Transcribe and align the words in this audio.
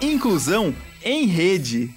Inclusão 0.00 0.72
em 1.04 1.26
Rede. 1.26 1.90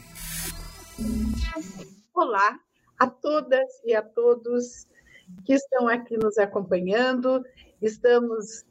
Olá 2.12 2.60
a 3.00 3.06
todas 3.06 3.70
e 3.86 3.94
a 3.94 4.02
todos 4.02 4.88
que 5.46 5.54
estão 5.54 5.88
aqui 5.88 6.18
nos 6.18 6.40
acompanhando. 6.40 7.44
Estamos 7.80 8.66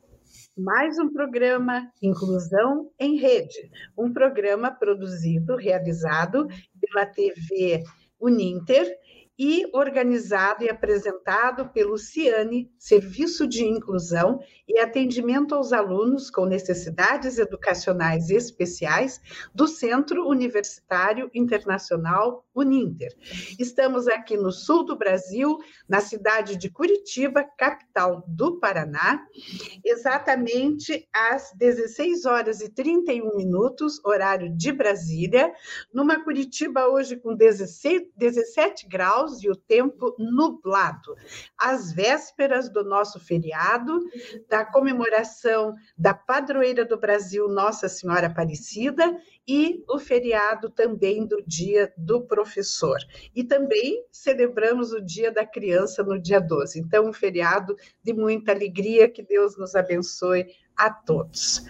mais 0.58 0.98
um 0.98 1.12
programa 1.12 1.88
Inclusão 2.02 2.90
em 2.98 3.18
Rede, 3.18 3.70
um 3.96 4.12
programa 4.12 4.68
produzido, 4.68 5.54
realizado 5.54 6.48
pela 6.80 7.06
TV 7.06 7.84
Uninter 8.18 8.92
e 9.42 9.66
organizado 9.72 10.62
e 10.62 10.68
apresentado 10.68 11.70
pelo 11.70 11.96
CIANE, 11.96 12.70
Serviço 12.78 13.46
de 13.46 13.64
Inclusão 13.64 14.38
e 14.68 14.78
Atendimento 14.78 15.54
aos 15.54 15.72
Alunos 15.72 16.28
com 16.30 16.44
Necessidades 16.44 17.38
Educacionais 17.38 18.28
Especiais 18.28 19.18
do 19.54 19.66
Centro 19.66 20.28
Universitário 20.28 21.30
Internacional 21.32 22.44
Uninter. 22.54 23.16
Estamos 23.58 24.06
aqui 24.08 24.36
no 24.36 24.52
sul 24.52 24.84
do 24.84 24.94
Brasil, 24.94 25.56
na 25.88 26.02
cidade 26.02 26.56
de 26.56 26.68
Curitiba, 26.68 27.42
capital 27.56 28.22
do 28.28 28.60
Paraná, 28.60 29.24
exatamente 29.82 31.08
às 31.14 31.50
16 31.54 32.26
horas 32.26 32.60
e 32.60 32.68
31 32.68 33.38
minutos, 33.38 34.04
horário 34.04 34.54
de 34.54 34.70
Brasília, 34.70 35.50
numa 35.94 36.22
Curitiba 36.22 36.88
hoje 36.88 37.16
com 37.16 37.34
16, 37.34 38.02
17 38.14 38.86
graus 38.86 39.29
e 39.42 39.48
o 39.48 39.56
tempo 39.56 40.14
nublado, 40.18 41.14
às 41.56 41.92
vésperas 41.92 42.68
do 42.68 42.82
nosso 42.84 43.20
feriado, 43.20 44.00
da 44.48 44.64
comemoração 44.64 45.74
da 45.96 46.12
padroeira 46.12 46.84
do 46.84 46.98
Brasil, 46.98 47.48
Nossa 47.48 47.88
Senhora 47.88 48.26
Aparecida, 48.26 49.16
e 49.46 49.82
o 49.88 49.98
feriado 49.98 50.70
também 50.70 51.26
do 51.26 51.42
Dia 51.46 51.92
do 51.96 52.22
Professor. 52.22 52.98
E 53.34 53.42
também 53.42 54.04
celebramos 54.10 54.92
o 54.92 55.00
Dia 55.00 55.30
da 55.30 55.44
Criança 55.44 56.02
no 56.02 56.20
dia 56.20 56.40
12. 56.40 56.78
Então, 56.78 57.08
um 57.08 57.12
feriado 57.12 57.74
de 58.02 58.12
muita 58.12 58.52
alegria, 58.52 59.08
que 59.08 59.22
Deus 59.22 59.56
nos 59.56 59.74
abençoe 59.74 60.46
a 60.76 60.90
todos. 60.90 61.62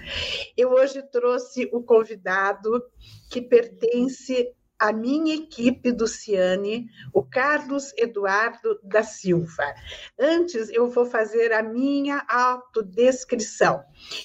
Eu 0.56 0.70
hoje 0.70 1.03
trouxe 1.03 1.69
o 1.72 1.83
convidado 1.83 2.83
que 3.31 3.41
pertence 3.41 4.53
a 4.81 4.95
minha 4.95 5.34
equipe 5.34 5.92
do 5.92 6.09
Ciane, 6.09 6.89
o 7.12 7.23
Carlos 7.23 7.92
Eduardo 7.98 8.81
da 8.83 9.03
Silva. 9.03 9.75
Antes, 10.19 10.70
eu 10.70 10.89
vou 10.89 11.05
fazer 11.05 11.53
a 11.53 11.62
minha 11.62 12.25
autodescrição. 12.27 13.84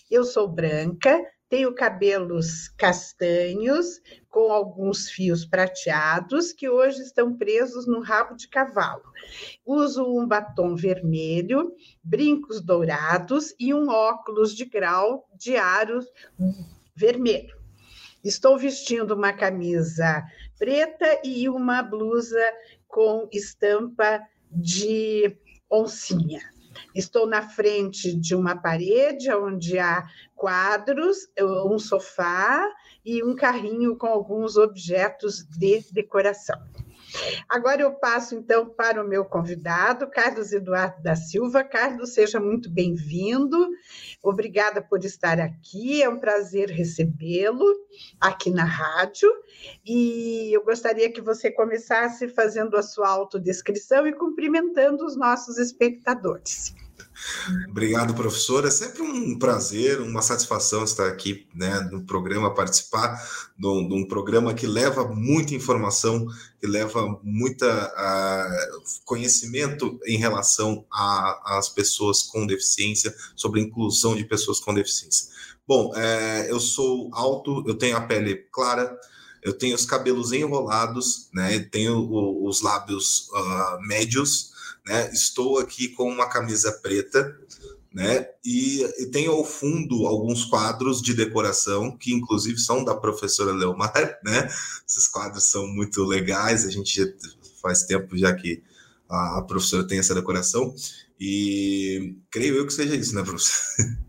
Eu 0.10 0.24
sou 0.24 0.48
branca, 0.48 1.22
tenho 1.50 1.76
cabelos 1.76 2.70
castanhos, 2.70 4.02
com 4.30 4.50
alguns 4.52 5.10
fios 5.10 5.46
prateados, 5.46 6.54
que 6.54 6.70
hoje 6.70 7.02
estão 7.02 7.36
presos 7.36 7.86
no 7.86 8.00
rabo 8.00 8.36
de 8.36 8.48
cavalo. 8.48 9.04
Uso 9.66 10.06
um 10.06 10.26
batom 10.26 10.74
vermelho, 10.74 11.74
brincos 12.02 12.62
dourados 12.62 13.54
e 13.60 13.74
um 13.74 13.90
óculos 13.90 14.56
de 14.56 14.64
grau 14.64 15.30
de 15.38 15.58
aro 15.58 16.00
vermelho. 16.96 17.56
Estou 18.26 18.58
vestindo 18.58 19.14
uma 19.14 19.32
camisa 19.32 20.26
preta 20.58 21.22
e 21.24 21.48
uma 21.50 21.82
blusa 21.82 22.44
com 22.88 23.28
estampa 23.32 24.22
de 24.52 25.38
oncinha. 25.70 26.42
Estou 26.94 27.26
na 27.26 27.42
frente 27.42 28.14
de 28.14 28.36
uma 28.36 28.56
parede 28.56 29.32
onde 29.34 29.80
há 29.80 30.06
quadros, 30.36 31.18
um 31.66 31.80
sofá 31.80 32.70
e 33.04 33.24
um 33.24 33.36
carrinho 33.36 33.98
com 33.98 34.08
alguns 34.08 34.58
objetos 34.58 35.46
de 35.46 35.86
decoração. 35.92 36.60
Agora 37.50 37.82
eu 37.82 37.94
passo 37.94 38.36
então 38.36 38.68
para 38.70 39.04
o 39.04 39.08
meu 39.08 39.26
convidado, 39.26 40.08
Carlos 40.10 40.52
Eduardo 40.52 41.02
da 41.02 41.16
Silva. 41.16 41.64
Carlos, 41.64 42.14
seja 42.14 42.40
muito 42.40 42.70
bem-vindo. 42.70 43.70
Obrigada 44.24 44.82
por 44.82 45.04
estar 45.04 45.40
aqui. 45.40 46.02
É 46.02 46.10
um 46.10 46.20
prazer 46.20 46.70
recebê-lo 46.70 47.66
aqui 48.20 48.50
na 48.50 48.66
rádio. 48.66 49.30
E 49.86 50.56
eu 50.56 50.64
gostaria 50.64 51.12
que 51.12 51.22
você 51.22 51.52
começasse 51.52 52.28
fazendo 52.28 52.78
a 52.78 52.84
sua 52.84 53.10
autodescrição 53.10 54.08
e 54.08 54.14
cumprimentando 54.14 55.06
os 55.06 55.16
nossos 55.16 55.58
espectadores. 55.58 56.74
Obrigado, 57.70 58.14
professor. 58.14 58.66
É 58.66 58.72
sempre 58.72 59.02
um 59.02 59.38
prazer, 59.38 60.02
uma 60.02 60.22
satisfação 60.22 60.84
estar 60.84 61.08
aqui 61.08 61.48
né, 61.54 61.80
no 61.92 62.04
programa, 62.04 62.54
participar 62.54 63.22
de 63.58 63.68
um, 63.68 63.88
de 63.88 63.94
um 63.94 64.08
programa 64.08 64.54
que 64.54 64.68
leva 64.68 65.08
muita 65.08 65.56
informação, 65.56 66.28
que 66.60 66.68
leva 66.68 67.20
muita 67.24 67.68
uh, 67.68 68.84
conhecimento 69.06 70.00
em 70.06 70.18
relação 70.18 70.86
às 70.92 71.70
pessoas 71.70 72.22
com 72.24 72.46
deficiência, 72.46 73.16
sobre 73.36 73.62
a 73.62 73.64
inclusão 73.64 74.16
de 74.16 74.26
pessoas 74.26 74.60
com 74.60 74.74
deficiência. 74.74 75.30
Bom, 75.68 75.92
é, 75.96 76.52
eu 76.52 76.60
sou 76.60 77.10
alto, 77.12 77.64
eu 77.68 77.76
tenho 77.76 77.98
a 77.98 78.02
pele 78.02 78.36
clara, 78.52 78.96
eu 79.42 79.54
tenho 79.54 79.76
os 79.76 79.86
cabelos 79.86 80.32
enrolados, 80.32 81.30
né, 81.34 81.60
tenho 81.60 82.08
os 82.46 82.62
lábios 82.62 83.30
uh, 83.30 83.82
médios, 83.88 84.55
né? 84.86 85.10
Estou 85.12 85.60
aqui 85.60 85.90
com 85.90 86.10
uma 86.10 86.30
camisa 86.30 86.72
preta, 86.72 87.38
né? 87.94 88.28
E, 88.44 88.84
e 89.00 89.06
tenho 89.08 89.32
ao 89.32 89.46
fundo 89.46 90.06
alguns 90.06 90.46
quadros 90.46 91.02
de 91.02 91.14
decoração 91.14 91.98
que, 91.98 92.14
inclusive, 92.14 92.60
são 92.60 92.84
da 92.84 92.94
professora 92.94 93.54
Leomar, 93.54 94.20
né? 94.24 94.48
Esses 94.88 95.08
quadros 95.08 95.46
são 95.46 95.66
muito 95.68 96.04
legais. 96.04 96.66
A 96.66 96.70
gente 96.70 97.16
faz 97.62 97.84
tempo 97.84 98.18
já 98.18 98.34
que 98.34 98.62
a, 99.10 99.40
a 99.40 99.42
professora 99.42 99.88
tem 99.88 100.00
essa 100.00 100.14
decoração 100.14 100.76
e 101.20 102.18
creio 102.30 102.56
eu 102.56 102.66
que 102.66 102.74
seja 102.74 102.96
isso, 102.96 103.16
né, 103.16 103.24
professora? 103.24 104.06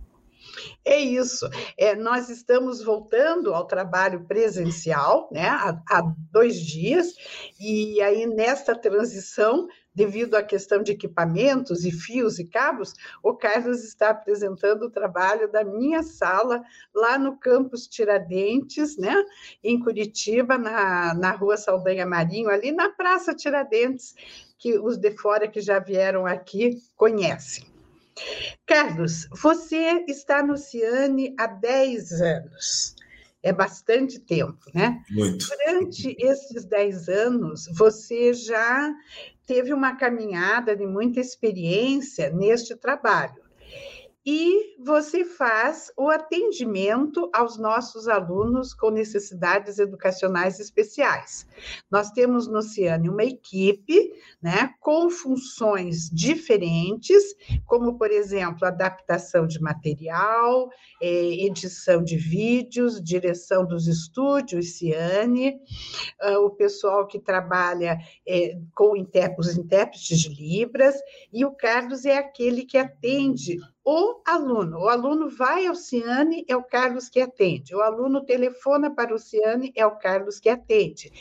É 0.84 1.00
isso. 1.00 1.48
É, 1.76 1.96
nós 1.96 2.28
estamos 2.28 2.80
voltando 2.80 3.52
ao 3.52 3.66
trabalho 3.66 4.24
presencial, 4.24 5.28
né, 5.32 5.48
há, 5.48 5.82
há, 5.90 6.14
dois 6.30 6.60
dias, 6.60 7.08
e 7.58 8.00
aí 8.00 8.24
nesta 8.24 8.72
transição 8.78 9.66
devido 9.96 10.34
à 10.34 10.42
questão 10.42 10.82
de 10.82 10.92
equipamentos 10.92 11.86
e 11.86 11.90
fios 11.90 12.38
e 12.38 12.44
cabos, 12.44 12.92
o 13.22 13.32
Carlos 13.34 13.82
está 13.82 14.10
apresentando 14.10 14.82
o 14.82 14.90
trabalho 14.90 15.50
da 15.50 15.64
minha 15.64 16.02
sala 16.02 16.62
lá 16.94 17.18
no 17.18 17.38
campus 17.38 17.88
Tiradentes, 17.88 18.98
né, 18.98 19.14
em 19.64 19.80
Curitiba, 19.80 20.58
na, 20.58 21.14
na 21.14 21.30
rua 21.30 21.56
Saldanha 21.56 22.04
Marinho, 22.04 22.50
ali 22.50 22.70
na 22.70 22.90
Praça 22.90 23.34
Tiradentes, 23.34 24.14
que 24.58 24.78
os 24.78 24.98
de 24.98 25.12
fora 25.12 25.48
que 25.48 25.62
já 25.62 25.78
vieram 25.78 26.26
aqui 26.26 26.78
conhecem. 26.94 27.64
Carlos, 28.66 29.28
você 29.30 30.04
está 30.08 30.42
no 30.42 30.56
Ciane 30.56 31.34
há 31.38 31.46
10 31.46 32.12
anos. 32.20 32.95
É 33.46 33.52
bastante 33.52 34.18
tempo, 34.18 34.58
né? 34.74 35.00
Muito. 35.08 35.46
Durante 35.48 36.16
esses 36.18 36.64
10 36.64 37.08
anos, 37.08 37.68
você 37.72 38.34
já 38.34 38.92
teve 39.46 39.72
uma 39.72 39.94
caminhada 39.94 40.74
de 40.74 40.84
muita 40.84 41.20
experiência 41.20 42.28
neste 42.30 42.74
trabalho 42.74 43.45
e 44.26 44.74
você 44.80 45.24
faz 45.24 45.92
o 45.96 46.10
atendimento 46.10 47.30
aos 47.32 47.56
nossos 47.56 48.08
alunos 48.08 48.74
com 48.74 48.90
necessidades 48.90 49.78
educacionais 49.78 50.58
especiais. 50.58 51.46
Nós 51.88 52.10
temos 52.10 52.48
no 52.48 52.60
Ciane 52.60 53.08
uma 53.08 53.22
equipe 53.22 54.12
né, 54.42 54.74
com 54.80 55.08
funções 55.10 56.10
diferentes, 56.10 57.22
como, 57.66 57.96
por 57.96 58.10
exemplo, 58.10 58.66
adaptação 58.66 59.46
de 59.46 59.60
material, 59.62 60.68
é, 61.00 61.44
edição 61.44 62.02
de 62.02 62.16
vídeos, 62.16 63.00
direção 63.00 63.64
dos 63.64 63.86
estúdios 63.86 64.76
Ciane, 64.76 65.56
ah, 66.20 66.40
o 66.40 66.50
pessoal 66.50 67.06
que 67.06 67.20
trabalha 67.20 67.96
é, 68.26 68.58
com 68.74 68.92
os 69.38 69.56
intérpretes 69.56 70.18
de 70.18 70.34
Libras, 70.34 70.96
e 71.32 71.44
o 71.44 71.52
Carlos 71.52 72.04
é 72.04 72.18
aquele 72.18 72.64
que 72.64 72.76
atende 72.76 73.58
o 73.88 74.20
aluno. 74.26 74.80
O 74.80 74.88
aluno 74.88 75.30
vai 75.30 75.64
ao 75.64 75.76
Ciane, 75.76 76.44
é 76.48 76.56
o 76.56 76.64
Carlos 76.64 77.08
que 77.08 77.20
atende. 77.20 77.72
O 77.72 77.80
aluno 77.80 78.24
telefona 78.24 78.92
para 78.92 79.14
o 79.14 79.18
Ciane, 79.18 79.72
é 79.76 79.86
o 79.86 79.96
Carlos 79.96 80.40
que 80.40 80.48
atende. 80.48 81.12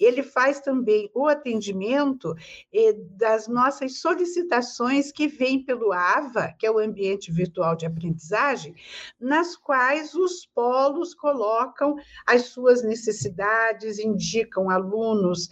Ele 0.00 0.22
faz 0.22 0.58
também 0.58 1.10
o 1.14 1.28
atendimento 1.28 2.34
eh, 2.72 2.94
das 3.10 3.46
nossas 3.46 4.00
solicitações 4.00 5.12
que 5.12 5.28
vêm 5.28 5.62
pelo 5.62 5.92
AVA, 5.92 6.54
que 6.58 6.66
é 6.66 6.70
o 6.70 6.78
Ambiente 6.78 7.30
Virtual 7.30 7.76
de 7.76 7.84
Aprendizagem, 7.84 8.74
nas 9.20 9.54
quais 9.54 10.14
os 10.14 10.46
polos 10.46 11.12
colocam 11.14 11.94
as 12.26 12.46
suas 12.46 12.82
necessidades, 12.82 13.98
indicam 13.98 14.70
alunos 14.70 15.50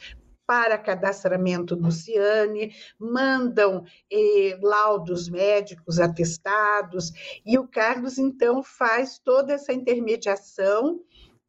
para 0.53 0.77
cadastramento 0.77 1.75
no 1.75 1.91
Ciane, 1.91 2.75
mandam 2.99 3.87
eh, 4.11 4.59
laudos 4.61 5.31
médicos 5.31 5.99
atestados, 5.99 7.11
e 7.47 7.59
o 7.59 7.67
Carlos, 7.67 8.19
então, 8.19 8.63
faz 8.63 9.19
toda 9.19 9.55
essa 9.55 9.73
intermediação 9.73 11.01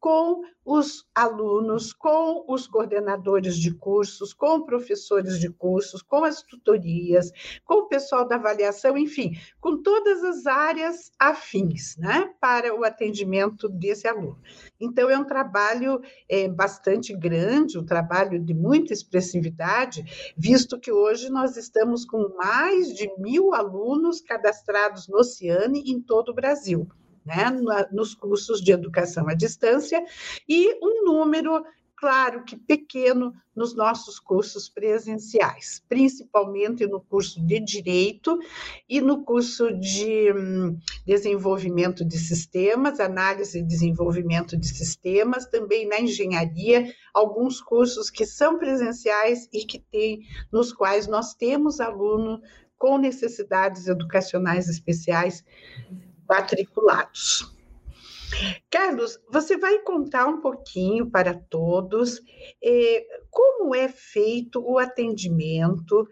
com 0.04 0.42
os 0.66 1.06
alunos, 1.14 1.94
com 1.94 2.44
os 2.46 2.66
coordenadores 2.66 3.56
de 3.56 3.72
cursos, 3.72 4.34
com 4.34 4.60
professores 4.60 5.40
de 5.40 5.48
cursos, 5.48 6.02
com 6.02 6.24
as 6.24 6.42
tutorias, 6.42 7.32
com 7.64 7.76
o 7.76 7.88
pessoal 7.88 8.28
da 8.28 8.36
avaliação, 8.36 8.98
enfim, 8.98 9.32
com 9.58 9.82
todas 9.82 10.22
as 10.22 10.46
áreas 10.46 11.10
afins 11.18 11.96
né, 11.96 12.30
para 12.38 12.78
o 12.78 12.84
atendimento 12.84 13.66
desse 13.66 14.06
aluno. 14.06 14.38
Então, 14.78 15.08
é 15.08 15.16
um 15.16 15.24
trabalho 15.24 16.02
é, 16.28 16.50
bastante 16.50 17.16
grande, 17.16 17.78
um 17.78 17.86
trabalho 17.86 18.38
de 18.38 18.52
muita 18.52 18.92
expressividade, 18.92 20.34
visto 20.36 20.78
que 20.78 20.92
hoje 20.92 21.30
nós 21.30 21.56
estamos 21.56 22.04
com 22.04 22.28
mais 22.36 22.88
de 22.88 23.10
mil 23.16 23.54
alunos 23.54 24.20
cadastrados 24.20 25.08
no 25.08 25.24
Ciane 25.24 25.82
em 25.86 25.98
todo 25.98 26.28
o 26.28 26.34
Brasil 26.34 26.86
né, 27.24 27.50
nos 27.92 28.14
cursos 28.14 28.60
de 28.60 28.72
educação 28.72 29.28
à 29.28 29.34
distância, 29.34 30.04
e 30.48 30.74
um 30.82 31.04
número, 31.04 31.64
claro 31.96 32.44
que 32.44 32.56
pequeno, 32.56 33.32
nos 33.54 33.74
nossos 33.74 34.18
cursos 34.18 34.68
presenciais, 34.68 35.82
principalmente 35.88 36.86
no 36.86 37.00
curso 37.00 37.40
de 37.46 37.60
Direito 37.60 38.38
e 38.88 39.00
no 39.00 39.22
curso 39.22 39.72
de 39.78 40.32
hum, 40.32 40.76
Desenvolvimento 41.06 42.04
de 42.04 42.18
Sistemas, 42.18 42.98
Análise 42.98 43.60
e 43.60 43.62
Desenvolvimento 43.62 44.56
de 44.56 44.66
Sistemas, 44.66 45.46
também 45.46 45.86
na 45.86 46.00
Engenharia, 46.00 46.92
alguns 47.12 47.60
cursos 47.60 48.10
que 48.10 48.26
são 48.26 48.58
presenciais 48.58 49.48
e 49.52 49.64
que 49.64 49.78
tem, 49.78 50.20
nos 50.52 50.72
quais 50.72 51.06
nós 51.06 51.34
temos 51.34 51.80
aluno 51.80 52.40
com 52.76 52.98
necessidades 52.98 53.86
educacionais 53.86 54.68
especiais 54.68 55.44
matriculados. 56.34 57.52
Carlos, 58.68 59.20
você 59.30 59.56
vai 59.56 59.78
contar 59.80 60.26
um 60.26 60.40
pouquinho 60.40 61.08
para 61.08 61.34
todos 61.34 62.20
eh, 62.62 63.06
como 63.30 63.74
é 63.74 63.88
feito 63.88 64.60
o 64.60 64.78
atendimento, 64.78 66.08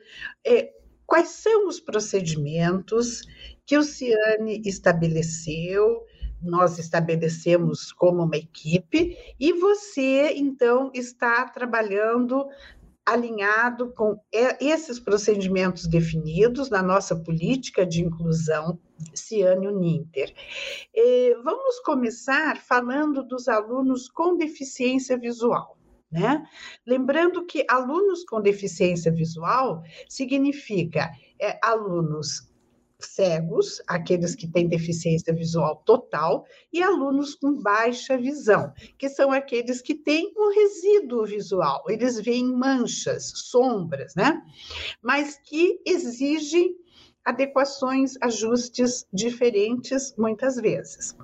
eh, 0.46 0.72
quais 1.04 1.30
são 1.30 1.66
os 1.66 1.80
procedimentos 1.80 3.22
que 3.66 3.76
o 3.76 3.82
Ciane 3.82 4.62
estabeleceu, 4.64 6.04
nós 6.40 6.78
estabelecemos 6.78 7.92
como 7.92 8.22
uma 8.22 8.36
equipe, 8.36 9.16
e 9.38 9.52
você, 9.52 10.32
então, 10.36 10.92
está 10.94 11.44
trabalhando 11.48 12.46
alinhado 13.04 13.92
com 13.94 14.20
esses 14.60 15.00
procedimentos 15.00 15.86
definidos 15.86 16.70
na 16.70 16.82
nossa 16.82 17.16
política 17.16 17.84
de 17.84 18.02
inclusão 18.02 18.78
Ciânio 19.14 19.76
Ninter. 19.76 20.32
Vamos 21.42 21.80
começar 21.80 22.56
falando 22.58 23.22
dos 23.24 23.48
alunos 23.48 24.08
com 24.08 24.36
deficiência 24.36 25.18
visual. 25.18 25.76
Né? 26.10 26.46
Lembrando 26.86 27.46
que 27.46 27.64
alunos 27.68 28.22
com 28.24 28.40
deficiência 28.40 29.10
visual 29.10 29.82
significa 30.06 31.10
é, 31.40 31.58
alunos 31.62 32.51
cegos, 33.06 33.82
aqueles 33.86 34.34
que 34.34 34.46
têm 34.46 34.68
deficiência 34.68 35.34
visual 35.34 35.82
total, 35.84 36.44
e 36.72 36.82
alunos 36.82 37.34
com 37.34 37.60
baixa 37.60 38.16
visão, 38.16 38.72
que 38.98 39.08
são 39.08 39.32
aqueles 39.32 39.80
que 39.80 39.94
têm 39.94 40.32
um 40.36 40.52
resíduo 40.54 41.24
visual, 41.24 41.84
eles 41.88 42.20
veem 42.20 42.46
manchas, 42.46 43.32
sombras, 43.34 44.14
né? 44.14 44.42
Mas 45.02 45.38
que 45.42 45.80
exigem 45.86 46.76
adequações, 47.24 48.14
ajustes 48.20 49.06
diferentes 49.12 50.14
muitas 50.16 50.56
vezes. 50.56 51.16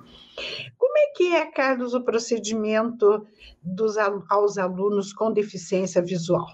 Como 0.77 0.97
é 0.97 1.07
que 1.15 1.35
é, 1.35 1.45
Carlos, 1.51 1.93
o 1.93 2.01
procedimento 2.01 3.27
dos, 3.61 3.97
aos 4.29 4.57
alunos 4.57 5.11
com 5.11 5.31
deficiência 5.31 6.01
visual? 6.01 6.47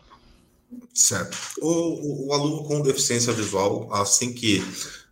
Certo. 0.94 1.38
O, 1.62 1.68
o, 1.68 2.28
o, 2.28 2.34
aluno 2.34 2.64
com 2.64 2.82
deficiência 2.82 3.32
visual, 3.34 3.88
assim 3.94 4.34
que 4.34 4.64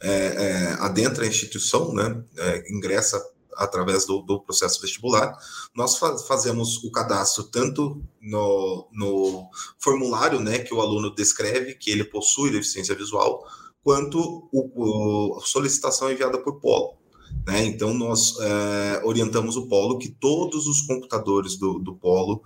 é, 0.01 0.09
é, 0.09 0.67
adentra 0.79 1.23
a 1.23 1.27
instituição, 1.27 1.93
né, 1.93 2.23
é, 2.37 2.71
ingressa 2.71 3.23
através 3.55 4.05
do, 4.05 4.21
do, 4.21 4.39
processo 4.39 4.81
vestibular, 4.81 5.37
nós 5.75 5.97
fazemos 6.27 6.83
o 6.83 6.91
cadastro 6.91 7.43
tanto 7.43 8.03
no, 8.19 8.87
no 8.91 9.49
formulário 9.77 10.39
né, 10.39 10.59
que 10.59 10.73
o 10.73 10.81
aluno 10.81 11.13
descreve 11.13 11.75
que 11.75 11.91
ele 11.91 12.03
possui 12.03 12.51
deficiência 12.51 12.95
visual, 12.95 13.45
quanto 13.83 14.49
o, 14.51 15.37
a 15.37 15.45
solicitação 15.45 16.11
enviada 16.11 16.39
por 16.39 16.59
polo. 16.59 16.97
Né? 17.45 17.65
Então, 17.65 17.93
nós 17.93 18.35
é, 18.39 19.01
orientamos 19.03 19.55
o 19.57 19.67
polo 19.67 19.97
que 19.97 20.09
todos 20.09 20.67
os 20.67 20.81
computadores 20.81 21.57
do, 21.57 21.79
do 21.79 21.93
polo 21.95 22.41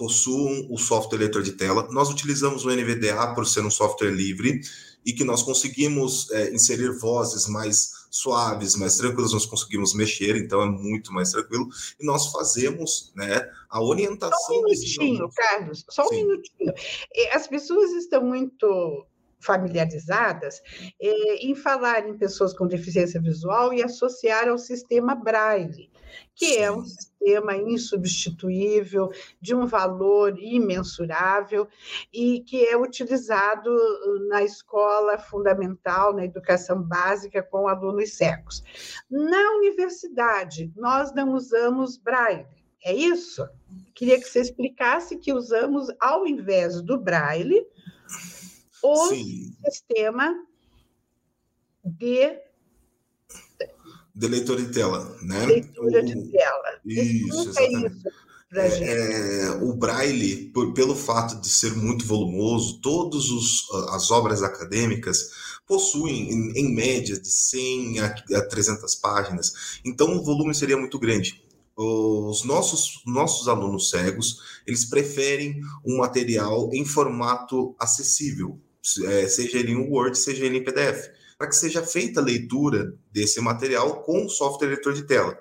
possuam 0.00 0.66
o 0.70 0.78
software 0.78 1.18
leitor 1.18 1.42
de 1.42 1.52
tela. 1.52 1.86
Nós 1.90 2.08
utilizamos 2.08 2.64
o 2.64 2.70
NVDA 2.70 3.34
por 3.34 3.46
ser 3.46 3.60
um 3.66 3.70
software 3.70 4.10
livre 4.10 4.62
e 5.04 5.12
que 5.12 5.24
nós 5.24 5.42
conseguimos 5.42 6.30
é, 6.30 6.54
inserir 6.54 6.98
vozes 6.98 7.46
mais 7.46 7.90
suaves, 8.10 8.76
mais 8.76 8.96
tranquilas, 8.96 9.34
nós 9.34 9.44
conseguimos 9.44 9.94
mexer, 9.94 10.36
então 10.36 10.62
é 10.62 10.66
muito 10.66 11.12
mais 11.12 11.32
tranquilo. 11.32 11.68
E 12.00 12.06
nós 12.06 12.32
fazemos 12.32 13.12
né, 13.14 13.46
a 13.68 13.82
orientação. 13.82 14.38
Só 14.38 14.58
um 14.58 14.64
minutinho, 14.64 15.28
Carlos, 15.34 15.84
só 15.90 16.04
um 16.06 16.08
Sim. 16.08 16.16
minutinho. 16.24 16.72
As 17.34 17.46
pessoas 17.46 17.90
estão 17.92 18.24
muito 18.24 19.06
familiarizadas 19.38 20.62
é, 20.98 21.46
em 21.46 21.54
falar 21.54 22.08
em 22.08 22.16
pessoas 22.16 22.54
com 22.54 22.66
deficiência 22.66 23.20
visual 23.20 23.74
e 23.74 23.82
associar 23.82 24.48
ao 24.48 24.56
sistema 24.56 25.14
Braille, 25.14 25.90
que 26.40 26.56
é 26.56 26.72
um 26.72 26.82
sistema 26.82 27.54
insubstituível, 27.54 29.12
de 29.42 29.54
um 29.54 29.66
valor 29.66 30.38
imensurável 30.38 31.68
e 32.10 32.40
que 32.40 32.64
é 32.64 32.74
utilizado 32.78 33.70
na 34.26 34.42
escola 34.42 35.18
fundamental, 35.18 36.14
na 36.14 36.24
educação 36.24 36.82
básica 36.82 37.42
com 37.42 37.68
alunos 37.68 38.14
cegos. 38.14 38.64
Na 39.10 39.50
universidade, 39.58 40.72
nós 40.74 41.14
não 41.14 41.34
usamos 41.34 41.98
Braille. 41.98 42.46
É 42.82 42.94
isso? 42.94 43.46
Queria 43.94 44.18
que 44.18 44.24
você 44.24 44.40
explicasse 44.40 45.18
que 45.18 45.34
usamos, 45.34 45.88
ao 46.00 46.26
invés 46.26 46.80
do 46.80 46.98
Braille, 46.98 47.66
o 48.82 49.08
Sim. 49.08 49.54
sistema 49.62 50.34
de 51.84 52.49
de 54.14 54.28
leitor 54.28 54.56
de 54.56 54.72
tela, 54.72 55.16
né? 55.22 55.46
Leitura 55.46 56.00
o, 56.00 56.04
de 56.04 56.30
tela. 56.30 56.80
Isso, 56.84 57.48
exatamente. 57.48 57.96
Isso 57.96 58.08
é, 58.52 59.42
é, 59.44 59.50
o 59.62 59.72
Braille, 59.74 60.50
por, 60.52 60.74
pelo 60.74 60.96
fato 60.96 61.40
de 61.40 61.48
ser 61.48 61.72
muito 61.76 62.04
volumoso, 62.04 62.80
todas 62.80 63.24
as 63.90 64.10
obras 64.10 64.42
acadêmicas 64.42 65.30
possuem, 65.68 66.32
em, 66.32 66.52
em, 66.58 66.74
média, 66.74 67.16
de 67.16 67.28
100 67.28 68.00
a, 68.00 68.06
a 68.06 68.48
300 68.48 68.96
páginas. 68.96 69.80
Então, 69.84 70.16
o 70.16 70.24
volume 70.24 70.52
seria 70.52 70.76
muito 70.76 70.98
grande 70.98 71.40
os 71.82 72.44
nossos, 72.44 73.02
nossos 73.06 73.48
alunos 73.48 73.88
cegos, 73.88 74.60
eles 74.66 74.84
preferem 74.84 75.60
um 75.84 75.98
material 75.98 76.68
em 76.74 76.84
formato 76.84 77.74
acessível, 77.78 78.60
é, 79.06 79.26
seja 79.28 79.58
ele 79.58 79.72
em 79.72 79.90
Word, 79.90 80.18
seja 80.18 80.44
ele 80.44 80.58
em 80.58 80.64
PDF, 80.64 81.08
para 81.40 81.48
que 81.48 81.56
seja 81.56 81.82
feita 81.82 82.20
a 82.20 82.22
leitura 82.22 82.94
desse 83.10 83.40
material 83.40 84.02
com 84.02 84.26
o 84.26 84.28
software 84.28 84.68
leitor 84.68 84.92
de 84.92 85.04
tela. 85.04 85.34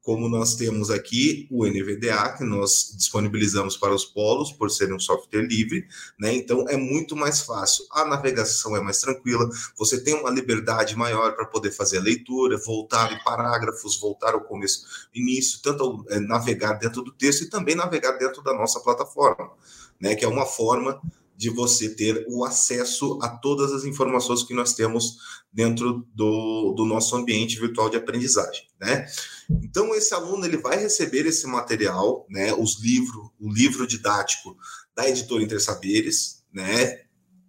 Como 0.00 0.28
nós 0.28 0.54
temos 0.54 0.90
aqui 0.90 1.48
o 1.50 1.66
NVDA, 1.66 2.36
que 2.38 2.44
nós 2.44 2.94
disponibilizamos 2.96 3.76
para 3.76 3.92
os 3.92 4.04
polos, 4.04 4.52
por 4.52 4.70
ser 4.70 4.94
um 4.94 4.98
software 5.00 5.42
livre, 5.42 5.88
né? 6.20 6.32
Então 6.32 6.68
é 6.68 6.76
muito 6.76 7.16
mais 7.16 7.40
fácil. 7.40 7.84
A 7.90 8.04
navegação 8.04 8.76
é 8.76 8.80
mais 8.80 9.00
tranquila, 9.00 9.48
você 9.76 10.00
tem 10.04 10.14
uma 10.14 10.30
liberdade 10.30 10.94
maior 10.94 11.34
para 11.34 11.46
poder 11.46 11.72
fazer 11.72 11.98
a 11.98 12.02
leitura, 12.02 12.56
voltar 12.56 13.12
em 13.12 13.24
parágrafos, 13.24 13.98
voltar 13.98 14.34
ao 14.34 14.44
começo, 14.44 14.84
início, 15.12 15.58
tanto 15.60 16.04
é, 16.10 16.20
navegar 16.20 16.74
dentro 16.74 17.02
do 17.02 17.10
texto 17.10 17.42
e 17.42 17.50
também 17.50 17.74
navegar 17.74 18.12
dentro 18.18 18.40
da 18.40 18.54
nossa 18.54 18.78
plataforma, 18.78 19.50
né? 19.98 20.14
Que 20.14 20.24
é 20.24 20.28
uma 20.28 20.46
forma 20.46 21.02
de 21.36 21.50
você 21.50 21.88
ter 21.88 22.24
o 22.28 22.44
acesso 22.44 23.18
a 23.22 23.28
todas 23.28 23.72
as 23.72 23.84
informações 23.84 24.42
que 24.42 24.54
nós 24.54 24.74
temos 24.74 25.16
dentro 25.52 26.06
do, 26.14 26.72
do 26.76 26.84
nosso 26.84 27.14
ambiente 27.16 27.58
virtual 27.58 27.90
de 27.90 27.96
aprendizagem, 27.96 28.64
né? 28.80 29.06
Então 29.62 29.94
esse 29.94 30.14
aluno 30.14 30.44
ele 30.44 30.56
vai 30.56 30.78
receber 30.78 31.26
esse 31.26 31.46
material, 31.46 32.26
né? 32.28 32.52
Os 32.54 32.80
livros, 32.80 33.30
o 33.38 33.52
livro 33.52 33.86
didático 33.86 34.56
da 34.94 35.08
editora 35.08 35.42
Intersaberes, 35.42 36.42
né? 36.52 37.02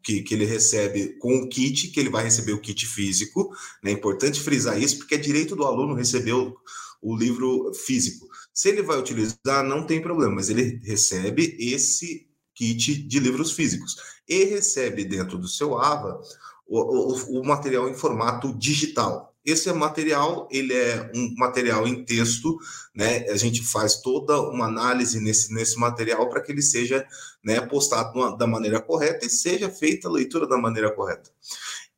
Que, 0.03 0.21
que 0.21 0.35
ele 0.35 0.45
recebe 0.45 1.17
com 1.17 1.35
o 1.37 1.49
kit, 1.49 1.87
que 1.87 1.99
ele 1.99 2.09
vai 2.09 2.23
receber 2.23 2.53
o 2.53 2.61
kit 2.61 2.85
físico, 2.85 3.51
né? 3.83 3.91
É 3.91 3.93
importante 3.93 4.39
frisar 4.39 4.81
isso 4.81 4.97
porque 4.99 5.15
é 5.15 5.19
direito 5.19 5.55
do 5.55 5.65
aluno 5.65 5.95
receber 5.95 6.33
o, 6.33 6.55
o 7.01 7.15
livro 7.15 7.71
físico. 7.73 8.27
Se 8.53 8.69
ele 8.69 8.81
vai 8.81 8.97
utilizar, 8.97 9.63
não 9.63 9.85
tem 9.85 10.01
problema, 10.01 10.35
mas 10.35 10.49
ele 10.49 10.79
recebe 10.83 11.57
esse 11.59 12.27
kit 12.55 13.03
de 13.03 13.19
livros 13.19 13.51
físicos 13.51 13.97
e 14.27 14.45
recebe 14.45 15.05
dentro 15.05 15.37
do 15.37 15.47
seu 15.47 15.77
AVA 15.77 16.19
o, 16.67 16.79
o, 16.79 17.41
o 17.41 17.45
material 17.45 17.87
em 17.87 17.93
formato 17.93 18.53
digital. 18.57 19.35
esse 19.45 19.71
material, 19.71 20.47
ele 20.49 20.73
é 20.73 21.11
um 21.13 21.35
material 21.37 21.87
em 21.87 22.03
texto, 22.03 22.57
né? 22.95 23.29
A 23.29 23.37
gente 23.37 23.61
faz 23.61 24.01
toda 24.01 24.41
uma 24.41 24.65
análise 24.65 25.19
nesse, 25.19 25.53
nesse 25.53 25.77
material 25.77 26.27
para 26.27 26.41
que 26.41 26.51
ele 26.51 26.63
seja 26.63 27.05
né, 27.43 27.61
postado 27.61 28.35
da 28.37 28.47
maneira 28.47 28.81
correta 28.81 29.25
e 29.27 29.29
seja 29.29 29.69
feita 29.69 30.07
a 30.07 30.11
leitura 30.11 30.47
da 30.47 30.57
maneira 30.57 30.91
correta. 30.91 31.29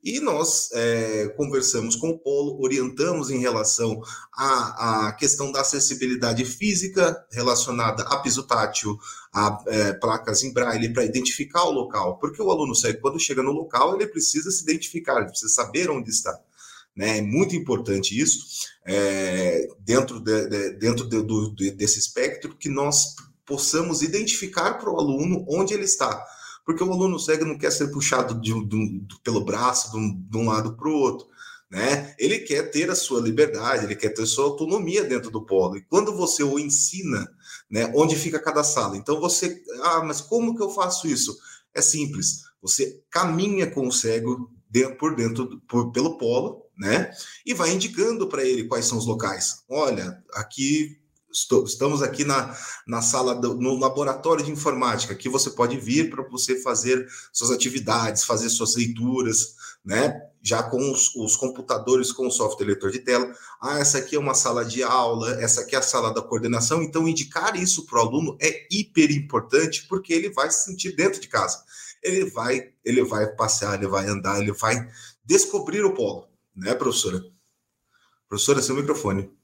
E 0.07 0.21
nós 0.21 0.69
é, 0.71 1.27
conversamos 1.35 1.97
com 1.97 2.11
o 2.11 2.17
Polo, 2.17 2.63
orientamos 2.63 3.29
em 3.29 3.39
relação 3.39 4.01
à, 4.33 5.07
à, 5.07 5.11
questão 5.11 5.51
da 5.51 5.59
acessibilidade 5.59 6.45
física 6.45 7.25
relacionada 7.29 8.03
a 8.03 8.17
piso 8.19 8.43
tátil, 8.43 8.97
a 9.33 9.61
é, 9.67 9.91
placas 9.91 10.43
em 10.43 10.53
braille, 10.53 10.93
para 10.93 11.03
identificar 11.03 11.65
o 11.65 11.71
local. 11.71 12.17
Porque 12.19 12.41
o 12.41 12.49
aluno 12.49 12.71
quando 13.01 13.19
chega 13.19 13.43
no 13.43 13.51
local, 13.51 13.95
ele 13.95 14.07
precisa 14.07 14.49
se 14.49 14.63
identificar, 14.63 15.17
ele 15.17 15.27
precisa 15.27 15.53
saber 15.53 15.89
onde 15.89 16.09
está. 16.09 16.39
Né? 16.95 17.17
É 17.17 17.21
muito 17.21 17.53
importante 17.53 18.17
isso, 18.17 18.45
é, 18.85 19.67
dentro, 19.81 20.21
de, 20.21 20.47
de, 20.47 20.69
dentro 20.77 21.05
de, 21.05 21.21
do, 21.21 21.49
desse 21.51 21.99
espectro, 21.99 22.55
que 22.55 22.69
nós 22.69 23.13
possamos 23.45 24.01
identificar 24.01 24.75
para 24.75 24.89
o 24.89 24.97
aluno 24.97 25.45
onde 25.49 25.73
ele 25.73 25.83
está 25.83 26.25
porque 26.67 26.83
o 26.83 26.91
aluno 26.91 27.17
cego 27.17 27.45
não 27.45 27.57
quer 27.57 27.71
ser 27.71 27.87
puxado 27.87 28.41
de, 28.41 28.53
de, 28.65 28.99
de, 28.99 29.19
pelo 29.23 29.39
braço 29.39 29.89
de 29.89 29.97
um, 29.97 30.21
de 30.21 30.37
um 30.37 30.49
lado 30.49 30.75
para 30.75 30.89
o 30.89 30.91
outro. 30.91 31.25
Né? 31.71 32.13
Ele 32.19 32.39
quer 32.39 32.69
ter 32.71 32.91
a 32.91 32.95
sua 32.95 33.21
liberdade, 33.21 33.85
ele 33.85 33.95
quer 33.95 34.09
ter 34.09 34.25
sua 34.25 34.43
autonomia 34.43 35.05
dentro 35.05 35.31
do 35.31 35.45
polo. 35.45 35.77
E 35.77 35.81
quando 35.83 36.13
você 36.13 36.43
o 36.43 36.59
ensina, 36.59 37.25
né, 37.71 37.89
onde 37.95 38.17
fica 38.17 38.37
cada 38.37 38.65
sala, 38.65 38.97
então 38.97 39.17
você, 39.17 39.63
ah, 39.81 40.03
mas 40.03 40.19
como 40.19 40.57
que 40.57 40.61
eu 40.61 40.69
faço 40.69 41.07
isso? 41.07 41.37
É 41.73 41.81
simples. 41.81 42.43
Você 42.61 43.01
caminha 43.09 43.71
com 43.71 43.87
o 43.87 43.91
cego 43.91 44.51
por 44.99 45.15
dentro, 45.15 45.61
por, 45.69 45.93
pelo 45.93 46.17
polo, 46.17 46.65
né? 46.77 47.11
E 47.45 47.53
vai 47.53 47.71
indicando 47.71 48.27
para 48.27 48.43
ele 48.43 48.65
quais 48.65 48.85
são 48.85 48.97
os 48.97 49.05
locais. 49.05 49.63
Olha, 49.69 50.21
aqui 50.33 50.99
estamos 51.31 52.01
aqui 52.01 52.23
na, 52.23 52.55
na 52.87 53.01
sala, 53.01 53.35
do, 53.35 53.55
no 53.55 53.77
laboratório 53.77 54.43
de 54.43 54.51
informática, 54.51 55.15
que 55.15 55.29
você 55.29 55.49
pode 55.49 55.77
vir 55.77 56.09
para 56.09 56.23
você 56.23 56.61
fazer 56.61 57.07
suas 57.31 57.51
atividades, 57.51 58.23
fazer 58.23 58.49
suas 58.49 58.75
leituras, 58.75 59.55
né? 59.83 60.21
Já 60.41 60.63
com 60.63 60.91
os, 60.91 61.15
os, 61.15 61.35
computadores, 61.35 62.11
com 62.11 62.27
o 62.27 62.31
software 62.31 62.65
leitor 62.65 62.91
de 62.91 62.99
tela. 62.99 63.33
Ah, 63.61 63.79
essa 63.79 63.97
aqui 63.97 64.15
é 64.15 64.19
uma 64.19 64.33
sala 64.33 64.63
de 64.63 64.83
aula, 64.83 65.41
essa 65.41 65.61
aqui 65.61 65.75
é 65.75 65.79
a 65.79 65.81
sala 65.81 66.13
da 66.13 66.21
coordenação. 66.21 66.81
Então, 66.81 67.07
indicar 67.07 67.55
isso 67.55 67.85
para 67.85 67.99
o 67.99 68.01
aluno 68.07 68.37
é 68.41 68.67
hiper 68.71 69.11
importante, 69.11 69.85
porque 69.87 70.13
ele 70.13 70.29
vai 70.29 70.49
se 70.49 70.65
sentir 70.65 70.95
dentro 70.95 71.19
de 71.19 71.27
casa. 71.27 71.63
Ele 72.01 72.29
vai, 72.29 72.71
ele 72.85 73.03
vai 73.03 73.27
passear, 73.27 73.75
ele 73.75 73.87
vai 73.87 74.07
andar, 74.07 74.39
ele 74.39 74.53
vai 74.53 74.87
descobrir 75.25 75.83
o 75.83 75.93
polo, 75.93 76.27
né, 76.55 76.73
professora? 76.73 77.21
Professora, 78.29 78.61
seu 78.61 78.75
microfone. 78.75 79.36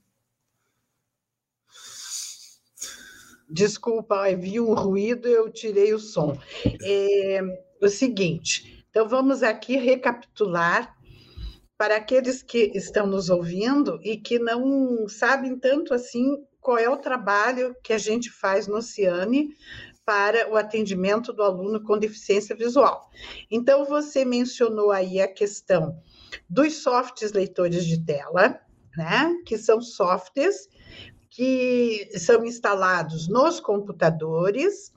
Desculpa, 3.53 4.35
vi 4.35 4.59
um 4.59 4.73
ruído, 4.73 5.27
eu 5.27 5.47
tirei 5.47 5.93
o 5.93 5.99
som. 5.99 6.35
É, 6.83 7.39
o 7.79 7.87
seguinte, 7.87 8.83
então 8.89 9.07
vamos 9.07 9.43
aqui 9.43 9.77
recapitular 9.77 10.97
para 11.77 11.97
aqueles 11.97 12.41
que 12.41 12.71
estão 12.73 13.05
nos 13.05 13.29
ouvindo 13.29 13.99
e 14.01 14.17
que 14.17 14.39
não 14.39 15.07
sabem 15.07 15.55
tanto 15.59 15.93
assim 15.93 16.43
qual 16.59 16.79
é 16.79 16.89
o 16.89 16.97
trabalho 16.97 17.75
que 17.83 17.93
a 17.93 17.97
gente 17.99 18.31
faz 18.31 18.65
no 18.65 18.81
Ciane 18.81 19.49
para 20.03 20.51
o 20.51 20.55
atendimento 20.55 21.31
do 21.31 21.43
aluno 21.43 21.83
com 21.83 21.95
deficiência 21.95 22.55
visual. 22.55 23.07
Então, 23.51 23.85
você 23.85 24.25
mencionou 24.25 24.91
aí 24.91 25.21
a 25.21 25.31
questão 25.31 25.95
dos 26.49 26.81
softs 26.81 27.31
leitores 27.31 27.85
de 27.85 28.03
tela, 28.03 28.59
né? 28.97 29.31
Que 29.45 29.59
são 29.59 29.79
softwares 29.79 30.67
que 31.35 32.09
são 32.19 32.45
instalados 32.45 33.27
nos 33.27 33.59
computadores 33.59 34.93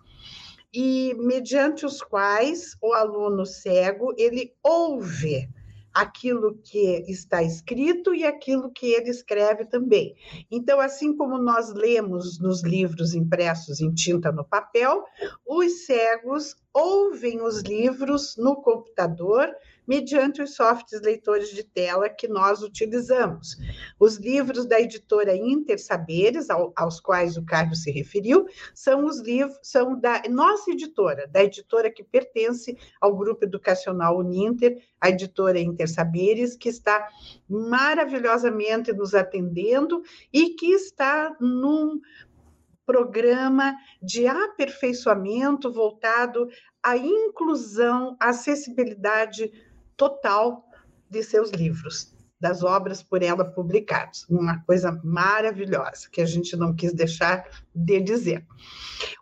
e 0.72 1.14
mediante 1.18 1.86
os 1.86 2.02
quais 2.02 2.76
o 2.82 2.92
aluno 2.92 3.46
cego 3.46 4.14
ele 4.18 4.54
ouve 4.62 5.48
aquilo 5.94 6.58
que 6.62 7.06
está 7.08 7.42
escrito 7.42 8.14
e 8.14 8.22
aquilo 8.22 8.70
que 8.70 8.84
ele 8.84 9.08
escreve 9.08 9.64
também. 9.64 10.14
Então, 10.50 10.78
assim 10.78 11.16
como 11.16 11.38
nós 11.38 11.72
lemos 11.72 12.38
nos 12.38 12.62
livros 12.62 13.14
impressos 13.14 13.80
em 13.80 13.94
tinta 13.94 14.30
no 14.30 14.44
papel, 14.44 15.04
os 15.46 15.86
cegos 15.86 16.54
ouvem 16.74 17.40
os 17.40 17.62
livros 17.62 18.36
no 18.36 18.56
computador 18.56 19.48
mediante 19.86 20.42
os 20.42 20.54
softwares 20.54 21.04
leitores 21.04 21.50
de 21.50 21.62
tela 21.62 22.08
que 22.08 22.26
nós 22.26 22.62
utilizamos. 22.62 23.56
Os 23.98 24.16
livros 24.16 24.66
da 24.66 24.80
editora 24.80 25.36
Inter 25.36 25.78
Saberes, 25.82 26.50
ao, 26.50 26.72
aos 26.76 27.00
quais 27.00 27.36
o 27.36 27.44
Carlos 27.44 27.82
se 27.82 27.90
referiu, 27.90 28.46
são 28.74 29.04
os 29.04 29.20
livros, 29.20 29.58
são 29.62 29.98
da 29.98 30.22
nossa 30.28 30.70
editora, 30.70 31.26
da 31.26 31.42
editora 31.42 31.90
que 31.90 32.02
pertence 32.02 32.76
ao 33.00 33.16
grupo 33.16 33.44
educacional 33.44 34.18
Uninter, 34.18 34.82
a 35.00 35.10
editora 35.10 35.60
Inter 35.60 35.88
Saberes, 35.88 36.56
que 36.56 36.68
está 36.68 37.08
maravilhosamente 37.48 38.92
nos 38.92 39.14
atendendo 39.14 40.02
e 40.32 40.50
que 40.50 40.72
está 40.72 41.36
num 41.40 42.00
programa 42.86 43.74
de 44.00 44.26
aperfeiçoamento 44.28 45.72
voltado 45.72 46.48
à 46.82 46.96
inclusão, 46.96 48.16
acessibilidade 48.20 49.50
total 49.96 50.64
de 51.08 51.22
seus 51.22 51.50
livros, 51.50 52.14
das 52.40 52.62
obras 52.62 53.02
por 53.02 53.22
ela 53.22 53.44
publicadas. 53.44 54.26
Uma 54.28 54.62
coisa 54.64 55.00
maravilhosa 55.02 56.08
que 56.10 56.20
a 56.20 56.26
gente 56.26 56.56
não 56.56 56.74
quis 56.74 56.92
deixar 56.92 57.48
de 57.74 58.00
dizer. 58.00 58.46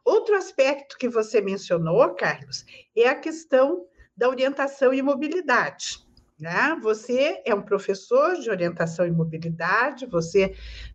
Outro 0.04 0.34
aspecto 0.34 0.98
que 0.98 1.08
você 1.08 1.40
mencionou, 1.40 2.14
Carlos, 2.14 2.64
é 2.96 3.08
a 3.08 3.14
questão 3.14 3.86
da 4.16 4.28
orientação 4.28 4.92
e 4.92 5.02
mobilidade. 5.02 6.04
Né? 6.38 6.76
Você 6.82 7.40
é 7.44 7.54
um 7.54 7.62
professor 7.62 8.34
de 8.34 8.50
orientação 8.50 9.06
e 9.06 9.10
mobilidade, 9.10 10.06
você 10.06 10.54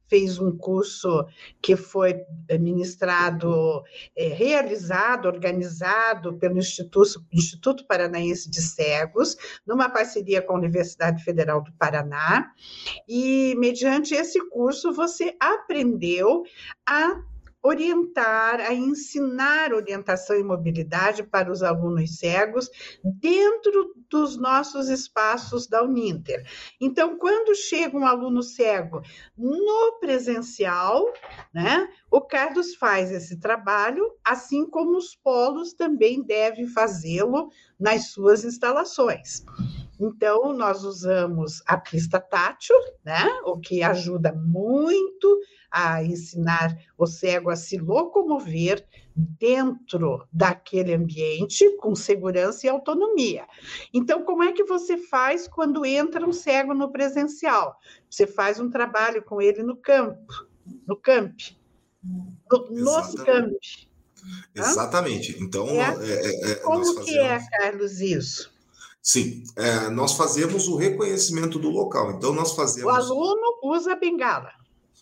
fez 0.10 0.40
um 0.40 0.56
curso 0.56 1.26
que 1.62 1.76
foi 1.76 2.22
eh, 2.48 2.58
ministrado, 2.58 3.84
é, 4.16 4.28
realizado, 4.30 5.28
organizado 5.28 6.38
pelo 6.38 6.58
Instituto, 6.58 7.24
Instituto 7.32 7.86
Paranaense 7.86 8.50
de 8.50 8.62
Cegos, 8.62 9.38
numa 9.66 9.90
parceria 9.90 10.42
com 10.42 10.54
a 10.54 10.60
Universidade 10.60 11.24
Federal 11.24 11.62
do 11.62 11.72
Paraná, 11.74 12.52
e 13.08 13.56
mediante 13.58 14.14
esse 14.16 14.40
curso 14.50 14.92
você 14.92 15.36
aprendeu 15.40 16.44
a 16.86 17.22
orientar, 17.62 18.62
a 18.62 18.74
ensinar 18.74 19.74
orientação 19.74 20.38
e 20.38 20.44
mobilidade 20.44 21.24
para 21.24 21.52
os 21.52 21.62
alunos 21.62 22.18
cegos 22.18 22.70
dentro 23.04 23.94
dos 24.10 24.38
nossos 24.38 24.90
espaços 24.90 25.68
da 25.68 25.84
Uninter. 25.84 26.46
Então, 26.80 27.18
quando 27.18 27.56
chega 27.56 27.98
um 27.98 28.06
aluno 28.06 28.42
cego 28.42 29.02
no 29.38 30.00
presencial, 30.00 31.06
né, 31.54 31.88
o 32.10 32.22
Carlos 32.22 32.76
faz 32.76 33.12
esse 33.12 33.40
trabalho, 33.40 34.10
assim 34.24 34.66
como 34.66 34.98
os 34.98 35.16
polos 35.16 35.74
também 35.74 36.24
devem 36.24 36.68
fazê-lo 36.68 37.52
nas 37.80 38.12
suas 38.12 38.44
instalações. 38.44 39.44
Então, 40.00 40.54
nós 40.54 40.86
usamos 40.86 41.62
a 41.68 41.78
pista 41.78 42.22
tátil, 42.22 42.76
né, 43.04 43.26
o 43.44 43.60
que 43.60 43.84
ajuda 43.84 44.32
muito 44.34 45.40
a 45.72 46.04
ensinar 46.04 46.78
o 46.98 47.06
cego 47.06 47.50
a 47.50 47.56
se 47.56 47.78
locomover 47.78 48.86
dentro 49.16 50.26
daquele 50.32 50.94
ambiente 50.94 51.70
com 51.78 51.94
segurança 51.96 52.66
e 52.66 52.70
autonomia. 52.70 53.46
Então, 53.94 54.24
como 54.24 54.44
é 54.44 54.52
que 54.52 54.64
você 54.64 54.98
faz 54.98 55.48
quando 55.48 55.86
entra 55.86 56.26
um 56.26 56.32
cego 56.32 56.74
no 56.74 56.92
presencial? 56.92 57.78
Você 58.10 58.26
faz 58.26 58.60
um 58.60 58.70
trabalho 58.70 59.24
com 59.24 59.42
ele 59.42 59.62
no 59.62 59.76
campo, 59.76 60.48
no 60.88 60.96
camp, 60.96 61.38
no, 62.04 62.70
nos 62.72 63.14
campi. 63.16 63.90
Exatamente. 64.56 65.38
Então, 65.42 65.68
é? 65.68 65.96
É, 66.02 66.50
é, 66.50 66.52
é 66.52 66.56
como 66.56 66.86
fazemos... 66.86 67.06
que 67.06 67.18
é, 67.18 67.40
Carlos, 67.58 68.00
isso? 68.02 68.52
Sim, 69.02 69.44
é, 69.56 69.90
nós 69.90 70.14
fazemos 70.14 70.68
o 70.68 70.76
reconhecimento 70.76 71.58
do 71.58 71.70
local. 71.70 72.12
Então, 72.12 72.34
nós 72.34 72.54
fazemos. 72.54 72.92
O 72.92 72.96
aluno 72.96 73.60
usa 73.64 73.96
bengala. 73.96 74.52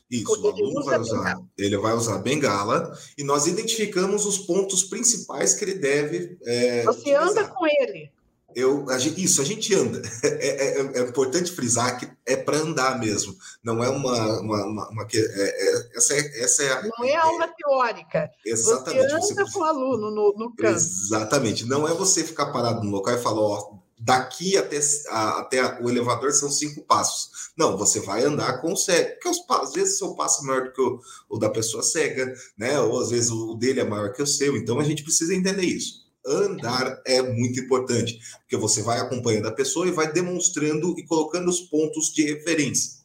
Isso, 0.10 0.42
o 0.42 0.48
aluno 0.48 0.84
vai 0.86 1.00
usar, 1.00 1.38
ele 1.58 1.78
vai 1.78 1.94
usar 1.94 2.20
bengala 2.20 2.98
e 3.18 3.24
nós 3.24 3.46
identificamos 3.46 4.26
os 4.26 4.38
pontos 4.38 4.84
principais 4.84 5.54
que 5.54 5.66
ele 5.66 5.74
deve. 5.74 6.38
É, 6.46 6.84
Você 6.84 7.00
utilizar. 7.00 7.30
anda 7.30 7.44
com 7.46 7.66
ele. 7.68 8.10
Eu, 8.56 8.90
a 8.90 8.98
gente, 8.98 9.22
isso, 9.24 9.42
a 9.42 9.46
gente 9.46 9.76
anda. 9.76 10.02
É, 10.24 10.80
é, 10.80 11.00
é 11.00 11.02
importante 11.02 11.52
frisar 11.52 12.00
que 12.00 12.10
é 12.26 12.36
para 12.36 12.58
andar 12.58 13.00
mesmo. 13.00 13.36
Não 13.64 13.84
é 13.84 13.90
uma. 13.90 14.40
uma, 14.40 14.66
uma, 14.66 14.90
uma 14.90 15.08
é, 15.14 15.18
é, 15.18 15.98
essa, 15.98 16.14
é, 16.14 16.44
essa 16.44 16.64
é 16.64 16.72
a, 16.72 16.82
Não 16.84 17.06
é 17.06 17.16
aula 17.16 17.48
teórica. 17.50 18.30
Exatamente. 18.46 19.10
Você 19.10 19.34
anda 19.36 19.46
você, 19.46 19.54
com 19.54 19.60
o 19.60 19.64
aluno 19.64 20.12
no, 20.12 20.34
no 20.38 20.56
campo. 20.56 20.76
Exatamente. 20.76 21.66
Não 21.66 21.88
é 21.88 21.94
você 21.94 22.24
ficar 22.24 22.48
parado 22.48 22.84
no 22.84 22.92
local 22.92 23.14
e 23.14 23.22
falar, 23.22 23.42
ó, 23.42 23.78
daqui 24.08 24.56
até, 24.56 24.80
a, 25.10 25.40
até 25.42 25.84
o 25.84 25.90
elevador 25.90 26.32
são 26.32 26.50
cinco 26.50 26.82
passos. 26.84 27.52
Não, 27.58 27.78
você 27.78 28.00
vai 28.00 28.24
andar 28.24 28.62
com 28.62 28.72
o 28.72 28.78
cego, 28.78 29.10
porque 29.12 29.28
os, 29.28 29.44
às 29.50 29.74
vezes 29.74 29.96
o 29.96 29.98
seu 29.98 30.16
passo 30.16 30.42
é 30.42 30.48
maior 30.48 30.64
do 30.64 30.72
que 30.72 30.82
o, 30.82 31.00
o 31.30 31.38
da 31.38 31.50
pessoa 31.50 31.84
cega, 31.84 32.34
né? 32.58 32.80
Ou 32.80 33.02
às 33.02 33.10
vezes 33.10 33.30
o 33.30 33.54
dele 33.56 33.82
é 33.82 33.84
maior 33.84 34.14
que 34.14 34.24
o 34.24 34.28
seu, 34.28 34.56
então 34.56 34.80
a 34.80 34.84
gente 34.84 35.04
precisa 35.04 35.36
entender 35.36 35.64
isso 35.64 36.08
andar 36.30 37.02
é 37.06 37.22
muito 37.22 37.58
importante, 37.58 38.20
porque 38.42 38.58
você 38.58 38.82
vai 38.82 39.00
acompanhando 39.00 39.48
a 39.48 39.52
pessoa 39.52 39.88
e 39.88 39.92
vai 39.92 40.12
demonstrando 40.12 40.94
e 41.00 41.06
colocando 41.06 41.48
os 41.48 41.62
pontos 41.62 42.12
de 42.14 42.22
referência. 42.22 42.98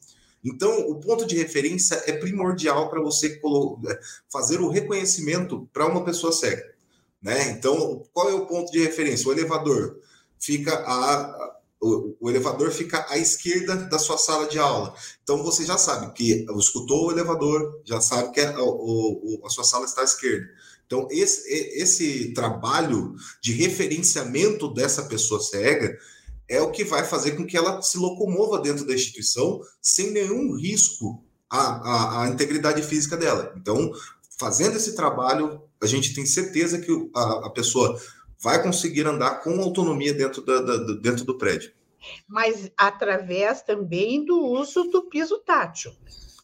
Então, 0.43 0.89
o 0.89 0.99
ponto 0.99 1.25
de 1.25 1.37
referência 1.37 2.03
é 2.05 2.11
primordial 2.11 2.89
para 2.89 3.01
você 3.01 3.39
fazer 4.29 4.59
o 4.59 4.67
reconhecimento 4.67 5.69
para 5.71 5.87
uma 5.87 6.03
pessoa 6.03 6.33
cega. 6.33 6.73
Né? 7.21 7.51
Então, 7.51 8.03
qual 8.11 8.29
é 8.29 8.33
o 8.33 8.45
ponto 8.45 8.69
de 8.69 8.79
referência? 8.79 9.29
O 9.29 9.31
elevador 9.31 10.01
fica 10.43 10.75
a, 10.85 11.53
o, 11.81 12.29
elevador 12.29 12.71
fica 12.71 13.05
à 13.09 13.17
esquerda 13.17 13.75
da 13.75 13.99
sua 13.99 14.17
sala 14.17 14.47
de 14.47 14.59
aula. 14.59 14.93
Então 15.23 15.43
você 15.43 15.65
já 15.65 15.77
sabe 15.77 16.13
que 16.13 16.45
escutou 16.57 17.07
o 17.07 17.11
elevador, 17.11 17.81
já 17.85 17.99
sabe 18.01 18.31
que 18.31 18.41
a, 18.41 18.61
o, 18.61 19.41
a 19.45 19.49
sua 19.49 19.63
sala 19.63 19.85
está 19.85 20.01
à 20.01 20.05
esquerda. 20.05 20.47
Então, 20.85 21.07
esse, 21.09 21.49
esse 21.49 22.33
trabalho 22.33 23.15
de 23.41 23.53
referenciamento 23.53 24.71
dessa 24.71 25.03
pessoa 25.03 25.41
cega 25.41 25.97
é 26.47 26.61
o 26.61 26.71
que 26.71 26.83
vai 26.83 27.03
fazer 27.03 27.31
com 27.31 27.47
que 27.47 27.57
ela 27.57 27.81
se 27.81 27.97
locomova 27.97 28.59
dentro 28.59 28.85
da 28.85 28.93
instituição 28.93 29.61
sem 29.81 30.11
nenhum 30.11 30.55
risco 30.55 31.23
à, 31.49 31.59
à, 31.59 32.23
à 32.23 32.29
integridade 32.29 32.83
física 32.83 33.17
dela. 33.17 33.53
Então, 33.57 33.91
fazendo 34.37 34.75
esse 34.75 34.93
trabalho, 34.93 35.61
a 35.81 35.87
gente 35.87 36.13
tem 36.13 36.25
certeza 36.25 36.77
que 36.77 36.91
a, 37.15 37.47
a 37.47 37.49
pessoa 37.49 37.99
vai 38.43 38.61
conseguir 38.61 39.07
andar 39.07 39.41
com 39.41 39.61
autonomia 39.61 40.13
dentro, 40.13 40.41
da, 40.41 40.61
da, 40.61 40.77
dentro 40.95 41.23
do 41.23 41.37
prédio. 41.37 41.71
Mas 42.27 42.69
através 42.77 43.61
também 43.61 44.25
do 44.25 44.37
uso 44.37 44.83
do 44.83 45.03
piso 45.03 45.39
tátil. 45.39 45.93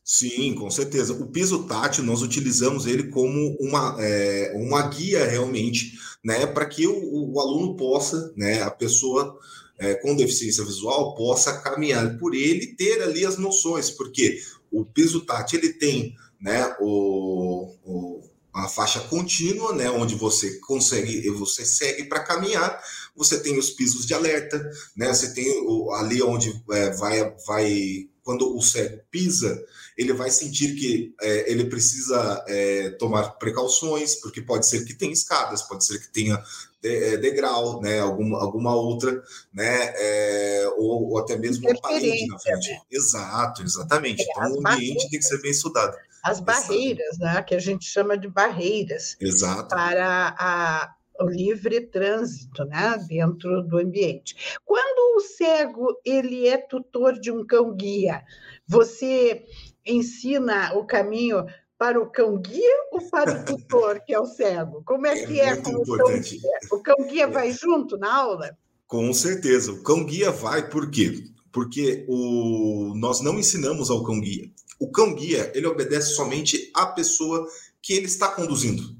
Sim, 0.04 0.56
com 0.56 0.72
certeza. 0.72 1.14
O 1.14 1.28
piso 1.28 1.68
tátil, 1.68 2.04
nós 2.04 2.22
utilizamos 2.22 2.88
ele 2.88 3.10
como 3.10 3.58
uma, 3.60 3.98
é, 4.00 4.54
uma 4.56 4.88
guia 4.88 5.26
realmente, 5.26 6.00
né, 6.24 6.48
para 6.48 6.66
que 6.66 6.88
o, 6.88 7.34
o, 7.34 7.40
aluno 7.40 7.76
possa, 7.76 8.34
né, 8.36 8.62
a 8.64 8.72
pessoa 8.72 9.38
é, 9.78 9.96
com 9.96 10.16
deficiência 10.16 10.64
visual 10.64 11.14
possa 11.16 11.62
caminhar 11.62 12.18
por 12.18 12.34
ele 12.34 12.64
e 12.64 12.76
ter 12.76 13.04
ali 13.04 13.26
as 13.26 13.38
noções, 13.38 13.92
porque 13.92 14.40
o 14.72 14.86
piso 14.86 15.26
tátil 15.26 15.60
ele 15.60 15.74
tem, 15.74 16.16
né, 16.42 16.76
o, 16.80 17.76
o 17.84 18.29
a 18.54 18.68
faixa 18.68 19.00
contínua, 19.02 19.74
né, 19.74 19.90
onde 19.90 20.16
você 20.16 20.60
consegue, 20.60 21.30
você 21.32 21.66
segue 21.66 22.06
para 22.06 22.24
caminhar. 22.24 22.82
Você 23.16 23.40
tem 23.40 23.58
os 23.58 23.70
pisos 23.70 24.06
de 24.06 24.14
alerta, 24.14 24.70
né? 24.96 25.14
Você 25.14 25.34
tem 25.34 25.62
o, 25.66 25.92
ali 25.94 26.22
onde 26.24 26.64
é, 26.72 26.90
vai, 26.92 27.36
vai 27.46 28.08
quando 28.24 28.56
o 28.56 28.62
cego 28.62 29.02
pisa, 29.10 29.60
ele 29.98 30.14
vai 30.14 30.30
sentir 30.30 30.76
que 30.76 31.16
é, 31.20 31.52
ele 31.52 31.66
precisa 31.66 32.44
é, 32.48 32.92
tomar 32.92 33.32
precauções, 33.32 34.16
porque 34.16 34.40
pode 34.40 34.68
ser 34.68 34.86
que 34.86 34.94
tenha 34.94 35.12
escadas, 35.12 35.64
pode 35.64 35.84
ser 35.84 36.00
que 36.00 36.10
tenha 36.10 36.42
de, 36.82 36.90
é, 36.90 37.18
degrau, 37.18 37.82
né, 37.82 38.00
alguma, 38.00 38.40
alguma 38.40 38.76
outra, 38.76 39.22
né, 39.52 39.94
é, 39.96 40.70
ou, 40.78 41.10
ou, 41.10 41.18
até 41.18 41.36
mesmo 41.38 41.68
uma 41.68 41.82
parede 41.82 42.28
na 42.28 42.40
frente. 42.40 42.70
Né? 42.70 42.80
Exato, 42.92 43.64
exatamente. 43.64 44.24
Então, 44.24 44.54
o 44.54 44.68
ambiente 44.68 45.10
tem 45.10 45.20
que 45.20 45.26
ser 45.26 45.42
bem 45.42 45.52
estudado. 45.52 45.98
As 46.24 46.40
barreiras, 46.40 47.18
né, 47.18 47.42
que 47.42 47.56
a 47.56 47.60
gente 47.60 47.86
chama 47.86 48.18
de 48.18 48.28
barreiras. 48.28 49.16
Exato. 49.20 49.70
Para 49.70 50.36
a, 50.38 50.94
o 51.20 51.30
livre 51.30 51.82
trânsito 51.82 52.64
né, 52.66 52.98
dentro 53.08 53.62
do 53.64 53.78
ambiente. 53.78 54.58
Quando 54.66 55.18
o 55.18 55.22
cego 55.22 56.00
ele 56.06 56.48
é 56.48 56.58
tutor 56.58 57.20
de 57.20 57.32
um 57.32 57.46
cão-guia, 57.46 58.24
você 58.68 59.44
ensina 59.86 60.74
o 60.76 60.86
caminho 60.86 61.46
para 61.78 62.00
o 62.00 62.10
cão-guia 62.10 62.76
ou 62.92 63.02
para 63.10 63.42
o 63.42 63.44
tutor, 63.46 64.02
que 64.06 64.14
é 64.14 64.20
o 64.20 64.26
cego? 64.26 64.84
Como 64.86 65.08
é, 65.08 65.18
é 65.18 65.26
que 65.26 65.40
é 65.40 65.56
com 65.56 65.72
importante. 65.72 66.38
o 66.38 66.42
cão-guia? 66.42 66.60
O 66.72 66.80
cão-guia 66.80 67.24
é. 67.24 67.28
vai 67.28 67.52
junto 67.52 67.98
na 67.98 68.14
aula? 68.14 68.58
Com 68.88 69.14
certeza. 69.14 69.72
O 69.72 69.84
cão-guia 69.84 70.32
vai 70.32 70.70
por 70.70 70.90
quê? 70.90 71.24
Porque 71.52 72.06
o... 72.08 72.94
nós 72.96 73.22
não 73.22 73.40
ensinamos 73.40 73.90
ao 73.90 74.04
cão-guia. 74.04 74.50
O 74.80 74.90
cão-guia, 74.90 75.52
ele 75.54 75.68
obedece 75.68 76.16
somente 76.16 76.72
à 76.74 76.86
pessoa 76.86 77.46
que 77.82 77.94
ele 77.94 78.06
está 78.06 78.30
conduzindo. 78.30 78.96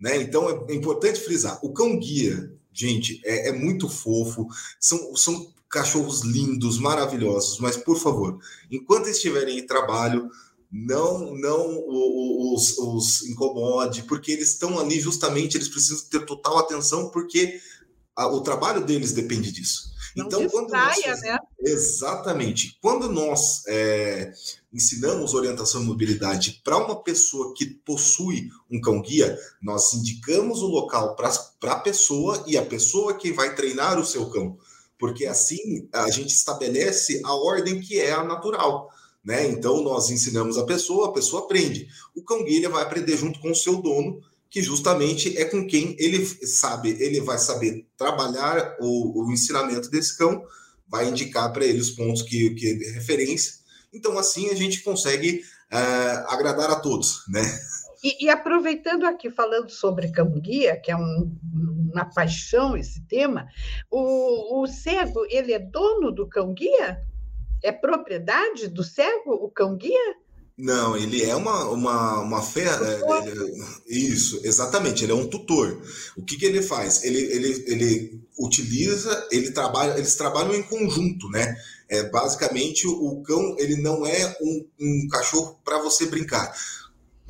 Né? 0.00 0.16
Então 0.22 0.66
é 0.68 0.74
importante 0.74 1.20
frisar: 1.20 1.58
o 1.62 1.72
cão 1.72 1.98
guia, 1.98 2.52
gente, 2.72 3.20
é, 3.24 3.48
é 3.48 3.52
muito 3.52 3.88
fofo, 3.88 4.46
são, 4.80 5.14
são 5.14 5.52
cachorros 5.68 6.22
lindos, 6.22 6.78
maravilhosos, 6.78 7.58
mas 7.58 7.76
por 7.76 7.98
favor, 7.98 8.38
enquanto 8.70 9.08
estiverem 9.08 9.58
em 9.58 9.66
trabalho, 9.66 10.30
não 10.70 11.34
não 11.34 11.84
os, 12.54 12.76
os 12.78 13.22
incomode, 13.26 14.02
porque 14.04 14.32
eles 14.32 14.52
estão 14.52 14.78
ali 14.78 15.00
justamente, 15.00 15.56
eles 15.56 15.68
precisam 15.68 16.08
ter 16.08 16.24
total 16.24 16.58
atenção, 16.58 17.10
porque 17.10 17.60
a, 18.16 18.26
o 18.28 18.40
trabalho 18.40 18.84
deles 18.84 19.12
depende 19.12 19.50
disso. 19.52 19.90
Não 20.18 20.26
então, 20.26 20.40
distraia, 20.40 20.94
quando 20.94 21.06
nós, 21.06 21.22
né? 21.22 21.38
Exatamente. 21.60 22.78
Quando 22.82 23.12
nós 23.12 23.62
é, 23.68 24.32
ensinamos 24.72 25.32
orientação 25.32 25.80
e 25.80 25.84
mobilidade 25.84 26.60
para 26.64 26.76
uma 26.76 27.00
pessoa 27.02 27.54
que 27.56 27.66
possui 27.66 28.48
um 28.68 28.80
cão-guia, 28.80 29.38
nós 29.62 29.94
indicamos 29.94 30.60
o 30.60 30.66
local 30.66 31.14
para 31.14 31.72
a 31.72 31.80
pessoa 31.80 32.42
e 32.48 32.58
a 32.58 32.64
pessoa 32.64 33.14
que 33.14 33.32
vai 33.32 33.54
treinar 33.54 33.98
o 33.98 34.04
seu 34.04 34.28
cão. 34.28 34.58
Porque 34.98 35.24
assim 35.24 35.88
a 35.92 36.10
gente 36.10 36.34
estabelece 36.34 37.22
a 37.24 37.32
ordem 37.32 37.80
que 37.80 38.00
é 38.00 38.10
a 38.10 38.24
natural. 38.24 38.90
Né? 39.24 39.46
Então, 39.46 39.82
nós 39.82 40.10
ensinamos 40.10 40.58
a 40.58 40.64
pessoa, 40.64 41.08
a 41.08 41.12
pessoa 41.12 41.44
aprende. 41.44 41.86
O 42.16 42.24
cão-guia 42.24 42.68
vai 42.68 42.82
aprender 42.82 43.16
junto 43.16 43.38
com 43.40 43.52
o 43.52 43.54
seu 43.54 43.76
dono 43.80 44.20
que 44.50 44.62
justamente 44.62 45.36
é 45.36 45.44
com 45.44 45.66
quem 45.66 45.94
ele 45.98 46.24
sabe, 46.24 46.96
ele 47.00 47.20
vai 47.20 47.38
saber 47.38 47.86
trabalhar 47.96 48.76
o, 48.80 49.24
o 49.24 49.32
ensinamento 49.32 49.90
desse 49.90 50.16
cão, 50.16 50.42
vai 50.88 51.08
indicar 51.08 51.52
para 51.52 51.64
ele 51.64 51.80
os 51.80 51.90
pontos 51.90 52.22
que, 52.22 52.50
que 52.54 52.66
é 52.66 52.90
referência. 52.92 53.54
Então, 53.92 54.18
assim, 54.18 54.48
a 54.50 54.54
gente 54.54 54.82
consegue 54.82 55.42
uh, 55.72 56.32
agradar 56.32 56.70
a 56.70 56.80
todos, 56.80 57.24
né? 57.28 57.42
E, 58.02 58.26
e, 58.26 58.30
aproveitando 58.30 59.04
aqui, 59.04 59.28
falando 59.28 59.70
sobre 59.70 60.12
cão-guia, 60.12 60.76
que 60.76 60.90
é 60.90 60.96
um, 60.96 61.36
uma 61.92 62.04
paixão 62.04 62.76
esse 62.76 63.04
tema, 63.06 63.48
o, 63.90 64.62
o 64.62 64.66
cego, 64.66 65.26
ele 65.28 65.52
é 65.52 65.58
dono 65.58 66.12
do 66.12 66.28
cão-guia? 66.28 67.02
É 67.62 67.72
propriedade 67.72 68.68
do 68.68 68.84
cego, 68.84 69.32
o 69.32 69.50
cão-guia? 69.50 70.14
Não, 70.58 70.96
ele 70.96 71.22
é 71.22 71.36
uma, 71.36 71.70
uma, 71.70 72.20
uma 72.20 72.42
fé. 72.42 72.66
É, 72.66 73.00
isso, 73.86 74.40
exatamente, 74.42 75.04
ele 75.04 75.12
é 75.12 75.14
um 75.14 75.28
tutor. 75.28 75.80
O 76.16 76.24
que, 76.24 76.36
que 76.36 76.44
ele 76.44 76.60
faz? 76.62 77.04
Ele, 77.04 77.18
ele, 77.18 77.64
ele 77.68 78.20
utiliza, 78.36 79.28
ele 79.30 79.52
trabalha, 79.52 79.96
eles 79.96 80.16
trabalham 80.16 80.52
em 80.52 80.64
conjunto, 80.64 81.28
né? 81.28 81.56
É, 81.88 82.02
basicamente, 82.10 82.88
o 82.88 83.22
cão 83.22 83.54
ele 83.56 83.76
não 83.76 84.04
é 84.04 84.36
um, 84.40 84.66
um 84.80 85.08
cachorro 85.08 85.60
para 85.64 85.78
você 85.78 86.06
brincar 86.06 86.52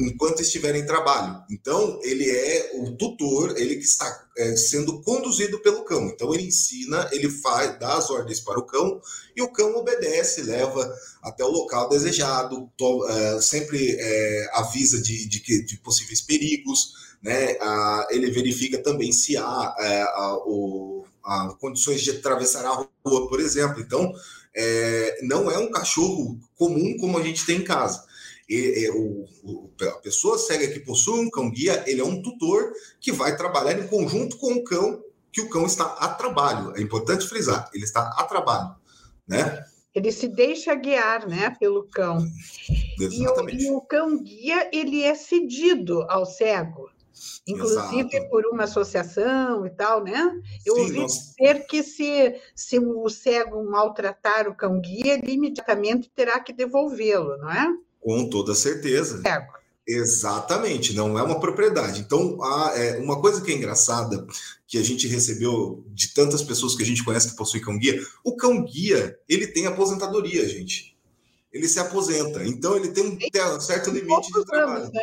enquanto 0.00 0.40
estiver 0.40 0.74
em 0.76 0.86
trabalho. 0.86 1.42
Então, 1.50 1.98
ele 2.02 2.30
é 2.30 2.70
o 2.74 2.92
tutor, 2.96 3.54
ele 3.56 3.76
que 3.76 3.84
está 3.84 4.26
é, 4.36 4.54
sendo 4.54 5.02
conduzido 5.02 5.58
pelo 5.60 5.84
cão. 5.84 6.06
Então, 6.06 6.32
ele 6.32 6.44
ensina, 6.44 7.08
ele 7.10 7.28
faz, 7.28 7.78
dá 7.80 7.96
as 7.96 8.08
ordens 8.08 8.38
para 8.38 8.58
o 8.58 8.64
cão 8.64 9.00
e 9.34 9.42
o 9.42 9.52
cão 9.52 9.74
obedece, 9.76 10.42
leva 10.42 10.88
até 11.22 11.44
o 11.44 11.50
local 11.50 11.88
desejado, 11.88 12.70
to, 12.76 13.06
é, 13.08 13.40
sempre 13.40 13.96
é, 13.98 14.50
avisa 14.54 15.02
de, 15.02 15.28
de, 15.28 15.64
de, 15.64 15.76
possíveis 15.78 16.20
perigos, 16.20 16.92
né? 17.20 17.56
Ele 18.10 18.30
verifica 18.30 18.80
também 18.80 19.10
se 19.10 19.36
há 19.36 19.74
é, 19.80 20.04
o, 20.46 21.04
condições 21.58 22.02
de 22.02 22.12
atravessar 22.12 22.64
a 22.64 22.70
rua, 22.70 23.28
por 23.28 23.40
exemplo. 23.40 23.80
Então, 23.80 24.12
não 25.22 25.50
é 25.50 25.58
um 25.58 25.70
cachorro 25.70 26.38
comum 26.56 26.96
como 26.98 27.18
a 27.18 27.22
gente 27.22 27.44
tem 27.44 27.58
em 27.58 27.64
casa 27.64 28.08
o, 28.94 29.24
o, 29.44 29.70
a 29.82 29.98
pessoa 29.98 30.38
cega 30.38 30.68
que 30.68 30.80
possui 30.80 31.20
um 31.20 31.30
cão 31.30 31.50
guia, 31.50 31.84
ele 31.86 32.00
é 32.00 32.04
um 32.04 32.22
tutor 32.22 32.72
que 33.00 33.12
vai 33.12 33.36
trabalhar 33.36 33.78
em 33.78 33.86
conjunto 33.86 34.38
com 34.38 34.54
o 34.54 34.64
cão, 34.64 35.02
que 35.32 35.40
o 35.40 35.48
cão 35.48 35.66
está 35.66 35.84
a 35.84 36.08
trabalho. 36.14 36.74
É 36.76 36.80
importante 36.80 37.26
frisar, 37.26 37.70
ele 37.74 37.84
está 37.84 38.02
a 38.16 38.24
trabalho, 38.24 38.74
né? 39.26 39.64
Ele 39.94 40.12
se 40.12 40.28
deixa 40.28 40.74
guiar, 40.74 41.28
né, 41.28 41.54
pelo 41.58 41.84
cão. 41.88 42.18
Exatamente. 43.00 43.64
E 43.64 43.70
o, 43.70 43.72
e 43.72 43.76
o 43.76 43.80
cão 43.80 44.22
guia, 44.22 44.70
ele 44.72 45.02
é 45.02 45.14
cedido 45.14 46.02
ao 46.08 46.24
cego 46.24 46.90
inclusive 47.46 48.08
Exato. 48.14 48.30
por 48.30 48.46
uma 48.46 48.64
associação 48.64 49.66
e 49.66 49.70
tal, 49.70 50.04
né? 50.04 50.40
Eu 50.64 50.74
Sim, 50.74 50.80
ouvi 50.80 51.00
nós... 51.00 51.12
dizer 51.12 51.66
que 51.66 51.82
se, 51.82 52.40
se 52.54 52.78
o 52.78 53.08
cego 53.08 53.64
maltratar 53.64 54.48
o 54.48 54.54
cão 54.54 54.80
guia, 54.80 55.14
ele 55.14 55.32
imediatamente 55.32 56.10
terá 56.14 56.38
que 56.40 56.52
devolvê-lo, 56.52 57.36
não 57.38 57.50
é? 57.50 57.66
Com 58.00 58.28
toda 58.28 58.54
certeza. 58.54 59.20
Exatamente, 59.86 60.92
não 60.92 61.18
é 61.18 61.22
uma 61.22 61.40
propriedade. 61.40 62.00
Então, 62.00 62.42
há, 62.42 62.72
é, 62.76 62.98
uma 62.98 63.18
coisa 63.22 63.40
que 63.40 63.50
é 63.50 63.54
engraçada, 63.54 64.26
que 64.66 64.76
a 64.76 64.82
gente 64.82 65.08
recebeu 65.08 65.82
de 65.88 66.12
tantas 66.12 66.42
pessoas 66.42 66.76
que 66.76 66.82
a 66.82 66.86
gente 66.86 67.02
conhece 67.02 67.30
que 67.30 67.36
possuem 67.36 67.62
cão-guia, 67.62 67.98
o 68.22 68.36
cão-guia, 68.36 69.18
ele 69.26 69.46
tem 69.46 69.66
aposentadoria, 69.66 70.46
gente. 70.46 70.94
Ele 71.50 71.66
se 71.66 71.80
aposenta. 71.80 72.44
Então, 72.44 72.76
ele 72.76 72.88
tem 72.88 73.02
um 73.02 73.60
certo 73.60 73.90
limite 73.90 74.30
de 74.30 74.44
trabalho. 74.44 74.92
Né? 74.92 75.00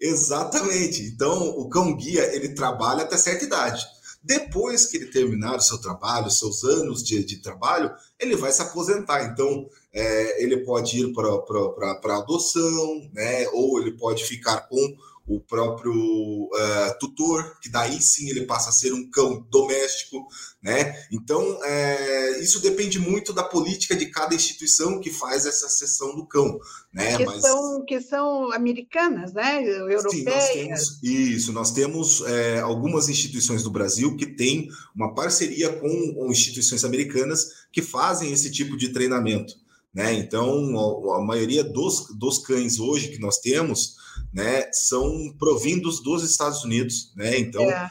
Exatamente. 0.00 1.02
Então, 1.02 1.50
o 1.50 1.68
cão-guia, 1.68 2.34
ele 2.34 2.48
trabalha 2.50 3.04
até 3.04 3.16
certa 3.16 3.44
idade. 3.44 3.86
Depois 4.20 4.86
que 4.86 4.96
ele 4.96 5.06
terminar 5.06 5.56
o 5.56 5.60
seu 5.60 5.78
trabalho, 5.78 6.30
seus 6.30 6.64
anos 6.64 7.04
de, 7.04 7.22
de 7.22 7.36
trabalho, 7.36 7.94
ele 8.18 8.34
vai 8.34 8.50
se 8.50 8.62
aposentar. 8.62 9.22
Então, 9.26 9.68
é, 9.94 10.42
ele 10.42 10.58
pode 10.58 10.98
ir 10.98 11.12
para 11.12 12.18
adoção, 12.18 13.08
né? 13.12 13.48
ou 13.50 13.80
ele 13.80 13.92
pode 13.92 14.24
ficar 14.24 14.68
com 14.68 14.96
o 15.26 15.40
próprio 15.40 15.92
uh, 15.92 16.98
tutor, 17.00 17.58
que 17.60 17.70
daí 17.70 18.00
sim 18.00 18.28
ele 18.28 18.42
passa 18.42 18.68
a 18.68 18.72
ser 18.72 18.92
um 18.92 19.08
cão 19.08 19.46
doméstico, 19.50 20.26
né? 20.62 20.94
Então, 21.10 21.58
é, 21.64 22.40
isso 22.40 22.60
depende 22.60 22.98
muito 22.98 23.32
da 23.32 23.42
política 23.42 23.96
de 23.96 24.06
cada 24.06 24.34
instituição 24.34 25.00
que 25.00 25.10
faz 25.10 25.46
essa 25.46 25.68
sessão 25.68 26.14
do 26.14 26.26
cão, 26.26 26.58
né? 26.92 27.16
Que, 27.16 27.24
Mas... 27.24 27.40
são, 27.40 27.84
que 27.86 28.00
são 28.02 28.52
americanas, 28.52 29.32
né? 29.32 29.64
Europeias. 29.64 30.44
Sim, 30.44 30.68
nós 30.68 30.98
temos, 30.98 31.02
isso, 31.02 31.52
nós 31.52 31.72
temos 31.72 32.20
é, 32.26 32.60
algumas 32.60 33.08
instituições 33.08 33.62
do 33.62 33.70
Brasil 33.70 34.16
que 34.16 34.26
têm 34.26 34.68
uma 34.94 35.14
parceria 35.14 35.72
com, 35.72 36.14
com 36.14 36.30
instituições 36.30 36.84
americanas 36.84 37.64
que 37.72 37.80
fazem 37.80 38.30
esse 38.30 38.50
tipo 38.50 38.76
de 38.76 38.90
treinamento. 38.90 39.63
Né? 39.94 40.14
Então, 40.14 41.12
a, 41.12 41.18
a 41.18 41.20
maioria 41.22 41.62
dos, 41.62 42.08
dos 42.18 42.38
cães 42.38 42.80
hoje 42.80 43.08
que 43.08 43.20
nós 43.20 43.38
temos 43.38 43.96
né, 44.32 44.68
são 44.72 45.32
provindos 45.38 46.02
dos 46.02 46.28
Estados 46.28 46.64
Unidos. 46.64 47.12
Né? 47.14 47.38
Então, 47.38 47.62
é. 47.62 47.90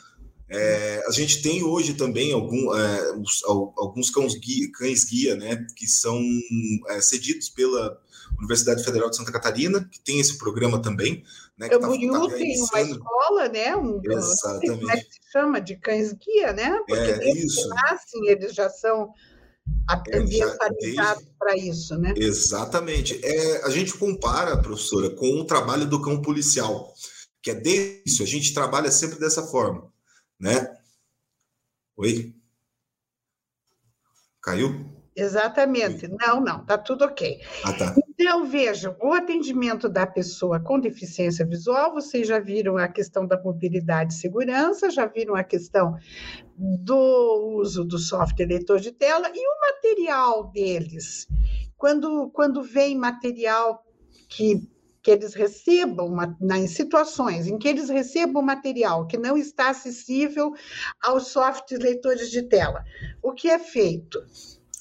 É, 0.50 1.04
a 1.08 1.12
gente 1.12 1.42
tem 1.42 1.64
hoje 1.64 1.96
também 1.96 2.32
algum, 2.32 2.76
é, 2.76 3.18
os, 3.18 3.42
alguns 3.46 4.12
cães 4.12 4.36
guia, 4.36 4.70
cães 4.72 5.04
guia 5.04 5.36
né, 5.36 5.66
que 5.76 5.88
são 5.88 6.22
é, 6.90 7.02
cedidos 7.02 7.50
pela 7.50 7.98
Universidade 8.38 8.84
Federal 8.84 9.10
de 9.10 9.16
Santa 9.16 9.32
Catarina, 9.32 9.88
que 9.92 10.00
tem 10.00 10.20
esse 10.20 10.38
programa 10.38 10.82
também. 10.82 11.24
Né, 11.58 11.70
Camboriú 11.70 12.12
tá, 12.12 12.20
tá 12.20 12.36
tem 12.36 12.62
uma 12.62 12.82
escola, 12.82 13.50
né? 13.50 13.76
Um, 13.76 14.02
Exatamente. 14.04 14.80
Como 14.80 14.92
é 14.92 14.98
que 14.98 15.14
se 15.14 15.32
chama 15.32 15.62
de 15.62 15.76
cães 15.76 16.14
guia, 16.14 16.54
né? 16.54 16.80
Porque 16.88 17.12
é, 17.12 17.30
eles 17.30 17.54
isso. 17.54 17.70
nascem, 17.70 18.28
eles 18.28 18.54
já 18.54 18.70
são 18.70 19.12
ambientalizado 20.14 21.28
para 21.38 21.58
isso, 21.58 21.98
né? 21.98 22.14
Exatamente. 22.16 23.20
É, 23.24 23.66
a 23.66 23.70
gente 23.70 23.98
compara, 23.98 24.58
professora, 24.58 25.10
com 25.10 25.40
o 25.40 25.46
trabalho 25.46 25.86
do 25.86 26.02
cão 26.02 26.22
policial, 26.22 26.94
que 27.42 27.52
é 27.52 27.56
desde 27.56 28.04
isso, 28.06 28.24
a 28.24 28.26
gente 28.26 28.54
trabalha 28.54 28.92
sempre 28.92 29.20
dessa 29.20 29.44
forma, 29.44 29.92
né? 30.40 30.76
Oi? 31.98 32.36
Caiu? 34.42 34.93
Exatamente. 35.16 36.08
Não, 36.08 36.42
não, 36.42 36.66
tá 36.66 36.78
tudo 36.78 37.06
ok. 37.06 37.40
Ah, 37.64 37.74
tá. 37.74 37.96
Então, 38.24 38.46
vejam, 38.46 38.96
o 39.02 39.12
atendimento 39.12 39.90
da 39.90 40.08
pessoa 40.08 40.60
com 40.60 40.80
deficiência 40.80 41.46
visual, 41.46 41.94
vocês 41.94 42.28
já 42.28 42.40
viram 42.40 42.78
a 42.78 42.88
questão 42.88 43.28
da 43.28 43.42
mobilidade 43.42 44.14
e 44.14 44.18
segurança, 44.18 44.90
já 44.90 45.06
viram 45.06 45.36
a 45.36 45.44
questão 45.44 45.96
do 46.58 47.58
uso 47.58 47.84
do 47.84 47.98
software 47.98 48.46
leitor 48.46 48.80
de 48.80 48.92
tela 48.92 49.30
e 49.34 49.40
o 49.40 49.60
material 49.60 50.52
deles. 50.52 51.28
Quando, 51.76 52.30
quando 52.30 52.64
vem 52.64 52.98
material 52.98 53.84
que, 54.30 54.68
que 55.02 55.12
eles 55.12 55.34
recebam, 55.34 56.08
uma, 56.08 56.38
em 56.56 56.68
situações 56.68 57.48
em 57.48 57.58
que 57.58 57.68
eles 57.68 57.90
recebam 57.90 58.42
material 58.42 59.06
que 59.06 59.18
não 59.18 59.36
está 59.36 59.70
acessível 59.70 60.54
aos 61.02 61.28
softwares 61.28 61.84
leitores 61.84 62.32
de 62.32 62.44
tela, 62.44 62.84
o 63.22 63.34
que 63.34 63.50
é 63.50 63.60
feito? 63.60 64.24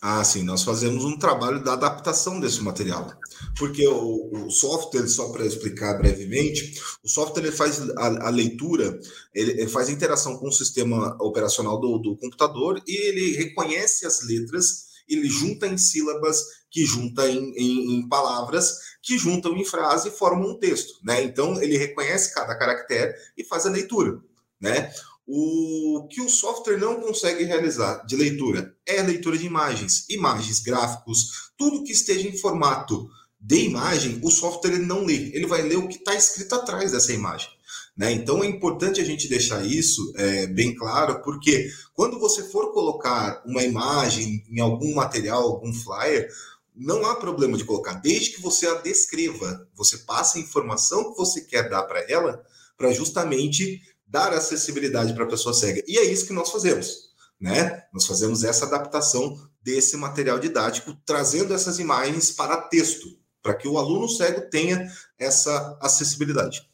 Ah, 0.05 0.25
sim, 0.25 0.43
nós 0.43 0.65
fazemos 0.65 1.05
um 1.05 1.17
trabalho 1.17 1.63
da 1.63 1.75
adaptação 1.75 2.41
desse 2.41 2.61
material. 2.61 3.17
Porque 3.57 3.87
o, 3.87 4.47
o 4.47 4.51
software, 4.51 5.07
só 5.07 5.29
para 5.29 5.47
explicar 5.47 5.97
brevemente, 5.97 6.75
o 7.05 7.09
software 7.09 7.45
ele 7.45 7.53
faz 7.53 7.81
a, 7.97 8.27
a 8.27 8.29
leitura, 8.29 8.99
ele, 9.33 9.53
ele, 9.53 9.69
faz 9.69 9.89
a 9.89 9.93
interação 9.93 10.37
com 10.39 10.49
o 10.49 10.53
sistema 10.53 11.17
operacional 11.21 11.79
do, 11.79 11.99
do 11.99 12.17
computador 12.17 12.83
e 12.85 12.97
ele 12.97 13.37
reconhece 13.37 14.05
as 14.05 14.27
letras, 14.27 14.87
ele 15.09 15.29
junta 15.29 15.69
em 15.69 15.79
sílabas, 15.79 16.43
que 16.69 16.85
junta 16.85 17.31
em, 17.31 17.55
em, 17.57 17.95
em 17.95 18.09
palavras, 18.09 18.79
que 19.01 19.17
juntam 19.17 19.57
em 19.57 19.65
frase 19.65 20.09
e 20.09 20.13
formam 20.13 20.51
um 20.51 20.59
texto. 20.59 20.95
Né? 21.05 21.23
Então, 21.23 21.63
ele 21.63 21.79
reconhece 21.79 22.35
cada 22.35 22.59
caractere 22.59 23.15
e 23.39 23.45
faz 23.45 23.67
a 23.67 23.71
leitura. 23.71 24.21
Né? 24.61 24.93
O 25.27 26.09
que 26.11 26.21
o 26.21 26.29
software 26.29 26.79
não 26.79 27.01
consegue 27.01 27.45
realizar 27.45 28.05
de 28.05 28.17
leitura 28.17 28.77
é 28.85 29.01
leitura 29.03 29.39
de 29.39 29.47
imagens, 29.47 30.05
imagens, 30.09 30.61
gráficos, 30.61 31.53
tudo 31.57 31.85
que 31.85 31.93
esteja 31.93 32.29
em 32.29 32.37
formato 32.37 33.09
de 33.41 33.65
imagem, 33.65 34.21
o 34.23 34.31
software 34.31 34.75
ele 34.75 34.85
não 34.85 35.05
lê, 35.05 35.31
ele 35.35 35.47
vai 35.47 35.63
ler 35.63 35.77
o 35.77 35.89
que 35.89 35.97
está 35.97 36.15
escrito 36.15 36.55
atrás 36.55 36.93
dessa 36.93 37.13
imagem. 37.13 37.49
Né? 37.97 38.13
Então 38.13 38.43
é 38.43 38.47
importante 38.47 39.01
a 39.01 39.05
gente 39.05 39.29
deixar 39.29 39.65
isso 39.67 40.13
é, 40.17 40.47
bem 40.47 40.75
claro, 40.75 41.23
porque 41.23 41.71
quando 41.93 42.19
você 42.19 42.45
for 42.45 42.73
colocar 42.73 43.43
uma 43.45 43.63
imagem 43.63 44.45
em 44.49 44.61
algum 44.61 44.95
material, 44.95 45.43
algum 45.43 45.73
flyer, 45.73 46.29
não 46.75 47.05
há 47.05 47.17
problema 47.17 47.57
de 47.57 47.65
colocar, 47.65 47.95
desde 47.95 48.31
que 48.31 48.41
você 48.41 48.67
a 48.67 48.75
descreva, 48.75 49.69
você 49.75 49.99
passa 49.99 50.39
a 50.39 50.41
informação 50.41 51.13
que 51.13 51.19
você 51.19 51.43
quer 51.43 51.69
dar 51.69 51.83
para 51.83 52.01
ela, 52.11 52.43
para 52.79 52.93
justamente 52.93 53.83
dar 54.13 54.35
acessibilidade 54.35 55.15
para 55.15 55.25
a 55.25 55.29
pessoa 55.29 55.55
cega. 55.55 55.83
E 55.89 55.97
é 55.97 56.05
isso 56.05 56.27
que 56.27 56.35
nós 56.35 56.51
fazemos, 56.51 57.15
né? 57.41 57.83
Nós 57.91 58.07
fazemos 58.07 58.45
essa 58.45 58.67
adaptação 58.67 59.51
desse 59.63 59.97
material 59.97 60.39
didático, 60.39 60.95
trazendo 61.07 61.55
essas 61.55 61.79
imagens 61.79 62.31
para 62.31 62.61
texto, 62.61 63.19
para 63.41 63.55
que 63.55 63.67
o 63.67 63.79
aluno 63.79 64.07
cego 64.07 64.51
tenha 64.51 64.87
essa 65.19 65.79
acessibilidade. 65.81 66.71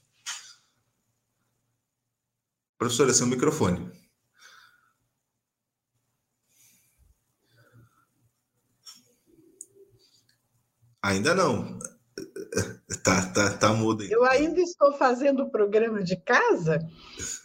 Professora, 2.77 3.15
seu 3.15 3.27
microfone. 3.29 3.89
Ainda 11.01 11.37
não. 11.37 11.79
Tá, 13.05 13.23
tá, 13.27 13.51
tá 13.51 13.73
mudo. 13.73 14.03
Eu 14.05 14.25
ainda 14.25 14.61
estou 14.61 14.93
fazendo 14.93 15.43
o 15.43 15.51
programa 15.51 16.03
de 16.03 16.17
casa 16.17 16.79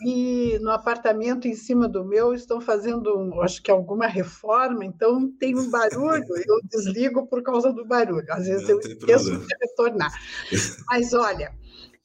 e 0.05 0.57
no 0.61 0.71
apartamento 0.71 1.47
em 1.47 1.53
cima 1.53 1.87
do 1.87 2.03
meu 2.05 2.33
estão 2.33 2.61
fazendo, 2.61 3.41
acho 3.41 3.61
que 3.61 3.69
alguma 3.69 4.07
reforma, 4.07 4.85
então 4.85 5.29
tem 5.37 5.57
um 5.57 5.69
barulho, 5.69 6.25
eu 6.47 6.61
desligo 6.63 7.27
por 7.27 7.43
causa 7.43 7.73
do 7.73 7.85
barulho. 7.85 8.25
Às 8.29 8.47
vezes 8.47 8.63
Não 8.63 8.75
eu 8.75 8.79
esqueço 8.79 9.25
problema. 9.25 9.45
de 9.45 9.55
retornar. 9.61 10.11
Mas 10.87 11.13
olha, 11.13 11.53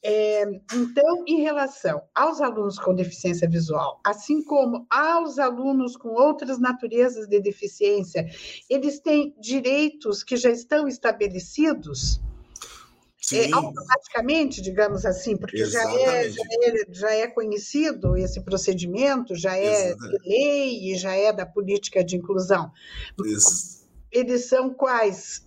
é, 0.03 0.43
então, 0.73 1.23
em 1.27 1.41
relação 1.41 2.01
aos 2.15 2.39
alunos 2.39 2.79
com 2.79 2.95
deficiência 2.95 3.49
visual, 3.49 3.99
assim 4.05 4.43
como 4.43 4.85
aos 4.89 5.37
alunos 5.39 5.97
com 5.97 6.09
outras 6.09 6.59
naturezas 6.59 7.27
de 7.27 7.39
deficiência, 7.41 8.25
eles 8.69 8.99
têm 8.99 9.35
direitos 9.39 10.23
que 10.23 10.37
já 10.37 10.49
estão 10.49 10.87
estabelecidos 10.87 12.21
é, 13.33 13.51
automaticamente, 13.51 14.61
digamos 14.61 15.05
assim, 15.05 15.35
porque 15.37 15.65
já 15.65 15.81
é, 15.81 16.29
já 16.29 16.43
é, 16.43 16.85
já, 16.91 17.11
é, 17.11 17.27
conhecido 17.27 18.17
esse 18.17 18.41
procedimento, 18.41 19.35
já 19.35 19.55
é 19.55 19.93
de 19.93 20.29
lei 20.29 20.91
e 20.91 20.95
já 20.95 21.13
é 21.13 21.31
da 21.31 21.45
política 21.45 22.03
de 22.03 22.15
inclusão. 22.15 22.71
Isso. 23.25 23.79
Eles 24.11 24.45
são 24.45 24.73
quais? 24.73 25.43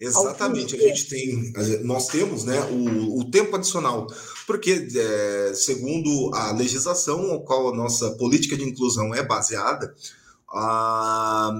Exatamente, 0.00 0.76
a 0.76 0.78
gente 0.78 1.08
tem, 1.08 1.52
nós 1.82 2.06
temos 2.06 2.44
né, 2.44 2.60
o, 2.70 3.18
o 3.18 3.30
tempo 3.30 3.56
adicional, 3.56 4.06
porque 4.46 4.86
é, 4.94 5.52
segundo 5.54 6.32
a 6.34 6.52
legislação 6.52 7.32
ao 7.32 7.42
qual 7.42 7.72
a 7.72 7.76
nossa 7.76 8.12
política 8.12 8.56
de 8.56 8.62
inclusão 8.62 9.12
é 9.12 9.24
baseada, 9.24 9.92
a, 10.48 11.52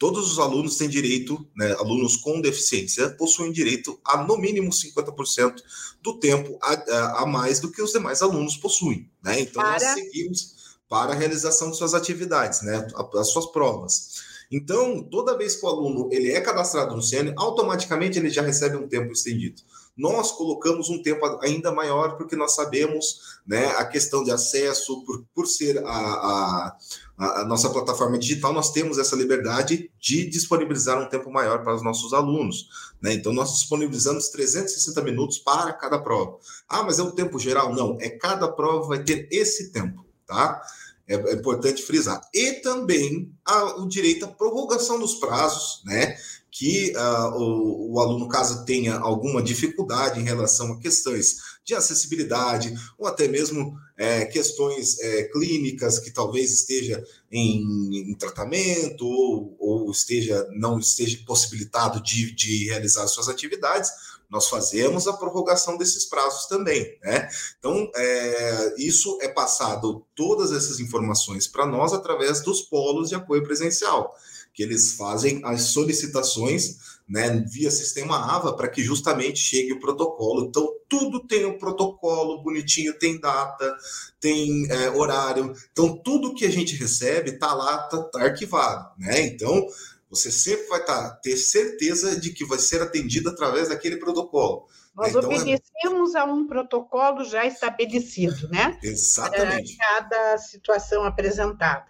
todos 0.00 0.32
os 0.32 0.38
alunos 0.38 0.76
têm 0.76 0.88
direito, 0.88 1.46
né, 1.54 1.72
alunos 1.72 2.16
com 2.16 2.40
deficiência, 2.40 3.10
possuem 3.10 3.52
direito 3.52 4.00
a 4.02 4.24
no 4.24 4.38
mínimo 4.38 4.70
50% 4.70 5.56
do 6.00 6.18
tempo 6.18 6.58
a, 6.62 7.22
a, 7.22 7.26
mais 7.26 7.60
do 7.60 7.70
que 7.70 7.82
os 7.82 7.92
demais 7.92 8.22
alunos 8.22 8.56
possuem. 8.56 9.06
Né? 9.22 9.40
Então, 9.40 9.62
para... 9.62 9.72
nós 9.72 9.82
seguimos 9.82 10.54
para 10.88 11.12
a 11.12 11.14
realização 11.14 11.70
de 11.70 11.76
suas 11.76 11.92
atividades, 11.92 12.62
né, 12.62 12.88
as 13.14 13.30
suas 13.30 13.52
provas. 13.52 14.22
Então, 14.50 15.02
toda 15.02 15.36
vez 15.36 15.56
que 15.56 15.66
o 15.66 15.68
aluno 15.68 16.08
ele 16.10 16.32
é 16.32 16.40
cadastrado 16.40 16.96
no 16.96 17.02
CN, 17.02 17.34
automaticamente 17.36 18.18
ele 18.18 18.30
já 18.30 18.40
recebe 18.40 18.76
um 18.76 18.88
tempo 18.88 19.12
estendido. 19.12 19.60
Nós 20.00 20.32
colocamos 20.32 20.88
um 20.88 21.02
tempo 21.02 21.26
ainda 21.42 21.70
maior, 21.70 22.16
porque 22.16 22.34
nós 22.34 22.54
sabemos 22.54 23.38
né, 23.46 23.66
a 23.76 23.84
questão 23.84 24.24
de 24.24 24.30
acesso, 24.30 25.04
por, 25.04 25.22
por 25.34 25.46
ser 25.46 25.76
a, 25.84 25.90
a, 25.90 26.76
a, 27.18 27.44
nossa 27.44 27.68
plataforma 27.68 28.18
digital, 28.18 28.54
nós 28.54 28.72
temos 28.72 28.96
essa 28.96 29.14
liberdade 29.14 29.90
de 30.00 30.24
disponibilizar 30.24 30.98
um 30.98 31.06
tempo 31.06 31.30
maior 31.30 31.62
para 31.62 31.74
os 31.74 31.82
nossos 31.82 32.14
alunos. 32.14 32.68
Né? 33.02 33.12
Então, 33.12 33.30
nós 33.34 33.52
disponibilizamos 33.52 34.30
360 34.30 35.02
minutos 35.02 35.38
para 35.38 35.74
cada 35.74 35.98
prova. 35.98 36.38
Ah, 36.66 36.82
mas 36.82 36.98
é 36.98 37.02
o 37.02 37.12
tempo 37.12 37.38
geral? 37.38 37.74
Não, 37.74 37.98
é 38.00 38.08
cada 38.08 38.48
prova 38.48 38.88
vai 38.88 39.04
ter 39.04 39.28
esse 39.30 39.70
tempo, 39.70 40.06
tá? 40.26 40.62
É, 41.06 41.14
é 41.14 41.32
importante 41.34 41.82
frisar. 41.82 42.22
E 42.32 42.52
também 42.54 43.30
a, 43.44 43.80
o 43.82 43.86
direito 43.86 44.24
à 44.24 44.28
prorrogação 44.28 44.98
dos 44.98 45.16
prazos, 45.16 45.82
né? 45.84 46.16
Que 46.50 46.92
uh, 46.96 47.36
o, 47.36 47.94
o, 47.94 48.00
aluno, 48.00 48.28
caso 48.28 48.64
tenha 48.64 48.96
alguma 48.96 49.42
dificuldade 49.42 50.18
em 50.18 50.24
relação 50.24 50.72
a 50.72 50.80
questões 50.80 51.36
de 51.64 51.74
acessibilidade 51.74 52.74
ou 52.98 53.06
até 53.06 53.28
mesmo 53.28 53.78
é, 53.96 54.24
questões 54.24 54.98
é, 54.98 55.24
clínicas 55.24 55.98
que 55.98 56.10
talvez 56.10 56.52
esteja 56.52 57.02
em, 57.30 58.10
em 58.10 58.14
tratamento 58.14 59.06
ou, 59.06 59.56
ou, 59.58 59.90
esteja 59.90 60.48
não 60.52 60.78
esteja 60.78 61.22
possibilitado 61.24 62.02
de, 62.02 62.34
de 62.34 62.66
realizar 62.66 63.06
suas 63.06 63.28
atividades, 63.28 63.90
nós 64.28 64.48
fazemos 64.48 65.06
a 65.06 65.12
prorrogação 65.12 65.76
desses 65.76 66.04
prazos 66.04 66.46
também, 66.46 66.96
né? 67.02 67.28
Então, 67.58 67.90
é, 67.94 68.74
isso 68.78 69.18
é 69.20 69.28
passado 69.28 70.06
todas 70.14 70.52
essas 70.52 70.78
informações 70.78 71.48
para 71.48 71.66
nós 71.66 71.92
através 71.92 72.40
dos 72.40 72.62
polos 72.62 73.08
de 73.08 73.16
apoio 73.16 73.42
presencial 73.42 74.14
que 74.52 74.62
eles 74.62 74.94
fazem 74.94 75.40
as 75.44 75.62
solicitações 75.72 76.78
né, 77.10 77.44
via 77.50 77.70
sistema 77.72 78.36
AVA 78.36 78.56
para 78.56 78.68
que 78.68 78.82
justamente 78.82 79.40
chegue 79.40 79.72
o 79.72 79.80
protocolo. 79.80 80.46
Então, 80.46 80.68
tudo 80.88 81.26
tem 81.26 81.44
o 81.44 81.50
um 81.50 81.58
protocolo 81.58 82.40
bonitinho, 82.40 82.96
tem 82.96 83.18
data, 83.18 83.76
tem 84.20 84.70
é, 84.70 84.90
horário. 84.90 85.52
Então, 85.72 85.96
tudo 85.96 86.34
que 86.34 86.46
a 86.46 86.50
gente 86.50 86.76
recebe 86.76 87.30
está 87.30 87.52
lá, 87.52 87.84
está 87.84 88.02
tá 88.04 88.22
arquivado. 88.22 88.90
Né? 88.96 89.22
Então, 89.22 89.66
você 90.08 90.30
sempre 90.30 90.68
vai 90.68 90.84
tá, 90.84 91.10
ter 91.22 91.36
certeza 91.36 92.18
de 92.18 92.32
que 92.32 92.44
vai 92.44 92.58
ser 92.58 92.80
atendido 92.80 93.28
através 93.28 93.68
daquele 93.68 93.96
protocolo. 93.96 94.66
Nós 94.94 95.08
então, 95.08 95.24
obedecemos 95.24 96.14
é... 96.14 96.18
a 96.18 96.24
um 96.24 96.46
protocolo 96.46 97.24
já 97.24 97.44
estabelecido, 97.44 98.48
né? 98.48 98.78
Exatamente. 98.82 99.76
Para 99.76 100.00
cada 100.00 100.38
situação 100.38 101.04
apresentada. 101.04 101.86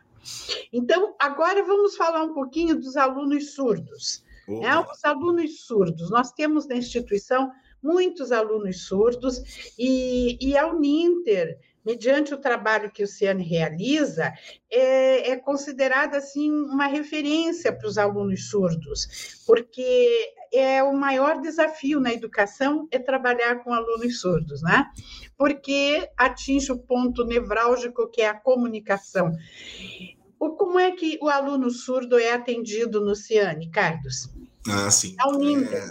Então, 0.73 1.15
agora 1.19 1.63
vamos 1.65 1.97
falar 1.97 2.23
um 2.23 2.35
pouquinho 2.35 2.79
dos 2.79 2.97
alunos 2.97 3.53
surdos. 3.55 4.25
Né? 4.47 4.79
Os 4.79 5.05
alunos 5.05 5.61
surdos, 5.65 6.11
nós 6.11 6.33
temos 6.33 6.67
na 6.67 6.77
instituição 6.77 7.53
muitos 7.83 8.33
alunos 8.33 8.85
surdos 8.85 9.73
e, 9.79 10.37
e 10.41 10.57
a 10.57 10.67
Uninter, 10.67 11.59
mediante 11.85 12.35
o 12.35 12.39
trabalho 12.41 12.91
que 12.91 13.03
o 13.03 13.07
Ciane 13.07 13.43
realiza, 13.43 14.33
é, 14.71 15.31
é 15.31 15.37
considerada 15.37 16.19
assim 16.19 16.51
uma 16.51 16.87
referência 16.87 17.73
para 17.73 17.89
os 17.89 17.99
alunos 17.99 18.49
surdos, 18.49 19.43
porque 19.47 20.35
é 20.53 20.83
o 20.83 20.93
maior 20.93 21.41
desafio 21.41 22.01
na 22.01 22.13
educação 22.13 22.89
é 22.91 22.99
trabalhar 22.99 23.63
com 23.63 23.73
alunos 23.73 24.21
surdos, 24.21 24.63
né? 24.63 24.87
Porque 25.37 26.09
atinge 26.17 26.73
o 26.73 26.79
ponto 26.79 27.25
nevrálgico 27.25 28.11
que 28.11 28.21
é 28.21 28.29
a 28.29 28.35
comunicação. 28.35 29.33
O, 30.39 30.51
como 30.51 30.79
é 30.79 30.91
que 30.91 31.19
o 31.23 31.29
aluno 31.29 31.71
surdo 31.71 32.19
é 32.19 32.33
atendido 32.33 33.01
no 33.01 33.15
Ciane, 33.15 33.71
Carlos? 33.71 34.40
Ah, 34.69 34.91
sim. 34.91 35.17
É, 35.73 35.91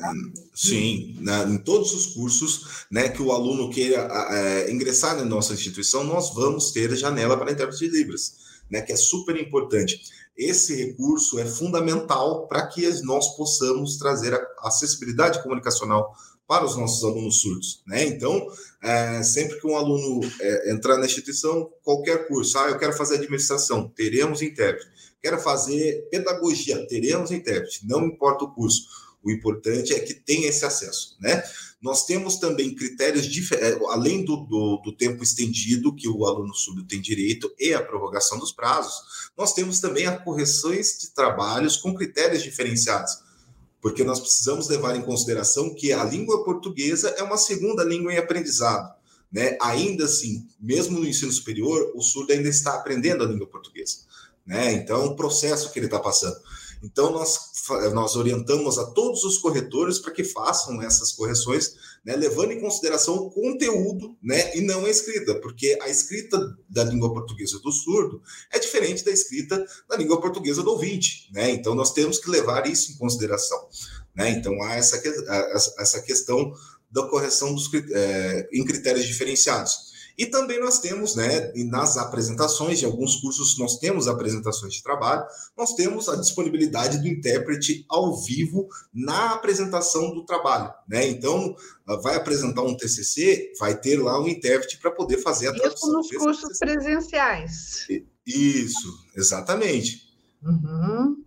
sim, 0.54 1.16
na, 1.20 1.44
em 1.44 1.58
todos 1.58 1.94
os 1.94 2.14
cursos 2.14 2.86
né, 2.92 3.10
que 3.10 3.22
o 3.22 3.32
aluno 3.32 3.70
queira 3.72 4.08
é, 4.32 4.72
ingressar 4.72 5.16
na 5.16 5.26
nossa 5.26 5.54
instituição, 5.54 6.04
nós 6.04 6.34
vamos 6.34 6.72
ter 6.72 6.96
janela 6.96 7.36
para 7.36 7.52
intérprete 7.52 7.90
de 7.90 7.98
Libras, 7.98 8.36
né, 8.70 8.82
que 8.82 8.92
é 8.92 8.96
super 8.96 9.36
importante. 9.36 10.02
Esse 10.38 10.76
recurso 10.76 11.40
é 11.40 11.46
fundamental 11.46 12.48
para 12.48 12.68
que 12.68 12.88
nós 13.04 13.36
possamos 13.36 13.98
trazer 13.98 14.34
a 14.34 14.68
acessibilidade 14.68 15.42
comunicacional 15.42 16.16
para 16.48 16.66
os 16.66 16.76
nossos 16.76 17.04
alunos 17.04 17.42
surdos, 17.42 17.84
né? 17.86 18.06
Então, 18.06 18.48
é, 18.82 19.22
sempre 19.22 19.60
que 19.60 19.68
um 19.68 19.76
aluno 19.76 20.20
é, 20.42 20.72
entrar 20.72 20.98
na 20.98 21.06
instituição, 21.06 21.70
qualquer 21.84 22.28
curso, 22.28 22.58
ah, 22.58 22.70
eu 22.70 22.78
quero 22.80 22.94
fazer 22.94 23.18
administração, 23.18 23.88
teremos 23.90 24.42
intérprete. 24.42 24.90
Quero 25.22 25.40
fazer 25.40 26.08
pedagogia, 26.10 26.88
teremos 26.88 27.32
intérprete, 27.32 27.86
não 27.86 28.06
importa 28.06 28.46
o 28.46 28.54
curso. 28.54 28.88
O 29.22 29.30
importante 29.30 29.94
é 29.94 30.00
que 30.00 30.14
tenha 30.14 30.48
esse 30.48 30.64
acesso, 30.64 31.18
né? 31.20 31.44
Nós 31.82 32.06
temos 32.06 32.38
também 32.38 32.74
critérios, 32.74 33.26
diferentes, 33.26 33.82
é, 33.82 33.86
além 33.92 34.24
do, 34.24 34.38
do, 34.38 34.82
do, 34.84 34.96
tempo 34.96 35.24
estendido 35.24 35.96
que 35.96 36.08
o 36.08 36.26
aluno 36.26 36.54
surdo 36.54 36.86
tem 36.86 37.02
direito 37.02 37.54
e 37.58 37.74
a 37.74 37.82
prorrogação 37.82 38.38
dos 38.38 38.52
prazos, 38.52 39.30
nós 39.38 39.54
temos 39.54 39.80
também 39.80 40.06
as 40.06 40.22
correções 40.24 40.98
de 41.00 41.12
trabalhos 41.12 41.78
com 41.78 41.94
critérios 41.94 42.44
diferenciados, 42.44 43.20
porque 43.82 44.04
nós 44.04 44.20
precisamos 44.20 44.68
levar 44.68 44.96
em 44.96 45.02
consideração 45.02 45.74
que 45.74 45.94
a 45.94 46.04
língua 46.04 46.44
portuguesa 46.44 47.10
é 47.18 47.24
uma 47.24 47.38
segunda 47.38 47.84
língua 47.84 48.14
em 48.14 48.18
aprendizado. 48.18 48.98
Né? 49.32 49.58
Ainda 49.62 50.06
assim, 50.06 50.48
mesmo 50.60 51.00
no 51.00 51.08
ensino 51.08 51.32
superior, 51.32 51.94
o 51.96 52.02
surdo 52.02 52.34
ainda 52.34 52.50
está 52.50 52.74
aprendendo 52.74 53.24
a 53.24 53.28
língua 53.28 53.48
portuguesa 53.48 54.09
né? 54.50 54.74
Então, 54.74 55.06
o 55.06 55.16
processo 55.16 55.72
que 55.72 55.78
ele 55.78 55.86
está 55.86 56.00
passando. 56.00 56.36
Então, 56.82 57.12
nós, 57.12 57.38
nós 57.94 58.16
orientamos 58.16 58.80
a 58.80 58.86
todos 58.86 59.24
os 59.24 59.38
corretores 59.38 60.00
para 60.00 60.12
que 60.12 60.24
façam 60.24 60.82
essas 60.82 61.12
correções, 61.12 61.76
né, 62.04 62.16
levando 62.16 62.52
em 62.52 62.60
consideração 62.60 63.16
o 63.16 63.30
conteúdo 63.30 64.18
né, 64.24 64.58
e 64.58 64.62
não 64.62 64.86
a 64.86 64.90
escrita, 64.90 65.36
porque 65.36 65.78
a 65.84 65.90
escrita 65.90 66.40
da 66.68 66.84
língua 66.84 67.14
portuguesa 67.14 67.60
do 67.60 67.72
surdo 67.72 68.24
é 68.52 68.58
diferente 68.58 69.06
da 69.06 69.12
escrita 69.12 69.64
da 69.88 69.96
língua 69.96 70.20
portuguesa 70.20 70.64
do 70.64 70.72
ouvinte. 70.72 71.30
Né? 71.32 71.52
Então, 71.52 71.76
nós 71.76 71.94
temos 71.94 72.18
que 72.18 72.32
levar 72.32 72.66
isso 72.66 72.92
em 72.92 72.98
consideração. 72.98 73.68
Né? 74.16 74.32
Então, 74.32 74.60
há 74.64 74.74
essa, 74.74 75.00
essa 75.78 76.02
questão 76.02 76.52
da 76.90 77.04
correção 77.04 77.54
dos, 77.54 77.70
é, 77.92 78.50
em 78.52 78.66
critérios 78.66 79.06
diferenciados. 79.06 79.89
E 80.20 80.26
também 80.26 80.60
nós 80.60 80.80
temos, 80.80 81.16
né, 81.16 81.50
nas 81.70 81.96
apresentações 81.96 82.78
de 82.78 82.84
alguns 82.84 83.16
cursos, 83.16 83.58
nós 83.58 83.78
temos 83.78 84.06
apresentações 84.06 84.74
de 84.74 84.84
trabalho, 84.84 85.26
nós 85.58 85.74
temos 85.76 86.10
a 86.10 86.18
disponibilidade 86.18 86.98
do 86.98 87.08
intérprete 87.08 87.86
ao 87.88 88.22
vivo 88.22 88.68
na 88.94 89.32
apresentação 89.32 90.14
do 90.14 90.26
trabalho, 90.26 90.74
né? 90.90 91.08
Então, 91.08 91.56
ah, 91.88 91.96
vai 91.96 92.18
apresentar 92.18 92.64
um 92.64 92.76
TCC, 92.76 93.54
vai 93.58 93.80
ter 93.80 93.96
lá 93.96 94.22
um 94.22 94.28
intérprete 94.28 94.78
para 94.80 94.92
poder 94.92 95.20
fazer 95.20 95.48
a 95.48 95.54
tradução. 95.54 96.02
Isso 96.02 96.14
nos 96.14 96.24
cursos 96.26 96.50
TCC. 96.50 96.66
presenciais. 96.66 97.88
Isso, 98.28 99.08
exatamente. 99.16 100.10
Uhum. 100.44 101.24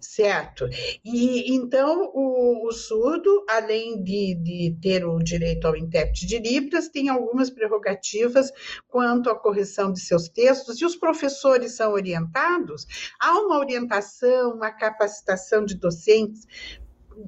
Certo. 0.00 0.68
E 1.04 1.54
então 1.54 2.10
o, 2.14 2.68
o 2.68 2.72
surdo, 2.72 3.44
além 3.48 4.02
de, 4.02 4.34
de, 4.34 4.76
ter 4.80 5.04
o 5.04 5.18
direito 5.18 5.66
ao 5.66 5.76
intérprete 5.76 6.26
de 6.26 6.38
Libras, 6.38 6.88
tem 6.88 7.08
algumas 7.08 7.50
prerrogativas 7.50 8.52
quanto 8.88 9.30
à 9.30 9.38
correção 9.38 9.92
de 9.92 10.00
seus 10.00 10.28
textos, 10.28 10.80
e 10.80 10.84
os 10.84 10.96
professores 10.96 11.76
são 11.76 11.92
orientados. 11.92 12.86
Há 13.20 13.38
uma 13.38 13.58
orientação, 13.58 14.54
uma 14.54 14.70
capacitação 14.70 15.64
de 15.64 15.74
docentes 15.74 16.46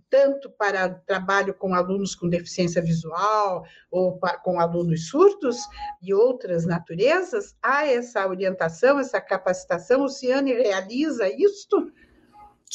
tanto 0.09 0.51
para 0.51 0.89
trabalho 0.89 1.55
com 1.55 1.75
alunos 1.75 2.15
com 2.15 2.29
deficiência 2.29 2.83
visual 2.83 3.65
ou 3.91 4.19
com 4.43 4.59
alunos 4.59 5.09
surdos 5.09 5.59
e 6.03 6.13
outras 6.15 6.65
naturezas, 6.65 7.55
há 7.63 7.87
essa 7.87 8.27
orientação, 8.27 8.99
essa 8.99 9.21
capacitação, 9.21 10.05
o 10.05 10.09
Ciane 10.09 10.53
realiza 10.53 11.29
isto? 11.29 11.93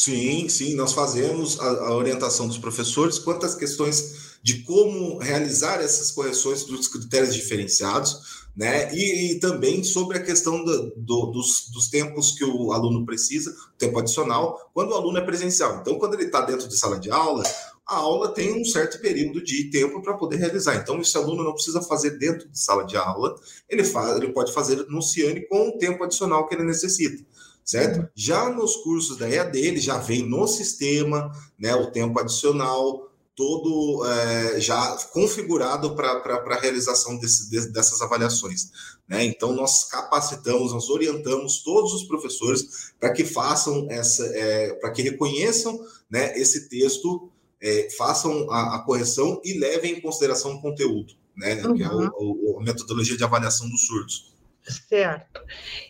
Sim, 0.02 0.48
sim, 0.48 0.76
nós 0.76 0.94
fazemos 0.94 1.60
a, 1.60 1.88
a 1.88 1.94
orientação 1.94 2.48
dos 2.48 2.58
professores 2.58 3.20
quanto 3.20 3.46
às 3.46 3.54
questões 3.54 4.38
de 4.42 4.64
como 4.64 5.18
realizar 5.18 5.82
essas 5.82 6.10
correções 6.10 6.64
dos 6.64 6.88
critérios 6.88 7.36
diferenciados, 7.36 8.48
né? 8.56 8.96
E, 8.96 9.34
e 9.34 9.40
também 9.42 9.84
sobre 9.84 10.18
a 10.18 10.24
questão 10.24 10.64
do, 10.64 10.94
do, 10.96 11.26
dos, 11.26 11.70
dos, 11.74 11.90
tempos 11.90 12.32
que 12.32 12.46
o 12.46 12.72
aluno 12.72 13.06
precisa, 13.06 13.54
tempo 13.78 14.00
adicional, 14.00 14.72
quando 14.74 14.92
o 14.92 14.96
aluno 14.96 15.18
é 15.18 15.22
presencial. 15.22 15.80
Então, 15.82 16.00
quando 16.00 16.14
ele 16.14 16.28
está 16.28 16.46
dentro 16.46 16.70
de 16.70 16.78
sala 16.78 16.98
de 16.98 17.12
aula, 17.12 17.44
a 17.86 17.98
aula 17.98 18.34
tem 18.34 18.54
um 18.54 18.64
certo 18.64 19.02
período 19.02 19.44
de 19.44 19.70
tempo 19.70 20.02
para 20.02 20.14
poder 20.14 20.38
realizar. 20.38 20.78
Então, 20.78 21.02
esse 21.02 21.18
aluno 21.18 21.44
não 21.44 21.52
precisa 21.52 21.82
fazer 21.82 22.12
dentro 22.12 22.48
de 22.48 22.58
sala 22.58 22.86
de 22.86 22.96
aula, 22.96 23.36
ele, 23.68 23.84
faz, 23.84 24.16
ele 24.16 24.32
pode 24.32 24.54
fazer 24.54 24.78
no 24.88 25.02
Ciane 25.02 25.46
com 25.46 25.68
o 25.68 25.78
tempo 25.78 26.06
adicional 26.06 26.48
que 26.48 26.56
ele 26.56 26.64
necessita 26.64 27.22
certo? 27.70 28.00
Uhum. 28.00 28.08
Já 28.16 28.50
nos 28.50 28.78
cursos 28.78 29.16
da 29.16 29.30
EAD, 29.30 29.60
ele 29.60 29.80
já 29.80 30.00
vem 30.00 30.28
no 30.28 30.48
sistema, 30.48 31.32
né, 31.58 31.76
o 31.76 31.92
tempo 31.92 32.20
adicional, 32.20 33.08
todo 33.36 34.04
é, 34.06 34.60
já 34.60 34.98
configurado 35.14 35.96
para 35.96 36.12
a 36.12 36.60
realização 36.60 37.16
desse, 37.20 37.48
de, 37.48 37.72
dessas 37.72 38.02
avaliações. 38.02 38.72
Né? 39.08 39.24
Então, 39.24 39.54
nós 39.54 39.88
capacitamos, 39.88 40.74
nós 40.74 40.90
orientamos 40.90 41.62
todos 41.62 41.94
os 41.94 42.06
professores 42.06 42.92
para 43.00 43.14
que 43.14 43.24
façam 43.24 43.86
essa, 43.92 44.26
é, 44.26 44.74
para 44.74 44.92
que 44.92 45.04
reconheçam 45.04 45.80
né, 46.10 46.38
esse 46.40 46.68
texto 46.70 47.30
é, 47.62 47.88
façam 47.96 48.50
a, 48.50 48.78
a, 48.78 48.80
correção 48.80 49.40
e 49.44 49.60
levem 49.60 49.98
em 49.98 50.02
consideração 50.02 50.56
o 50.56 50.62
conteúdo, 50.62 51.14
né? 51.36 51.62
Uhum. 51.66 51.76
Que 51.76 51.84
é 51.84 51.90
o, 51.90 52.56
o, 52.56 52.60
a 52.60 52.64
metodologia 52.64 53.18
de 53.18 53.24
avaliação 53.24 53.70
dos 53.70 53.86
surdos. 53.86 54.29
Certo. 54.64 55.42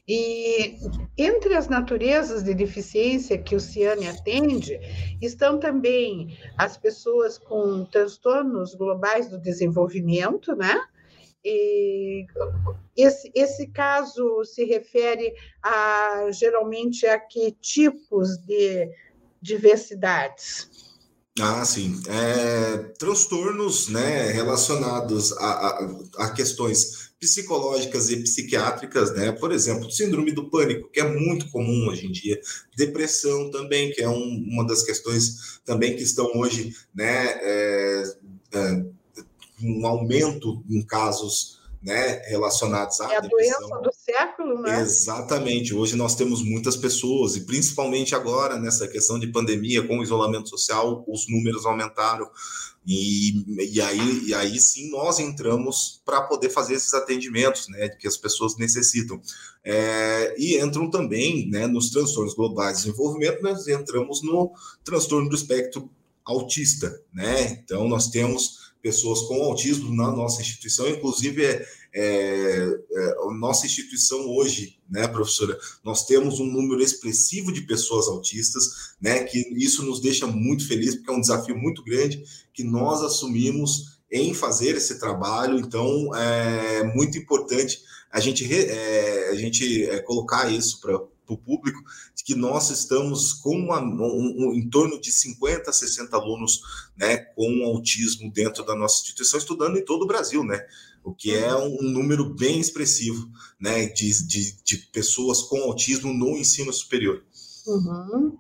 E 0.07 0.77
entre 1.17 1.55
as 1.55 1.67
naturezas 1.67 2.43
de 2.43 2.53
deficiência 2.53 3.37
que 3.37 3.55
o 3.55 3.59
Ciane 3.59 4.07
atende, 4.07 4.79
estão 5.21 5.59
também 5.59 6.37
as 6.57 6.77
pessoas 6.77 7.37
com 7.37 7.85
transtornos 7.85 8.75
globais 8.75 9.29
do 9.29 9.39
desenvolvimento, 9.39 10.55
né? 10.55 10.79
E 11.43 12.25
esse, 12.95 13.31
esse 13.33 13.67
caso 13.67 14.43
se 14.43 14.65
refere 14.65 15.33
a 15.63 16.27
geralmente 16.31 17.05
a 17.05 17.17
que 17.17 17.51
tipos 17.61 18.37
de 18.37 18.89
diversidades? 19.41 20.69
Ah, 21.39 21.63
sim. 21.63 22.01
É, 22.09 22.77
transtornos 22.97 23.87
né, 23.87 24.31
relacionados 24.31 25.31
a, 25.37 25.45
a, 25.45 25.89
a, 26.17 26.31
questões 26.31 27.08
psicológicas 27.19 28.09
e 28.09 28.23
psiquiátricas, 28.23 29.13
né? 29.13 29.31
Por 29.31 29.51
exemplo, 29.51 29.91
síndrome 29.91 30.31
do 30.31 30.49
pânico, 30.49 30.89
que 30.89 30.99
é 30.99 31.03
muito 31.03 31.49
comum 31.51 31.89
hoje 31.89 32.07
em 32.07 32.11
dia, 32.11 32.39
depressão 32.75 33.51
também, 33.51 33.91
que 33.91 34.01
é 34.01 34.09
um, 34.09 34.45
uma 34.47 34.65
das 34.65 34.83
questões 34.83 35.59
também 35.65 35.95
que 35.95 36.03
estão 36.03 36.31
hoje, 36.35 36.75
né? 36.95 37.27
É, 37.41 38.03
é, 38.53 38.83
um 39.61 39.85
aumento 39.85 40.63
em 40.69 40.81
casos 40.81 41.59
né, 41.81 42.21
relacionados 42.27 42.99
à 42.99 43.11
é 43.11 43.17
a 43.17 43.19
depressão. 43.19 43.59
doença 43.59 43.81
do 43.81 43.93
século, 43.93 44.61
né? 44.61 44.81
Exatamente. 44.81 45.73
Hoje 45.73 45.95
nós 45.95 46.15
temos 46.15 46.43
muitas 46.43 46.75
pessoas, 46.75 47.35
e 47.35 47.41
principalmente 47.41 48.13
agora, 48.13 48.57
nessa 48.57 48.87
questão 48.87 49.17
de 49.17 49.27
pandemia, 49.27 49.85
com 49.85 49.99
o 49.99 50.03
isolamento 50.03 50.49
social, 50.49 51.03
os 51.07 51.29
números 51.29 51.65
aumentaram. 51.65 52.29
E, 52.91 53.45
e, 53.75 53.79
aí, 53.79 54.23
e 54.25 54.33
aí 54.33 54.59
sim 54.59 54.89
nós 54.89 55.19
entramos 55.19 56.01
para 56.03 56.23
poder 56.23 56.49
fazer 56.49 56.73
esses 56.73 56.91
atendimentos 56.95 57.67
né, 57.69 57.87
que 57.87 58.07
as 58.07 58.17
pessoas 58.17 58.57
necessitam. 58.57 59.21
É, 59.63 60.33
e 60.39 60.57
entram 60.59 60.89
também 60.89 61.47
né, 61.51 61.67
nos 61.67 61.91
transtornos 61.91 62.33
globais 62.33 62.77
de 62.77 62.85
desenvolvimento, 62.85 63.43
nós 63.43 63.67
entramos 63.67 64.23
no 64.23 64.51
transtorno 64.83 65.29
do 65.29 65.35
espectro 65.35 65.87
autista. 66.25 66.99
Né? 67.13 67.61
Então, 67.63 67.87
nós 67.87 68.07
temos 68.07 68.68
pessoas 68.81 69.21
com 69.21 69.41
autismo 69.43 69.93
na 69.93 70.11
nossa 70.11 70.41
instituição, 70.41 70.87
inclusive 70.87 71.45
é, 71.45 71.65
é, 71.93 72.67
é, 72.91 73.15
a 73.27 73.33
nossa 73.33 73.65
instituição 73.65 74.27
hoje, 74.29 74.77
né, 74.89 75.07
professora, 75.07 75.57
nós 75.83 76.05
temos 76.05 76.39
um 76.39 76.45
número 76.45 76.81
expressivo 76.81 77.51
de 77.51 77.61
pessoas 77.61 78.07
autistas, 78.07 78.95
né, 79.01 79.23
que 79.23 79.39
isso 79.55 79.83
nos 79.83 79.99
deixa 79.99 80.27
muito 80.27 80.67
felizes, 80.67 80.95
porque 80.95 81.11
é 81.11 81.15
um 81.15 81.21
desafio 81.21 81.57
muito 81.57 81.83
grande 81.83 82.23
que 82.53 82.63
nós 82.63 83.01
assumimos 83.01 83.99
em 84.11 84.33
fazer 84.33 84.75
esse 84.75 84.99
trabalho, 84.99 85.59
então 85.59 86.15
é 86.15 86.83
muito 86.95 87.17
importante 87.17 87.81
a 88.11 88.19
gente, 88.19 88.43
é, 88.51 89.29
a 89.29 89.35
gente 89.35 89.85
é, 89.85 89.99
colocar 89.99 90.51
isso 90.51 90.81
para 90.81 90.99
para 91.29 91.35
o 91.35 91.37
público, 91.37 91.79
de 92.15 92.23
que 92.23 92.33
nós 92.33 92.71
estamos 92.71 93.33
com 93.33 93.55
uma, 93.55 93.79
um, 93.79 94.49
um, 94.49 94.53
em 94.53 94.67
torno 94.67 94.99
de 94.99 95.11
50, 95.11 95.71
60 95.71 96.15
alunos 96.15 96.61
né, 96.97 97.17
com 97.17 97.63
autismo 97.65 98.31
dentro 98.31 98.65
da 98.65 98.75
nossa 98.75 99.01
instituição, 99.01 99.37
estudando 99.37 99.77
em 99.77 99.85
todo 99.85 100.03
o 100.03 100.07
Brasil, 100.07 100.43
né? 100.43 100.59
O 101.03 101.13
que 101.13 101.33
é 101.33 101.55
um 101.55 101.81
número 101.81 102.33
bem 102.33 102.59
expressivo 102.59 103.31
né, 103.59 103.85
de, 103.87 104.27
de, 104.27 104.61
de 104.63 104.77
pessoas 104.91 105.41
com 105.43 105.61
autismo 105.61 106.13
no 106.13 106.37
ensino 106.37 106.73
superior. 106.73 107.23
Uhum. 107.69 108.37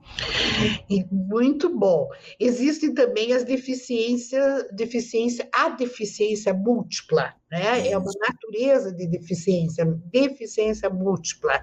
Muito 1.11 1.69
bom. 1.77 2.07
Existem 2.39 2.93
também 2.93 3.31
as 3.33 3.43
deficiências, 3.43 4.65
deficiência, 4.73 5.47
a 5.53 5.69
deficiência 5.69 6.53
múltipla, 6.53 7.33
né? 7.51 7.87
É 7.89 7.97
uma 7.97 8.11
natureza 8.27 8.91
de 8.93 9.07
deficiência, 9.07 9.85
deficiência 10.11 10.89
múltipla. 10.89 11.61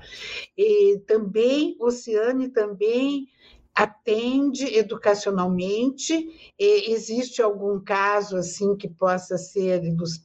E 0.56 0.98
também, 1.06 1.76
Oceane 1.80 2.48
também 2.48 3.26
atende 3.74 4.64
educacionalmente. 4.76 6.14
E 6.58 6.92
existe 6.92 7.42
algum 7.42 7.78
caso 7.80 8.36
assim 8.36 8.76
que 8.76 8.88
possa 8.88 9.36
ser 9.36 9.82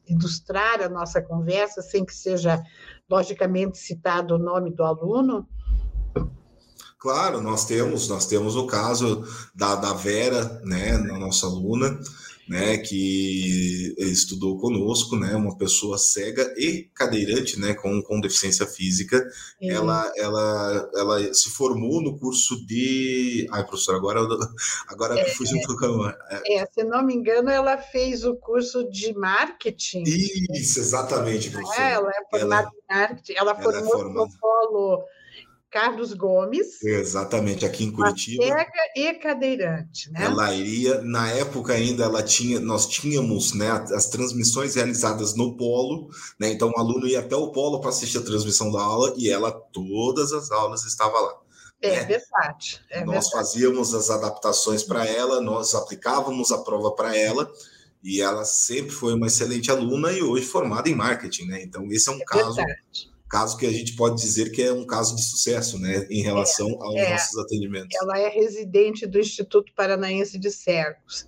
ilustrar 0.07 0.81
a 0.81 0.89
nossa 0.89 1.21
conversa, 1.21 1.81
sem 1.81 2.05
que 2.05 2.13
seja 2.13 2.61
logicamente 3.09 3.77
citado 3.77 4.35
o 4.35 4.39
nome 4.39 4.71
do 4.71 4.83
aluno? 4.83 5.47
Claro, 7.01 7.41
nós 7.41 7.65
temos, 7.65 8.07
nós 8.07 8.27
temos 8.27 8.55
o 8.55 8.67
caso 8.67 9.23
da, 9.55 9.73
da 9.73 9.91
Vera, 9.91 10.61
né, 10.63 10.99
na 10.99 11.17
nossa 11.17 11.47
aluna, 11.47 11.99
né, 12.47 12.77
que 12.77 13.95
estudou 13.97 14.59
conosco, 14.59 15.15
né, 15.15 15.35
uma 15.35 15.57
pessoa 15.57 15.97
cega 15.97 16.53
e 16.55 16.91
cadeirante, 16.93 17.59
né, 17.59 17.73
com, 17.73 18.03
com 18.03 18.21
deficiência 18.21 18.67
física. 18.67 19.19
Ela, 19.59 20.13
ela, 20.15 20.91
ela 20.93 21.33
se 21.33 21.49
formou 21.49 22.03
no 22.03 22.19
curso 22.19 22.63
de, 22.67 23.47
ai, 23.51 23.65
professora, 23.65 23.97
agora, 23.97 24.19
agora 24.87 25.19
é, 25.19 25.25
fugiu 25.29 25.57
um 25.57 25.61
pouco. 25.63 26.05
É. 26.29 26.57
é, 26.57 26.65
se 26.67 26.83
não 26.83 27.03
me 27.03 27.15
engano, 27.15 27.49
ela 27.49 27.79
fez 27.79 28.23
o 28.23 28.35
curso 28.35 28.87
de 28.91 29.11
marketing. 29.13 30.03
Isso, 30.03 30.79
exatamente, 30.79 31.49
professora. 31.49 31.81
É, 31.81 31.93
ela 31.93 32.11
é 32.11 32.29
formada 32.29 32.67
ela, 32.67 32.71
em 32.71 32.95
marketing. 32.95 33.33
Ela, 33.37 33.51
ela 33.59 33.59
é 33.59 33.83
formou 33.83 34.27
no 34.27 34.39
polo 34.39 35.03
Carlos 35.71 36.13
Gomes. 36.13 36.83
Exatamente, 36.83 37.65
aqui 37.65 37.85
em 37.85 37.91
Curitiba. 37.91 38.43
Cega 38.43 38.71
e 38.93 39.13
cadeirante, 39.13 40.11
né? 40.11 40.25
Ela 40.25 40.53
iria, 40.53 41.01
na 41.01 41.29
época 41.29 41.71
ainda, 41.73 42.03
ela 42.03 42.21
tinha, 42.21 42.59
nós 42.59 42.87
tínhamos 42.87 43.53
né, 43.53 43.71
as 43.71 44.09
transmissões 44.09 44.75
realizadas 44.75 45.33
no 45.33 45.55
polo, 45.55 46.09
né? 46.37 46.49
Então 46.51 46.69
o 46.69 46.77
aluno 46.77 47.07
ia 47.07 47.21
até 47.21 47.37
o 47.37 47.51
polo 47.51 47.79
para 47.79 47.89
assistir 47.89 48.17
a 48.17 48.23
transmissão 48.23 48.69
da 48.69 48.81
aula 48.81 49.13
e 49.15 49.29
ela, 49.29 49.49
todas 49.51 50.33
as 50.33 50.51
aulas, 50.51 50.83
estava 50.83 51.17
lá. 51.17 51.37
É 51.81 52.01
né? 52.01 52.05
verdade. 52.05 52.81
É 52.89 53.05
nós 53.05 53.25
verdade. 53.25 53.31
fazíamos 53.31 53.95
as 53.95 54.09
adaptações 54.09 54.83
para 54.83 55.05
ela, 55.05 55.39
nós 55.39 55.73
aplicávamos 55.73 56.51
a 56.51 56.57
prova 56.57 56.91
para 56.91 57.15
ela. 57.15 57.49
E 58.03 58.19
ela 58.19 58.43
sempre 58.43 58.89
foi 58.89 59.13
uma 59.13 59.27
excelente 59.27 59.69
aluna 59.69 60.11
e 60.11 60.23
hoje 60.23 60.43
formada 60.43 60.89
em 60.89 60.95
marketing, 60.95 61.45
né? 61.45 61.61
Então, 61.61 61.85
esse 61.91 62.09
é 62.09 62.11
um 62.11 62.19
é 62.19 62.25
caso 62.25 62.55
verdade 62.55 63.10
caso 63.31 63.57
que 63.57 63.65
a 63.65 63.71
gente 63.71 63.95
pode 63.95 64.21
dizer 64.21 64.51
que 64.51 64.61
é 64.61 64.73
um 64.73 64.85
caso 64.85 65.15
de 65.15 65.23
sucesso, 65.23 65.79
né, 65.79 66.05
em 66.11 66.21
relação 66.21 66.67
é, 66.67 66.73
aos 66.81 66.95
é, 66.95 67.11
nossos 67.11 67.37
atendimentos. 67.39 67.95
Ela 68.01 68.19
é 68.19 68.27
residente 68.27 69.07
do 69.07 69.17
Instituto 69.17 69.71
Paranaense 69.73 70.37
de 70.37 70.51
Cegos. 70.51 71.25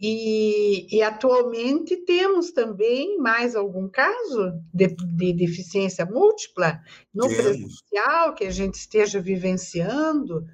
E, 0.00 0.86
e, 0.90 1.02
atualmente 1.02 1.94
temos 1.98 2.52
também 2.52 3.18
mais 3.18 3.54
algum 3.54 3.86
caso 3.86 4.54
de, 4.72 4.86
de 4.88 5.34
deficiência 5.34 6.06
múltipla 6.06 6.80
no 7.14 7.28
temos. 7.28 7.42
presencial 7.42 8.34
que 8.34 8.44
a 8.44 8.50
gente 8.50 8.76
esteja 8.76 9.20
vivenciando? 9.20 10.46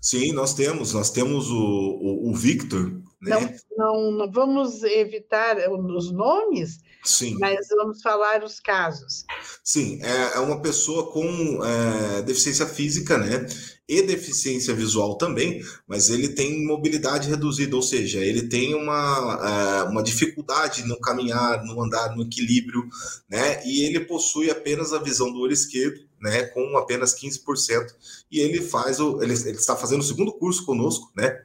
Sim, 0.00 0.30
nós 0.32 0.54
temos. 0.54 0.92
Nós 0.92 1.10
temos 1.10 1.50
o, 1.50 1.56
o, 1.56 2.30
o 2.30 2.34
Victor. 2.34 3.01
Né? 3.22 3.58
Não, 3.76 4.10
não, 4.10 4.12
não 4.12 4.30
vamos 4.30 4.82
evitar 4.82 5.56
os 5.70 6.12
nomes, 6.12 6.80
Sim. 7.04 7.36
Mas 7.38 7.66
vamos 7.68 8.00
falar 8.00 8.44
os 8.44 8.60
casos. 8.60 9.24
Sim, 9.64 10.00
é, 10.02 10.36
é 10.36 10.38
uma 10.38 10.62
pessoa 10.62 11.10
com 11.10 11.60
é, 11.64 12.22
deficiência 12.22 12.64
física, 12.64 13.18
né? 13.18 13.44
E 13.88 14.02
deficiência 14.02 14.72
visual 14.72 15.18
também, 15.18 15.60
mas 15.86 16.08
ele 16.08 16.28
tem 16.28 16.64
mobilidade 16.64 17.28
reduzida, 17.28 17.74
ou 17.74 17.82
seja, 17.82 18.20
ele 18.20 18.48
tem 18.48 18.74
uma, 18.74 19.82
é, 19.84 19.90
uma 19.90 20.02
dificuldade 20.02 20.86
no 20.86 20.98
caminhar, 21.00 21.64
no 21.64 21.82
andar, 21.82 22.14
no 22.14 22.22
equilíbrio, 22.22 22.88
né? 23.28 23.60
E 23.66 23.84
ele 23.84 24.00
possui 24.00 24.48
apenas 24.48 24.92
a 24.92 24.98
visão 24.98 25.32
do 25.32 25.40
olho 25.40 25.52
esquerdo, 25.52 26.00
né? 26.20 26.44
Com 26.44 26.76
apenas 26.78 27.18
15%. 27.20 27.86
E 28.30 28.38
ele 28.38 28.62
faz 28.62 29.00
o. 29.00 29.20
Ele, 29.20 29.32
ele 29.32 29.58
está 29.58 29.74
fazendo 29.74 30.00
o 30.00 30.04
segundo 30.04 30.32
curso 30.32 30.64
conosco, 30.64 31.10
né? 31.16 31.42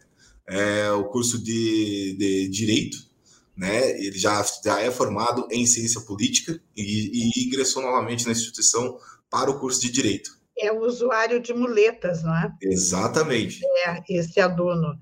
É, 0.50 0.92
o 0.92 1.06
curso 1.06 1.38
de, 1.38 2.16
de 2.18 2.48
Direito 2.48 3.08
né? 3.58 4.00
Ele 4.00 4.18
já, 4.18 4.46
já 4.64 4.80
é 4.80 4.92
formado 4.92 5.48
em 5.50 5.66
ciência 5.66 6.00
política 6.02 6.62
e, 6.76 7.42
e 7.42 7.46
ingressou 7.48 7.82
novamente 7.82 8.26
na 8.26 8.32
instituição 8.32 9.00
para 9.30 9.50
o 9.50 9.60
curso 9.60 9.82
de 9.82 9.90
direito. 9.90 10.38
É 10.60 10.72
o 10.72 10.82
usuário 10.82 11.39
de 11.39 11.54
muletas, 11.54 12.24
não 12.24 12.36
é? 12.36 12.52
Exatamente. 12.62 13.60
É, 13.86 14.02
esse 14.10 14.39
aluno. 14.39 14.98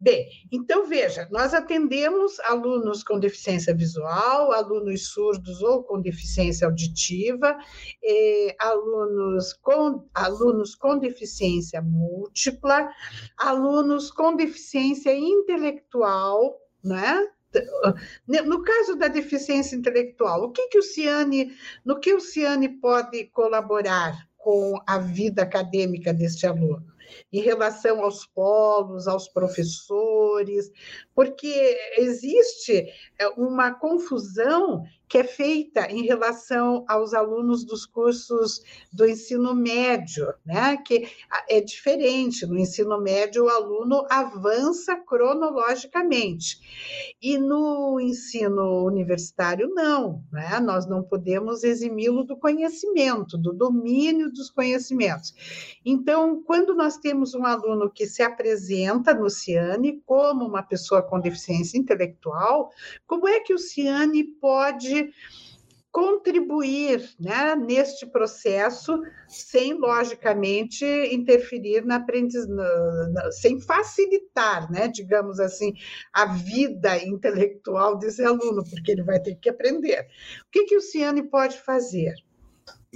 Bem, 0.00 0.28
então 0.50 0.86
veja, 0.86 1.28
nós 1.30 1.52
atendemos 1.52 2.40
alunos 2.40 3.04
com 3.04 3.18
deficiência 3.18 3.74
visual, 3.74 4.52
alunos 4.52 5.08
surdos 5.08 5.62
ou 5.62 5.82
com 5.82 6.00
deficiência 6.00 6.66
auditiva, 6.66 7.56
eh, 8.02 8.56
alunos, 8.58 9.52
com, 9.54 10.08
alunos 10.14 10.74
com 10.74 10.98
deficiência 10.98 11.82
múltipla, 11.82 12.88
alunos 13.36 14.10
com 14.10 14.34
deficiência 14.34 15.14
intelectual, 15.14 16.58
né? 16.82 17.26
No 18.26 18.62
caso 18.62 18.96
da 18.96 19.08
deficiência 19.08 19.74
intelectual, 19.74 20.44
o 20.44 20.52
que, 20.52 20.68
que 20.68 20.78
o 20.78 20.82
Ciane, 20.82 21.56
no 21.84 21.98
que 21.98 22.12
o 22.12 22.20
Ciane 22.20 22.68
pode 22.68 23.24
colaborar 23.26 24.28
com 24.38 24.80
a 24.86 24.98
vida 24.98 25.42
acadêmica 25.42 26.14
deste 26.14 26.46
aluno? 26.46 26.86
em 27.32 27.40
relação 27.40 28.02
aos 28.02 28.26
polos, 28.26 29.08
aos 29.08 29.28
professores, 29.28 30.70
porque 31.18 31.76
existe 31.96 32.86
é, 33.18 33.26
uma 33.30 33.74
confusão 33.74 34.84
que 35.08 35.18
é 35.18 35.24
feita 35.24 35.90
em 35.90 36.02
relação 36.02 36.84
aos 36.86 37.14
alunos 37.14 37.64
dos 37.64 37.86
cursos 37.86 38.62
do 38.92 39.06
ensino 39.06 39.54
médio, 39.54 40.32
né? 40.44 40.76
que 40.76 41.08
é 41.48 41.60
diferente. 41.60 42.46
No 42.46 42.58
ensino 42.58 43.00
médio, 43.00 43.44
o 43.44 43.48
aluno 43.48 44.06
avança 44.10 44.96
cronologicamente, 44.96 46.58
e 47.22 47.38
no 47.38 47.98
ensino 47.98 48.84
universitário, 48.84 49.70
não. 49.70 50.22
Né? 50.30 50.60
Nós 50.60 50.86
não 50.86 51.02
podemos 51.02 51.64
eximi-lo 51.64 52.22
do 52.22 52.36
conhecimento, 52.36 53.38
do 53.38 53.52
domínio 53.52 54.30
dos 54.30 54.50
conhecimentos. 54.50 55.34
Então, 55.84 56.42
quando 56.42 56.74
nós 56.74 56.98
temos 56.98 57.34
um 57.34 57.46
aluno 57.46 57.90
que 57.90 58.06
se 58.06 58.22
apresenta 58.22 59.14
no 59.14 59.30
CIANE 59.30 60.02
como 60.04 60.44
uma 60.44 60.62
pessoa 60.62 61.02
com 61.08 61.20
deficiência 61.20 61.78
intelectual, 61.78 62.70
como 63.06 63.28
é 63.28 63.40
que 63.40 63.54
o 63.54 63.58
CIANE 63.58 64.24
pode 64.40 65.10
contribuir 65.90 67.10
né, 67.18 67.56
neste 67.56 68.06
processo 68.06 69.00
sem, 69.26 69.74
logicamente, 69.74 70.84
interferir 70.84 71.84
na 71.84 71.96
aprendizagem, 71.96 72.56
sem 73.32 73.60
facilitar, 73.60 74.70
né, 74.70 74.86
digamos 74.88 75.40
assim, 75.40 75.72
a 76.12 76.26
vida 76.26 77.02
intelectual 77.02 77.98
desse 77.98 78.22
aluno, 78.22 78.62
porque 78.70 78.92
ele 78.92 79.02
vai 79.02 79.20
ter 79.20 79.34
que 79.36 79.48
aprender. 79.48 80.06
O 80.46 80.50
que, 80.52 80.64
que 80.66 80.76
o 80.76 80.80
Ciane 80.80 81.22
pode 81.22 81.58
fazer? 81.58 82.14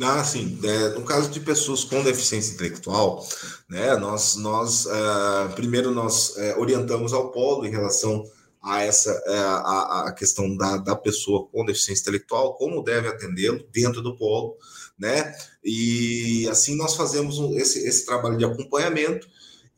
Ah, 0.01 0.25
sim. 0.25 0.59
É, 0.65 0.89
no 0.91 1.05
caso 1.05 1.31
de 1.31 1.39
pessoas 1.41 1.85
com 1.85 2.03
deficiência 2.03 2.55
intelectual, 2.55 3.27
né, 3.69 3.95
nós, 3.97 4.37
nós 4.37 4.87
uh, 4.87 5.55
primeiro 5.55 5.91
nós 5.91 6.31
uh, 6.37 6.59
orientamos 6.59 7.13
ao 7.13 7.31
polo 7.31 7.67
em 7.67 7.71
relação 7.71 8.25
a 8.63 8.83
essa 8.83 9.11
é, 9.27 9.39
a, 9.39 10.05
a 10.07 10.13
questão 10.13 10.57
da, 10.57 10.77
da 10.77 10.95
pessoa 10.95 11.49
com 11.49 11.65
deficiência 11.65 12.03
intelectual, 12.03 12.55
como 12.55 12.83
deve 12.83 13.09
atendê-lo 13.09 13.67
dentro 13.73 14.01
do 14.01 14.17
polo, 14.17 14.57
né? 14.97 15.35
E 15.65 16.49
assim 16.49 16.77
nós 16.77 16.95
fazemos 16.95 17.39
esse, 17.57 17.85
esse 17.87 18.07
trabalho 18.07 18.39
de 18.39 18.45
acompanhamento 18.45 19.29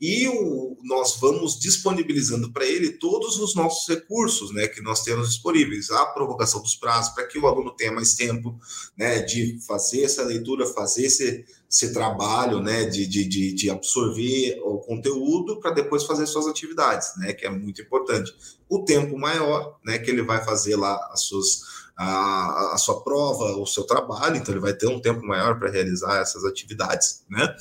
e 0.07 0.27
o, 0.27 0.77
nós 0.83 1.17
vamos 1.19 1.59
disponibilizando 1.59 2.53
para 2.53 2.63
ele 2.63 2.91
todos 2.91 3.39
os 3.39 3.55
nossos 3.55 3.87
recursos 3.87 4.53
né, 4.53 4.67
que 4.67 4.79
nós 4.79 5.01
temos 5.01 5.29
disponíveis, 5.29 5.89
a 5.89 6.05
prorrogação 6.05 6.61
dos 6.61 6.75
prazos, 6.75 7.11
para 7.15 7.25
que 7.25 7.39
o 7.39 7.47
aluno 7.47 7.71
tenha 7.71 7.91
mais 7.91 8.13
tempo 8.13 8.55
né, 8.95 9.19
de 9.21 9.57
fazer 9.65 10.03
essa 10.03 10.21
leitura, 10.21 10.67
fazer 10.67 11.07
esse, 11.07 11.43
esse 11.67 11.91
trabalho 11.91 12.61
né, 12.61 12.85
de, 12.85 13.07
de, 13.07 13.51
de 13.51 13.69
absorver 13.71 14.61
o 14.63 14.77
conteúdo 14.77 15.59
para 15.59 15.71
depois 15.71 16.03
fazer 16.03 16.27
suas 16.27 16.45
atividades, 16.45 17.07
né, 17.17 17.33
que 17.33 17.47
é 17.47 17.49
muito 17.49 17.81
importante. 17.81 18.31
O 18.69 18.85
tempo 18.85 19.17
maior 19.17 19.79
né, 19.83 19.97
que 19.97 20.11
ele 20.11 20.21
vai 20.21 20.45
fazer 20.45 20.75
lá 20.75 20.95
as 21.11 21.21
suas. 21.21 21.85
A, 21.97 22.73
a 22.73 22.77
sua 22.77 23.01
prova, 23.05 23.55
o 23.55 23.65
seu 23.65 23.85
trabalho, 23.85 24.35
então 24.35 24.53
ele 24.53 24.59
vai 24.59 24.73
ter 24.73 24.85
um 24.85 24.99
tempo 24.99 25.25
maior 25.25 25.57
para 25.57 25.71
realizar 25.71 26.19
essas 26.19 26.43
atividades, 26.43 27.23
né? 27.29 27.55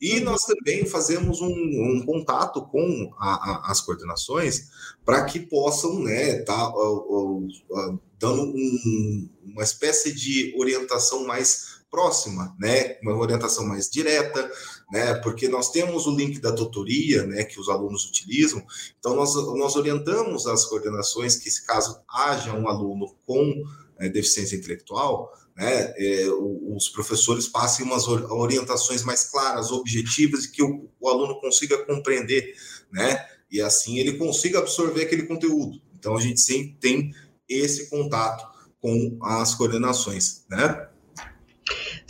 E 0.00 0.20
nós 0.20 0.44
também 0.44 0.84
fazemos 0.84 1.40
um, 1.40 1.48
um 1.48 2.02
contato 2.04 2.62
com 2.66 3.12
a, 3.18 3.34
a, 3.68 3.70
as 3.70 3.80
coordenações 3.80 4.68
para 5.04 5.24
que 5.24 5.40
possam 5.40 6.00
né, 6.00 6.42
tá, 6.42 6.68
uh, 6.74 7.46
uh, 7.46 8.00
dando 8.18 8.42
um, 8.42 9.30
uma 9.44 9.62
espécie 9.62 10.12
de 10.12 10.54
orientação 10.58 11.26
mais 11.26 11.74
próxima, 11.90 12.54
né, 12.58 12.98
uma 13.02 13.16
orientação 13.16 13.64
mais 13.66 13.88
direta, 13.88 14.50
né, 14.94 15.12
porque 15.12 15.48
nós 15.48 15.72
temos 15.72 16.06
o 16.06 16.14
link 16.14 16.38
da 16.38 16.52
tutoria, 16.52 17.26
né, 17.26 17.42
que 17.42 17.58
os 17.58 17.68
alunos 17.68 18.06
utilizam, 18.06 18.64
então 18.96 19.16
nós, 19.16 19.34
nós 19.34 19.74
orientamos 19.74 20.46
as 20.46 20.64
coordenações 20.66 21.36
que, 21.36 21.50
se 21.50 21.66
caso 21.66 22.00
haja 22.08 22.52
um 22.52 22.68
aluno 22.68 23.12
com 23.26 23.64
é, 23.98 24.08
deficiência 24.08 24.54
intelectual, 24.54 25.32
né, 25.56 25.92
é, 25.96 26.28
os 26.30 26.88
professores 26.90 27.48
passem 27.48 27.84
umas 27.84 28.06
orientações 28.06 29.02
mais 29.02 29.24
claras, 29.24 29.72
objetivas, 29.72 30.44
e 30.44 30.52
que 30.52 30.62
o, 30.62 30.88
o, 31.00 31.08
aluno 31.08 31.40
consiga 31.40 31.76
compreender, 31.84 32.54
né, 32.92 33.26
e 33.50 33.60
assim 33.60 33.98
ele 33.98 34.12
consiga 34.12 34.60
absorver 34.60 35.02
aquele 35.02 35.24
conteúdo. 35.24 35.82
Então, 35.98 36.16
a 36.16 36.20
gente 36.20 36.40
sempre 36.40 36.76
tem 36.80 37.12
esse 37.48 37.90
contato 37.90 38.46
com 38.80 39.18
as 39.22 39.56
coordenações, 39.56 40.44
né? 40.48 40.88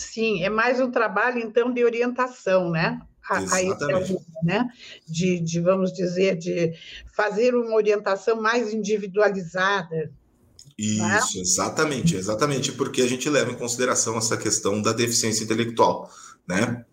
Sim, 0.05 0.43
é 0.43 0.51
mais 0.51 0.81
um 0.81 0.91
trabalho, 0.91 1.39
então, 1.39 1.73
de 1.73 1.85
orientação, 1.85 2.71
né? 2.71 3.01
A, 3.29 3.39
a 3.39 4.43
né? 4.43 4.69
De, 5.09 5.41
de, 5.41 5.61
vamos 5.61 5.93
dizer, 5.93 6.37
de 6.37 6.75
fazer 7.17 7.55
uma 7.55 7.75
orientação 7.75 8.41
mais 8.41 8.73
individualizada, 8.73 10.13
isso, 10.77 11.41
exatamente, 11.41 12.17
exatamente, 12.17 12.73
porque 12.73 13.01
a 13.01 13.07
gente 13.07 13.31
leva 13.31 13.51
em 13.51 13.57
consideração 13.57 14.19
essa 14.19 14.37
questão 14.37 14.83
da 14.83 14.93
deficiência 14.93 15.45
intelectual, 15.45 16.11
né? 16.49 16.85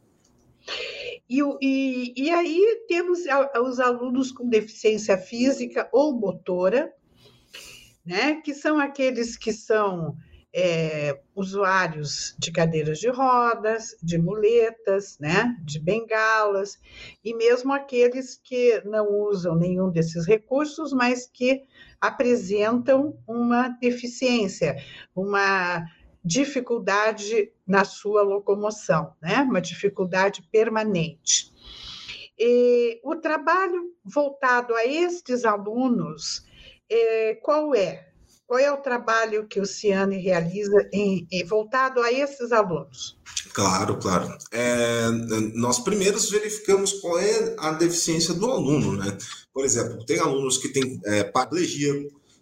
E, 1.27 1.41
e, 1.61 2.13
e 2.15 2.29
aí 2.29 2.83
temos 2.87 3.21
os 3.63 3.79
alunos 3.79 4.31
com 4.31 4.47
deficiência 4.47 5.17
física 5.17 5.89
ou 5.91 6.13
motora, 6.13 6.93
né? 8.05 8.35
Que 8.41 8.53
são 8.53 8.79
aqueles 8.79 9.35
que 9.35 9.51
são 9.51 10.15
é, 10.53 11.19
usuários 11.35 12.35
de 12.37 12.51
cadeiras 12.51 12.99
de 12.99 13.09
rodas, 13.09 13.95
de 14.03 14.17
muletas, 14.17 15.17
né, 15.19 15.55
de 15.63 15.79
bengalas, 15.79 16.79
e 17.23 17.33
mesmo 17.33 17.73
aqueles 17.73 18.39
que 18.43 18.81
não 18.85 19.07
usam 19.07 19.55
nenhum 19.55 19.89
desses 19.89 20.25
recursos, 20.27 20.91
mas 20.91 21.25
que 21.25 21.63
apresentam 21.99 23.17
uma 23.27 23.69
deficiência, 23.69 24.75
uma 25.15 25.85
dificuldade 26.23 27.51
na 27.65 27.83
sua 27.83 28.21
locomoção, 28.21 29.15
né? 29.21 29.41
uma 29.41 29.61
dificuldade 29.61 30.43
permanente. 30.51 31.51
E 32.37 32.99
o 33.03 33.15
trabalho 33.15 33.93
voltado 34.03 34.75
a 34.75 34.85
estes 34.85 35.45
alunos, 35.45 36.45
é, 36.89 37.35
qual 37.35 37.73
é? 37.75 38.10
Qual 38.51 38.59
é 38.59 38.69
o 38.69 38.81
trabalho 38.81 39.47
que 39.47 39.61
o 39.61 39.65
Ciane 39.65 40.17
realiza 40.17 40.85
em, 40.91 41.25
em, 41.31 41.45
voltado 41.45 42.01
a 42.01 42.11
esses 42.11 42.51
alunos? 42.51 43.17
Claro, 43.53 43.95
claro. 43.95 44.37
É, 44.51 45.09
nós 45.53 45.79
primeiros 45.79 46.29
verificamos 46.29 46.91
qual 46.99 47.17
é 47.17 47.55
a 47.57 47.71
deficiência 47.71 48.33
do 48.33 48.51
aluno, 48.51 48.97
né? 48.97 49.17
Por 49.53 49.63
exemplo, 49.63 50.05
tem 50.05 50.19
alunos 50.19 50.57
que 50.57 50.67
têm 50.67 50.99
é, 51.05 51.23
paraplegia, 51.23 51.93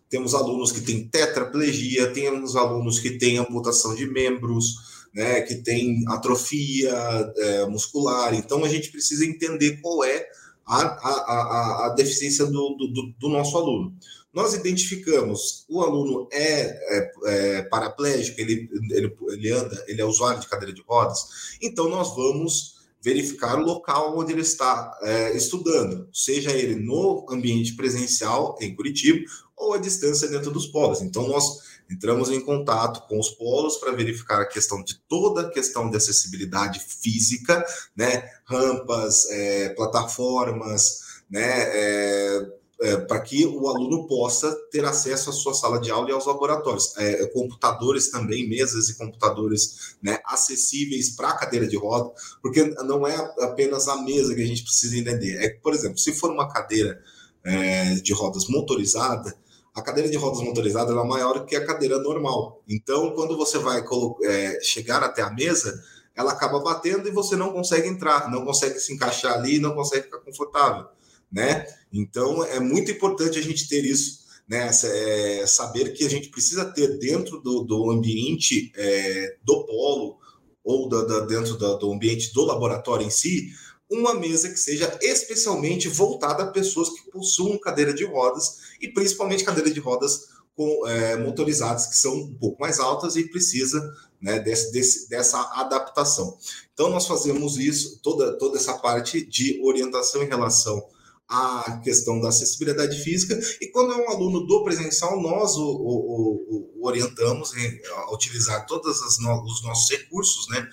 temos 0.10 0.34
alunos 0.34 0.72
que 0.72 0.82
têm 0.82 1.08
tetraplegia, 1.08 2.12
temos 2.12 2.56
alunos 2.56 2.98
que 2.98 3.12
têm 3.20 3.38
amputação 3.38 3.94
de 3.94 4.08
membros, 4.08 5.06
né, 5.14 5.42
que 5.42 5.58
têm 5.58 6.04
atrofia 6.08 6.92
é, 7.38 7.68
muscular. 7.68 8.34
Então, 8.34 8.66
a 8.66 8.68
gente 8.68 8.90
precisa 8.92 9.24
entender 9.24 9.80
qual 9.80 10.04
é 10.04 10.26
a, 10.66 10.82
a, 10.82 11.12
a, 11.12 11.86
a 11.86 11.90
deficiência 11.90 12.46
do, 12.46 12.76
do, 12.78 13.14
do, 13.20 13.30
nosso 13.30 13.58
aluno. 13.58 13.94
Nós 14.34 14.54
identificamos 14.54 15.66
o 15.68 15.82
aluno 15.82 16.28
é, 16.32 16.62
é, 16.62 17.12
é 17.26 17.62
paraplégico, 17.64 18.40
ele, 18.40 18.70
ele, 18.92 19.16
ele 19.30 19.52
anda, 19.52 19.84
ele 19.88 20.02
é 20.02 20.06
usuário 20.06 20.40
de 20.40 20.48
cadeira 20.48 20.74
de 20.74 20.82
rodas, 20.82 21.58
então 21.62 21.90
nós 21.90 22.16
vamos 22.16 22.80
verificar 23.02 23.58
o 23.58 23.64
local 23.64 24.18
onde 24.18 24.34
ele 24.34 24.42
está 24.42 24.98
é, 25.02 25.36
estudando, 25.36 26.10
seja 26.14 26.52
ele 26.52 26.76
no 26.76 27.26
ambiente 27.30 27.76
presencial 27.76 28.58
em 28.60 28.76
Curitiba 28.76 29.26
ou 29.56 29.74
à 29.74 29.78
distância 29.78 30.28
dentro 30.28 30.52
dos 30.52 30.68
polos. 30.68 31.02
Então, 31.02 31.28
nós 31.28 31.44
entramos 31.90 32.30
em 32.30 32.40
contato 32.40 33.08
com 33.08 33.20
os 33.20 33.30
polos 33.30 33.78
para 33.78 33.92
verificar 33.92 34.42
a 34.42 34.46
questão 34.46 34.84
de 34.84 35.00
toda 35.08 35.42
a 35.42 35.50
questão 35.50 35.90
de 35.90 35.98
acessibilidade 35.98 36.80
física, 36.80 37.66
né, 37.96 38.30
rampas, 38.46 39.30
é, 39.30 39.70
plataformas, 39.70 41.00
né, 41.30 41.42
é, 41.42 42.59
é, 42.82 42.98
para 42.98 43.20
que 43.20 43.46
o 43.46 43.68
aluno 43.68 44.08
possa 44.08 44.56
ter 44.72 44.86
acesso 44.86 45.30
à 45.30 45.34
sua 45.34 45.54
sala 45.54 45.80
de 45.80 45.92
aula 45.92 46.10
e 46.10 46.14
aos 46.14 46.26
laboratórios. 46.26 46.96
É, 46.98 47.26
computadores 47.28 48.10
também, 48.10 48.48
mesas 48.48 48.90
e 48.90 48.98
computadores 48.98 49.96
né, 50.02 50.20
acessíveis 50.26 51.10
para 51.10 51.30
a 51.30 51.38
cadeira 51.38 51.68
de 51.68 51.76
roda, 51.76 52.12
porque 52.42 52.64
não 52.84 53.06
é 53.06 53.16
apenas 53.42 53.88
a 53.88 54.02
mesa 54.02 54.34
que 54.34 54.42
a 54.42 54.48
gente 54.48 54.64
precisa 54.64 54.98
entender. 54.98 55.44
É 55.44 55.50
por 55.50 55.74
exemplo, 55.74 55.98
se 55.98 56.14
for 56.14 56.32
uma 56.32 56.48
cadeira 56.48 57.02
é, 57.44 57.96
de 57.96 58.14
rodas 58.14 58.48
motorizada, 58.48 59.36
a 59.76 59.82
cadeira 59.82 60.10
de 60.10 60.18
rodas 60.18 60.42
motorizada 60.42 60.92
é 60.92 61.04
maior 61.04 61.46
que 61.46 61.56
a 61.56 61.66
cadeira 61.66 62.00
normal. 62.00 62.64
Então, 62.68 63.12
quando 63.14 63.36
você 63.38 63.58
vai 63.58 63.84
é, 64.24 64.60
chegar 64.62 65.04
até 65.04 65.22
a 65.22 65.30
mesa, 65.30 65.84
ela 66.16 66.32
acaba 66.32 66.60
batendo 66.60 67.08
e 67.08 67.12
você 67.12 67.36
não 67.36 67.52
consegue 67.52 67.88
entrar, 67.88 68.30
não 68.32 68.44
consegue 68.44 68.80
se 68.80 68.94
encaixar 68.94 69.34
ali, 69.34 69.60
não 69.60 69.76
consegue 69.76 70.06
ficar 70.06 70.20
confortável 70.20 70.88
né? 71.32 71.66
Então 71.92 72.44
é 72.44 72.60
muito 72.60 72.92
importante 72.92 73.38
a 73.38 73.42
gente 73.42 73.68
ter 73.68 73.86
isso, 73.86 74.20
né? 74.48 74.70
É, 74.70 75.46
saber 75.48 75.94
que 75.94 76.06
a 76.06 76.10
gente 76.10 76.30
precisa 76.30 76.66
ter 76.66 76.98
dentro 76.98 77.40
do, 77.40 77.64
do 77.64 77.92
ambiente 77.92 78.72
é, 78.76 79.38
do 79.44 79.66
polo 79.66 80.18
ou 80.64 80.90
da, 80.90 81.04
da, 81.04 81.20
dentro 81.22 81.58
da, 81.58 81.76
do 81.76 81.92
ambiente 81.92 82.34
do 82.34 82.46
laboratório 82.46 83.06
em 83.06 83.10
si 83.10 83.50
uma 83.90 84.14
mesa 84.14 84.50
que 84.50 84.60
seja 84.60 84.98
especialmente 85.02 85.88
voltada 85.88 86.44
a 86.44 86.52
pessoas 86.52 86.90
que 86.90 87.10
possuam 87.10 87.58
cadeira 87.58 87.94
de 87.94 88.06
rodas 88.06 88.60
e 88.80 88.88
principalmente 88.88 89.44
cadeira 89.44 89.72
de 89.72 89.80
rodas 89.80 90.28
com, 90.56 90.88
é, 90.88 91.18
motorizadas 91.18 91.88
que 91.88 91.96
são 91.96 92.14
um 92.14 92.36
pouco 92.36 92.62
mais 92.62 92.80
altas 92.80 93.16
e 93.16 93.28
precisa 93.30 93.82
né, 94.22 94.40
desse, 94.40 94.72
desse, 94.72 95.10
dessa 95.10 95.40
adaptação. 95.54 96.38
Então 96.74 96.90
nós 96.90 97.08
fazemos 97.08 97.58
isso, 97.58 98.00
toda, 98.04 98.38
toda 98.38 98.58
essa 98.58 98.78
parte 98.78 99.26
de 99.26 99.60
orientação 99.64 100.22
em 100.22 100.28
relação 100.28 100.86
à 101.30 101.80
questão 101.84 102.20
da 102.20 102.30
acessibilidade 102.30 102.98
física 103.04 103.40
e 103.62 103.68
quando 103.68 103.94
é 103.94 103.96
um 103.96 104.10
aluno 104.10 104.48
do 104.48 104.64
presencial 104.64 105.22
nós 105.22 105.56
o, 105.56 105.64
o, 105.64 106.80
o, 106.82 106.88
orientamos 106.88 107.52
a 107.96 108.14
utilizar 108.14 108.66
todos 108.66 109.00
os 109.00 109.20
nossos 109.64 109.90
recursos, 109.92 110.48
né? 110.50 110.68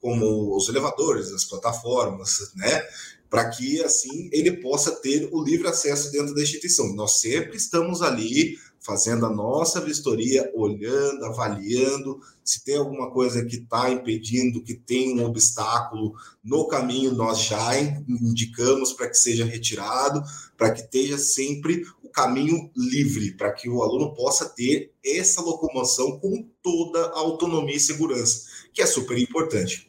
como 0.00 0.56
os 0.56 0.68
elevadores, 0.68 1.30
as 1.30 1.44
plataformas, 1.44 2.50
né? 2.56 2.82
Para 3.28 3.48
que 3.50 3.82
assim 3.84 4.28
ele 4.32 4.60
possa 4.60 4.90
ter 4.92 5.28
o 5.30 5.44
livre 5.44 5.68
acesso 5.68 6.10
dentro 6.10 6.34
da 6.34 6.42
instituição. 6.42 6.92
Nós 6.94 7.20
sempre 7.20 7.56
estamos 7.56 8.02
ali 8.02 8.58
fazendo 8.80 9.26
a 9.26 9.30
nossa 9.30 9.80
vistoria, 9.80 10.50
olhando, 10.54 11.24
avaliando 11.26 12.20
se 12.50 12.64
tem 12.64 12.76
alguma 12.76 13.12
coisa 13.12 13.44
que 13.44 13.56
está 13.56 13.90
impedindo, 13.90 14.62
que 14.62 14.74
tem 14.74 15.20
um 15.20 15.24
obstáculo 15.24 16.14
no 16.42 16.66
caminho, 16.66 17.12
nós 17.12 17.42
já 17.42 17.78
indicamos 17.78 18.92
para 18.92 19.08
que 19.08 19.14
seja 19.14 19.44
retirado, 19.44 20.20
para 20.56 20.72
que 20.72 20.80
esteja 20.80 21.16
sempre 21.16 21.84
o 22.02 22.08
caminho 22.08 22.68
livre, 22.76 23.36
para 23.36 23.52
que 23.52 23.68
o 23.68 23.82
aluno 23.84 24.12
possa 24.14 24.48
ter 24.48 24.92
essa 25.04 25.40
locomoção 25.40 26.18
com 26.18 26.44
toda 26.60 27.06
a 27.06 27.18
autonomia 27.18 27.76
e 27.76 27.80
segurança, 27.80 28.48
que 28.72 28.82
é 28.82 28.86
super 28.86 29.16
importante. 29.16 29.88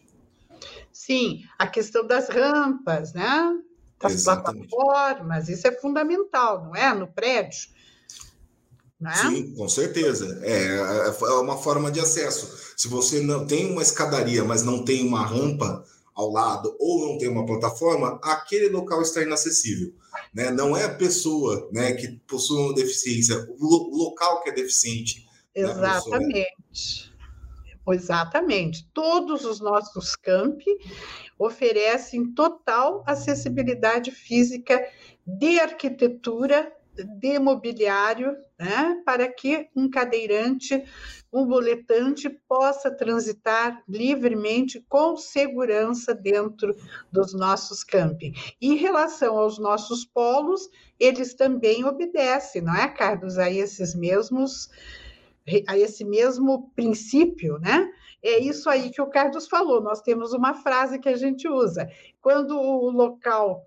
Sim, 0.91 1.43
a 1.57 1.65
questão 1.65 2.05
das 2.05 2.29
rampas, 2.29 3.11
né? 3.13 3.57
Das 3.99 4.13
Exatamente. 4.13 4.67
plataformas, 4.69 5.49
isso 5.49 5.67
é 5.67 5.71
fundamental, 5.71 6.63
não 6.63 6.75
é? 6.75 6.93
No 6.93 7.07
prédio. 7.07 7.69
Né? 9.01 9.15
Sim, 9.15 9.55
com 9.55 9.67
certeza. 9.67 10.39
É, 10.43 10.53
é, 10.53 11.07
é 11.09 11.33
uma 11.33 11.57
forma 11.57 11.91
de 11.91 11.99
acesso. 11.99 12.55
Se 12.77 12.87
você 12.87 13.19
não 13.19 13.47
tem 13.47 13.71
uma 13.71 13.81
escadaria, 13.81 14.43
mas 14.43 14.63
não 14.63 14.85
tem 14.85 15.05
uma 15.05 15.25
rampa 15.25 15.83
ao 16.13 16.29
lado 16.29 16.75
ou 16.79 17.07
não 17.07 17.17
tem 17.17 17.27
uma 17.27 17.45
plataforma, 17.45 18.19
aquele 18.21 18.69
local 18.69 19.01
está 19.01 19.23
inacessível. 19.23 19.91
Né? 20.33 20.51
Não 20.51 20.77
é 20.77 20.83
a 20.83 20.93
pessoa 20.93 21.67
né, 21.71 21.93
que 21.93 22.09
possui 22.27 22.59
uma 22.59 22.75
deficiência, 22.75 23.47
o 23.59 23.97
local 23.97 24.43
que 24.43 24.49
é 24.49 24.53
deficiente. 24.53 25.25
Né, 25.55 25.63
Exatamente. 25.63 27.11
Exatamente. 27.89 28.87
Todos 28.93 29.43
os 29.43 29.59
nossos 29.59 30.15
campi 30.15 30.77
oferecem 31.39 32.31
total 32.33 33.03
acessibilidade 33.07 34.11
física 34.11 34.79
de 35.25 35.59
arquitetura, 35.59 36.71
de 37.19 37.39
mobiliário, 37.39 38.35
né, 38.61 39.01
para 39.03 39.27
que 39.27 39.67
um 39.75 39.89
cadeirante, 39.89 40.83
um 41.33 41.47
boletante 41.47 42.29
possa 42.47 42.91
transitar 42.91 43.81
livremente, 43.89 44.85
com 44.87 45.17
segurança, 45.17 46.13
dentro 46.13 46.75
dos 47.11 47.33
nossos 47.33 47.83
campi. 47.83 48.33
Em 48.61 48.75
relação 48.75 49.35
aos 49.35 49.57
nossos 49.57 50.05
polos, 50.05 50.69
eles 50.99 51.33
também 51.33 51.83
obedecem, 51.83 52.61
não 52.61 52.75
é, 52.75 52.87
Carlos, 52.87 53.39
a 53.39 53.49
esses 53.49 53.95
mesmos 53.95 54.69
a 55.67 55.75
esse 55.75 56.05
mesmo 56.05 56.71
princípio, 56.75 57.57
né? 57.57 57.91
É 58.21 58.37
isso 58.37 58.69
aí 58.69 58.91
que 58.91 59.01
o 59.01 59.09
Carlos 59.09 59.47
falou. 59.47 59.81
Nós 59.81 60.01
temos 60.01 60.33
uma 60.33 60.53
frase 60.53 60.99
que 60.99 61.09
a 61.09 61.17
gente 61.17 61.47
usa. 61.47 61.89
Quando 62.21 62.55
o 62.55 62.91
local 62.91 63.65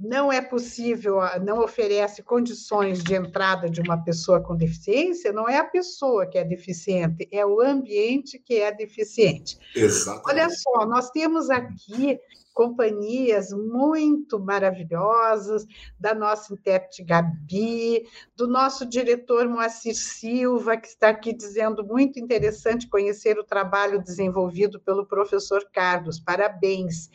não 0.00 0.32
é 0.32 0.40
possível, 0.40 1.18
não 1.44 1.60
oferece 1.60 2.22
condições 2.22 3.02
de 3.02 3.14
entrada 3.14 3.68
de 3.68 3.80
uma 3.82 4.02
pessoa 4.02 4.40
com 4.40 4.56
deficiência, 4.56 5.32
não 5.32 5.46
é 5.46 5.58
a 5.58 5.64
pessoa 5.64 6.26
que 6.26 6.38
é 6.38 6.44
deficiente, 6.44 7.28
é 7.30 7.44
o 7.44 7.60
ambiente 7.60 8.38
que 8.38 8.54
é 8.54 8.72
deficiente. 8.72 9.58
Exatamente. 9.76 10.30
Olha 10.30 10.48
só, 10.48 10.86
nós 10.86 11.10
temos 11.10 11.50
aqui 11.50 12.18
companhias 12.60 13.52
muito 13.52 14.38
maravilhosas, 14.38 15.64
da 15.98 16.14
nossa 16.14 16.52
intérprete 16.52 17.02
Gabi, 17.02 18.06
do 18.36 18.46
nosso 18.46 18.84
diretor 18.84 19.48
Moacir 19.48 19.94
Silva, 19.96 20.76
que 20.76 20.88
está 20.88 21.08
aqui 21.08 21.32
dizendo 21.32 21.82
muito 21.82 22.20
interessante 22.20 22.86
conhecer 22.86 23.38
o 23.38 23.44
trabalho 23.44 24.02
desenvolvido 24.02 24.78
pelo 24.78 25.06
professor 25.06 25.66
Carlos, 25.72 26.20
parabéns. 26.20 27.08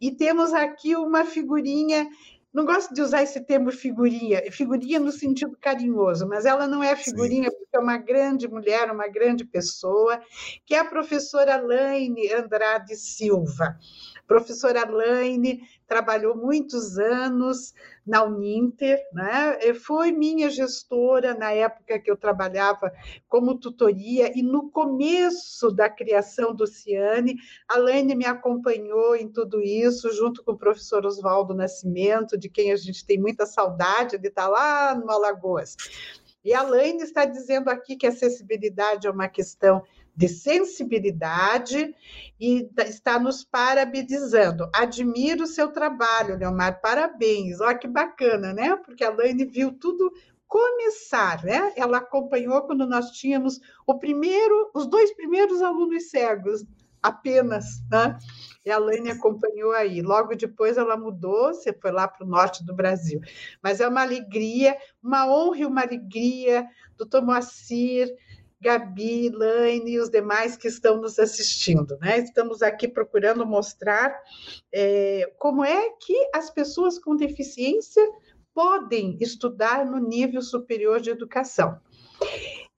E 0.00 0.10
temos 0.10 0.54
aqui 0.54 0.96
uma 0.96 1.26
figurinha 1.26 2.08
não 2.52 2.64
gosto 2.64 2.92
de 2.92 3.00
usar 3.00 3.22
esse 3.22 3.40
termo 3.40 3.70
figurinha, 3.70 4.42
figurinha 4.50 4.98
no 4.98 5.12
sentido 5.12 5.56
carinhoso, 5.60 6.26
mas 6.26 6.44
ela 6.44 6.66
não 6.66 6.82
é 6.82 6.96
figurinha 6.96 7.48
Sim. 7.48 7.56
porque 7.56 7.76
é 7.76 7.78
uma 7.78 7.96
grande 7.96 8.48
mulher, 8.48 8.90
uma 8.90 9.06
grande 9.06 9.44
pessoa, 9.44 10.20
que 10.66 10.74
é 10.74 10.80
a 10.80 10.84
professora 10.84 11.60
Laine 11.60 12.32
Andrade 12.32 12.96
Silva. 12.96 13.78
Professora 14.30 14.88
Laine 14.88 15.60
trabalhou 15.88 16.36
muitos 16.36 16.96
anos 16.98 17.74
na 18.06 18.22
Uninter, 18.22 18.96
né? 19.12 19.58
foi 19.74 20.12
minha 20.12 20.48
gestora 20.48 21.34
na 21.34 21.50
época 21.50 21.98
que 21.98 22.08
eu 22.08 22.16
trabalhava 22.16 22.92
como 23.26 23.58
tutoria, 23.58 24.30
e 24.38 24.40
no 24.40 24.70
começo 24.70 25.72
da 25.72 25.90
criação 25.90 26.54
do 26.54 26.64
Ciane, 26.64 27.34
a 27.68 27.76
Laine 27.76 28.14
me 28.14 28.24
acompanhou 28.24 29.16
em 29.16 29.26
tudo 29.26 29.60
isso, 29.60 30.12
junto 30.12 30.44
com 30.44 30.52
o 30.52 30.58
professor 30.58 31.04
Oswaldo 31.04 31.52
Nascimento, 31.52 32.38
de 32.38 32.48
quem 32.48 32.70
a 32.70 32.76
gente 32.76 33.04
tem 33.04 33.18
muita 33.18 33.44
saudade, 33.46 34.14
ele 34.14 34.28
está 34.28 34.46
lá 34.46 34.94
no 34.94 35.10
Alagoas. 35.10 35.76
E 36.44 36.54
a 36.54 36.62
Laine 36.62 37.02
está 37.02 37.24
dizendo 37.24 37.68
aqui 37.68 37.96
que 37.96 38.06
acessibilidade 38.06 39.08
é 39.08 39.10
uma 39.10 39.28
questão 39.28 39.82
de 40.20 40.28
sensibilidade 40.28 41.94
e 42.38 42.68
está 42.80 43.18
nos 43.18 43.42
parabenizando. 43.42 44.68
Admiro 44.74 45.44
o 45.44 45.46
seu 45.46 45.72
trabalho, 45.72 46.36
Leomar, 46.36 46.78
parabéns. 46.82 47.58
Olha 47.58 47.78
que 47.78 47.88
bacana, 47.88 48.52
né? 48.52 48.76
Porque 48.76 49.02
a 49.02 49.08
Laine 49.08 49.46
viu 49.46 49.72
tudo 49.72 50.12
começar, 50.46 51.42
né? 51.42 51.72
Ela 51.74 51.98
acompanhou 51.98 52.60
quando 52.60 52.86
nós 52.86 53.12
tínhamos 53.12 53.60
o 53.86 53.98
primeiro, 53.98 54.70
os 54.74 54.86
dois 54.86 55.10
primeiros 55.14 55.62
alunos 55.62 56.10
cegos, 56.10 56.66
apenas, 57.02 57.82
né? 57.90 58.18
E 58.62 58.70
a 58.70 58.76
Laine 58.76 59.12
acompanhou 59.12 59.72
aí. 59.72 60.02
Logo 60.02 60.36
depois 60.36 60.76
ela 60.76 60.98
mudou, 60.98 61.54
você 61.54 61.72
foi 61.72 61.92
lá 61.92 62.06
para 62.06 62.26
o 62.26 62.28
norte 62.28 62.62
do 62.62 62.74
Brasil. 62.74 63.22
Mas 63.62 63.80
é 63.80 63.88
uma 63.88 64.02
alegria, 64.02 64.76
uma 65.02 65.26
honra 65.26 65.60
e 65.60 65.64
uma 65.64 65.80
alegria, 65.80 66.68
doutor 66.98 67.22
Moacir, 67.22 68.14
Gabi, 68.62 69.30
Laine 69.30 69.92
e 69.92 70.00
os 70.00 70.10
demais 70.10 70.56
que 70.56 70.68
estão 70.68 71.00
nos 71.00 71.18
assistindo. 71.18 71.96
Né? 72.00 72.18
Estamos 72.18 72.62
aqui 72.62 72.86
procurando 72.86 73.46
mostrar 73.46 74.14
é, 74.72 75.32
como 75.38 75.64
é 75.64 75.90
que 75.98 76.30
as 76.34 76.50
pessoas 76.50 76.98
com 76.98 77.16
deficiência 77.16 78.02
podem 78.54 79.16
estudar 79.20 79.86
no 79.86 79.98
nível 79.98 80.42
superior 80.42 81.00
de 81.00 81.10
educação. 81.10 81.80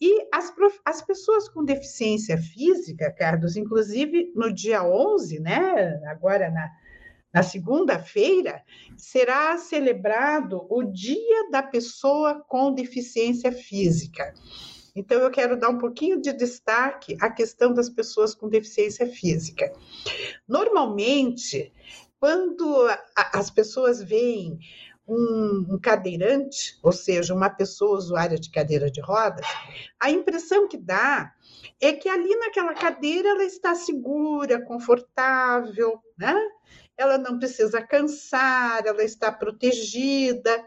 E 0.00 0.28
as, 0.32 0.52
as 0.84 1.02
pessoas 1.02 1.48
com 1.48 1.64
deficiência 1.64 2.36
física, 2.36 3.10
Carlos, 3.10 3.56
inclusive 3.56 4.32
no 4.34 4.52
dia 4.52 4.84
11, 4.84 5.40
né, 5.40 6.00
agora 6.06 6.50
na, 6.50 6.70
na 7.32 7.42
segunda-feira, 7.42 8.62
será 8.96 9.56
celebrado 9.56 10.66
o 10.68 10.82
Dia 10.84 11.50
da 11.50 11.62
Pessoa 11.62 12.44
com 12.46 12.74
Deficiência 12.74 13.50
Física. 13.50 14.34
Então, 14.94 15.20
eu 15.20 15.30
quero 15.30 15.58
dar 15.58 15.70
um 15.70 15.78
pouquinho 15.78 16.20
de 16.20 16.32
destaque 16.32 17.16
à 17.20 17.30
questão 17.30 17.72
das 17.72 17.88
pessoas 17.88 18.34
com 18.34 18.48
deficiência 18.48 19.06
física. 19.06 19.72
Normalmente, 20.46 21.72
quando 22.20 22.88
as 23.32 23.50
pessoas 23.50 24.02
veem 24.02 24.58
um, 25.08 25.78
cadeirante, 25.82 26.78
ou 26.82 26.92
seja, 26.92 27.34
uma 27.34 27.50
pessoa 27.50 27.96
usuária 27.96 28.38
de 28.38 28.50
cadeira 28.50 28.90
de 28.90 29.00
rodas, 29.00 29.46
a 29.98 30.10
impressão 30.10 30.68
que 30.68 30.76
dá 30.76 31.32
é 31.80 31.92
que 31.92 32.08
ali 32.08 32.36
naquela 32.36 32.74
cadeira 32.74 33.30
ela 33.30 33.44
está 33.44 33.74
segura, 33.74 34.64
confortável, 34.64 36.00
né? 36.16 36.34
Ela 36.96 37.18
não 37.18 37.38
precisa 37.38 37.82
cansar, 37.82 38.86
ela 38.86 39.02
está 39.02 39.32
protegida. 39.32 40.64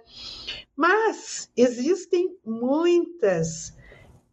Mas 0.76 1.50
existem 1.56 2.36
muitas 2.44 3.74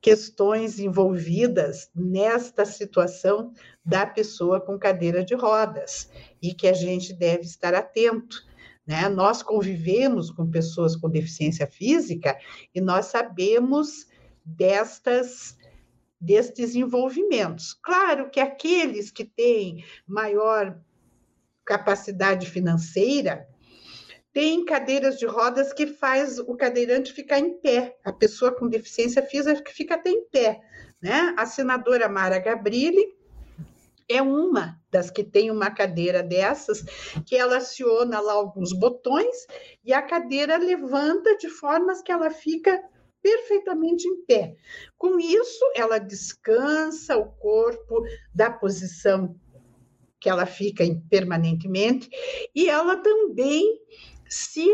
questões 0.03 0.81
envolvidas 0.81 1.89
nesta 1.95 2.67
situação 2.67 3.53
da 3.85 4.05
pessoa 4.05 4.61
com 4.61 4.77
cadeira 4.77 5.25
de 5.25 5.35
rodas 5.37 6.11
e 6.43 6.53
que 6.53 6.67
a 6.67 6.73
gente 6.73 7.15
deve 7.15 7.45
estar 7.45 7.73
atento. 7.73 8.45
Né? 8.85 9.09
Nós 9.09 9.45
convivemos 9.45 10.29
com 10.29 10.51
pessoas 10.51 10.97
com 10.97 11.09
deficiência 11.09 11.69
física 11.69 12.37
e 12.75 12.81
nós 12.81 13.07
sabemos 13.07 14.09
destas 14.45 15.57
destes 16.21 16.77
envolvimentos. 16.77 17.75
Claro 17.75 18.31
que 18.31 18.39
aqueles 18.39 19.11
que 19.11 19.25
têm 19.25 19.85
maior 20.07 20.81
capacidade 21.65 22.49
financeira, 22.49 23.49
tem 24.33 24.65
cadeiras 24.65 25.19
de 25.19 25.27
rodas 25.27 25.73
que 25.73 25.87
faz 25.87 26.39
o 26.39 26.57
cadeirante 26.57 27.13
ficar 27.13 27.39
em 27.39 27.59
pé, 27.59 27.97
a 28.03 28.13
pessoa 28.13 28.53
com 28.53 28.69
deficiência 28.69 29.23
física 29.23 29.71
fica 29.71 29.95
até 29.95 30.11
em 30.11 30.25
pé. 30.25 30.61
Né? 31.01 31.35
A 31.37 31.45
senadora 31.47 32.09
Mara 32.09 32.39
Gabrilli 32.39 33.15
é 34.09 34.23
uma 34.23 34.81
das 34.91 35.11
que 35.11 35.23
tem 35.25 35.51
uma 35.51 35.71
cadeira 35.71 36.23
dessas, 36.23 36.83
que 37.27 37.37
ela 37.37 37.59
aciona 37.59 38.21
lá 38.21 38.33
alguns 38.33 38.73
botões 38.73 39.47
e 39.85 39.93
a 39.93 40.03
cadeira 40.03 40.57
levanta 40.57 41.37
de 41.37 41.49
formas 41.49 42.03
que 42.03 42.13
ela 42.13 42.31
fica 42.31 42.83
perfeitamente 43.23 44.07
em 44.09 44.25
pé. 44.25 44.57
Com 44.99 45.19
isso, 45.19 45.65
ela 45.75 45.99
descansa 45.99 47.17
o 47.17 47.27
corpo 47.33 48.03
da 48.35 48.51
posição 48.51 49.37
que 50.21 50.29
ela 50.29 50.47
fica 50.47 50.85
permanentemente 51.11 52.09
e 52.55 52.69
ela 52.69 52.97
também 52.97 53.81
se 54.33 54.67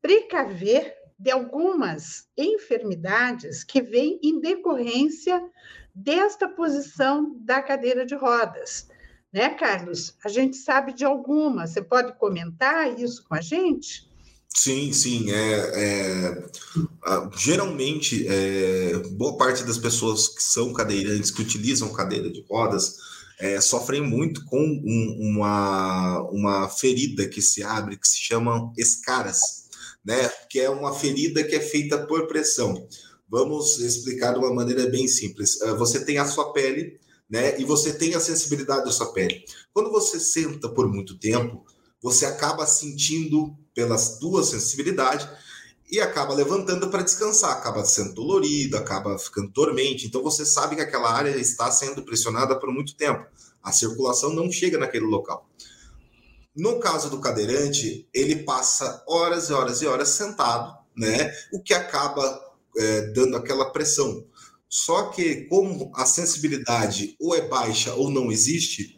precaver 0.00 0.94
de 1.18 1.30
algumas 1.30 2.28
enfermidades 2.38 3.64
que 3.64 3.82
vêm 3.82 4.18
em 4.22 4.40
decorrência 4.40 5.42
desta 5.94 6.48
posição 6.48 7.36
da 7.40 7.60
cadeira 7.60 8.06
de 8.06 8.14
rodas. 8.14 8.88
Né, 9.32 9.50
Carlos? 9.50 10.14
A 10.24 10.28
gente 10.28 10.56
sabe 10.56 10.92
de 10.92 11.04
algumas. 11.04 11.70
Você 11.70 11.82
pode 11.82 12.16
comentar 12.18 12.98
isso 12.98 13.24
com 13.28 13.34
a 13.34 13.40
gente? 13.40 14.08
Sim, 14.48 14.92
sim. 14.92 15.30
É, 15.30 15.52
é 15.74 16.48
geralmente, 17.36 18.26
é, 18.26 18.96
boa 19.12 19.36
parte 19.36 19.62
das 19.64 19.78
pessoas 19.78 20.28
que 20.28 20.42
são 20.42 20.72
cadeirantes, 20.72 21.30
que 21.30 21.42
utilizam 21.42 21.92
cadeira 21.92 22.30
de 22.30 22.44
rodas, 22.48 23.09
é, 23.40 23.60
sofrem 23.60 24.02
muito 24.02 24.44
com 24.44 24.60
um, 24.60 25.16
uma, 25.18 26.22
uma 26.30 26.68
ferida 26.68 27.26
que 27.26 27.40
se 27.40 27.62
abre, 27.62 27.96
que 27.96 28.06
se 28.06 28.18
chamam 28.18 28.72
escaras, 28.76 29.40
né? 30.04 30.28
Que 30.50 30.60
é 30.60 30.68
uma 30.68 30.94
ferida 30.94 31.42
que 31.42 31.56
é 31.56 31.60
feita 31.60 32.06
por 32.06 32.26
pressão. 32.28 32.86
Vamos 33.28 33.78
explicar 33.78 34.34
de 34.34 34.40
uma 34.40 34.52
maneira 34.52 34.86
bem 34.90 35.08
simples. 35.08 35.60
É, 35.62 35.72
você 35.74 36.04
tem 36.04 36.18
a 36.18 36.26
sua 36.26 36.52
pele, 36.52 37.00
né? 37.28 37.58
E 37.58 37.64
você 37.64 37.94
tem 37.94 38.14
a 38.14 38.20
sensibilidade 38.20 38.84
da 38.84 38.92
sua 38.92 39.12
pele. 39.12 39.42
Quando 39.72 39.90
você 39.90 40.20
senta 40.20 40.68
por 40.68 40.86
muito 40.86 41.18
tempo, 41.18 41.64
você 42.02 42.26
acaba 42.26 42.66
sentindo 42.66 43.56
pelas 43.74 44.18
duas 44.18 44.48
sensibilidades 44.48 45.26
e 45.90 46.00
acaba 46.00 46.32
levantando 46.34 46.88
para 46.88 47.02
descansar, 47.02 47.52
acaba 47.52 47.84
sendo 47.84 48.14
dolorido, 48.14 48.76
acaba 48.76 49.18
ficando 49.18 49.48
dormente. 49.48 50.06
Então 50.06 50.22
você 50.22 50.46
sabe 50.46 50.76
que 50.76 50.82
aquela 50.82 51.12
área 51.12 51.30
está 51.30 51.70
sendo 51.70 52.02
pressionada 52.02 52.58
por 52.58 52.72
muito 52.72 52.94
tempo. 52.94 53.26
A 53.62 53.72
circulação 53.72 54.32
não 54.32 54.50
chega 54.50 54.78
naquele 54.78 55.06
local. 55.06 55.48
No 56.56 56.78
caso 56.78 57.10
do 57.10 57.20
cadeirante, 57.20 58.08
ele 58.14 58.44
passa 58.44 59.02
horas 59.06 59.50
e 59.50 59.52
horas 59.52 59.82
e 59.82 59.86
horas 59.86 60.08
sentado, 60.10 60.76
né? 60.96 61.32
O 61.52 61.62
que 61.62 61.74
acaba 61.74 62.40
é, 62.76 63.02
dando 63.12 63.36
aquela 63.36 63.70
pressão. 63.72 64.24
Só 64.68 65.10
que 65.10 65.46
como 65.46 65.90
a 65.94 66.06
sensibilidade 66.06 67.16
ou 67.20 67.34
é 67.34 67.40
baixa 67.48 67.92
ou 67.94 68.10
não 68.10 68.30
existe, 68.30 68.96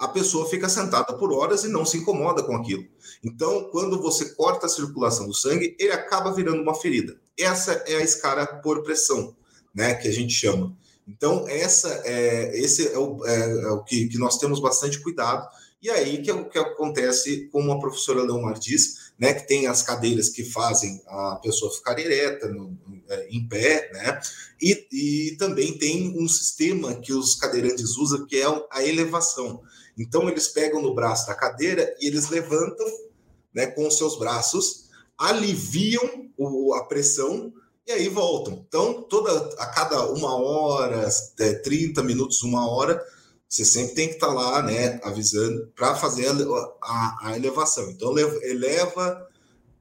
a 0.00 0.08
pessoa 0.08 0.48
fica 0.48 0.66
sentada 0.66 1.12
por 1.12 1.30
horas 1.30 1.62
e 1.62 1.68
não 1.68 1.84
se 1.84 1.98
incomoda 1.98 2.42
com 2.42 2.56
aquilo. 2.56 2.86
Então, 3.22 3.64
quando 3.70 4.00
você 4.00 4.30
corta 4.30 4.64
a 4.64 4.68
circulação 4.68 5.26
do 5.26 5.34
sangue, 5.34 5.76
ele 5.78 5.92
acaba 5.92 6.32
virando 6.32 6.62
uma 6.62 6.74
ferida. 6.74 7.20
Essa 7.38 7.72
é 7.86 7.96
a 7.96 8.02
escara 8.02 8.46
por 8.46 8.82
pressão, 8.82 9.36
né, 9.74 9.94
que 9.94 10.08
a 10.08 10.10
gente 10.10 10.32
chama. 10.32 10.74
Então, 11.06 11.46
essa 11.46 12.00
é, 12.06 12.58
esse 12.58 12.88
é 12.88 12.98
o, 12.98 13.26
é, 13.26 13.50
é 13.50 13.70
o 13.72 13.84
que, 13.84 14.08
que, 14.08 14.16
nós 14.16 14.38
temos 14.38 14.58
bastante 14.58 14.98
cuidado. 15.00 15.46
E 15.82 15.90
aí 15.90 16.22
que 16.22 16.30
é 16.30 16.34
o 16.34 16.48
que 16.48 16.58
acontece, 16.58 17.48
como 17.52 17.70
a 17.70 17.78
professora 17.78 18.22
Leomar 18.22 18.58
diz, 18.58 19.12
né, 19.18 19.34
que 19.34 19.46
tem 19.46 19.66
as 19.66 19.82
cadeiras 19.82 20.30
que 20.30 20.44
fazem 20.44 21.02
a 21.06 21.38
pessoa 21.42 21.72
ficar 21.74 21.98
ereta, 21.98 22.48
no, 22.48 22.74
é, 23.06 23.28
em 23.28 23.46
pé, 23.46 23.90
né? 23.92 24.18
E, 24.62 24.86
e 24.90 25.36
também 25.36 25.76
tem 25.76 26.18
um 26.18 26.26
sistema 26.26 26.94
que 26.94 27.12
os 27.12 27.34
cadeirantes 27.34 27.98
usam, 27.98 28.26
que 28.26 28.36
é 28.36 28.46
a 28.70 28.82
elevação. 28.82 29.62
Então, 29.98 30.28
eles 30.28 30.48
pegam 30.48 30.80
no 30.80 30.94
braço 30.94 31.26
da 31.26 31.34
cadeira 31.34 31.94
e 32.00 32.06
eles 32.06 32.28
levantam 32.28 32.86
né, 33.54 33.66
com 33.66 33.86
os 33.86 33.96
seus 33.96 34.18
braços, 34.18 34.88
aliviam 35.18 36.28
o, 36.36 36.74
a 36.74 36.84
pressão 36.84 37.52
e 37.86 37.92
aí 37.92 38.08
voltam. 38.08 38.64
Então, 38.66 39.02
toda 39.02 39.32
a 39.58 39.66
cada 39.66 40.06
uma 40.10 40.34
hora, 40.34 41.08
30 41.62 42.02
minutos, 42.02 42.42
uma 42.42 42.68
hora, 42.68 43.04
você 43.48 43.64
sempre 43.64 43.94
tem 43.94 44.08
que 44.08 44.14
estar 44.14 44.28
tá 44.28 44.32
lá, 44.32 44.62
né, 44.62 45.00
avisando 45.02 45.72
para 45.74 45.96
fazer 45.96 46.28
a, 46.28 46.32
a, 46.82 47.18
a, 47.28 47.36
elevação. 47.36 47.90
Então, 47.90 48.16
eleva, 48.16 49.28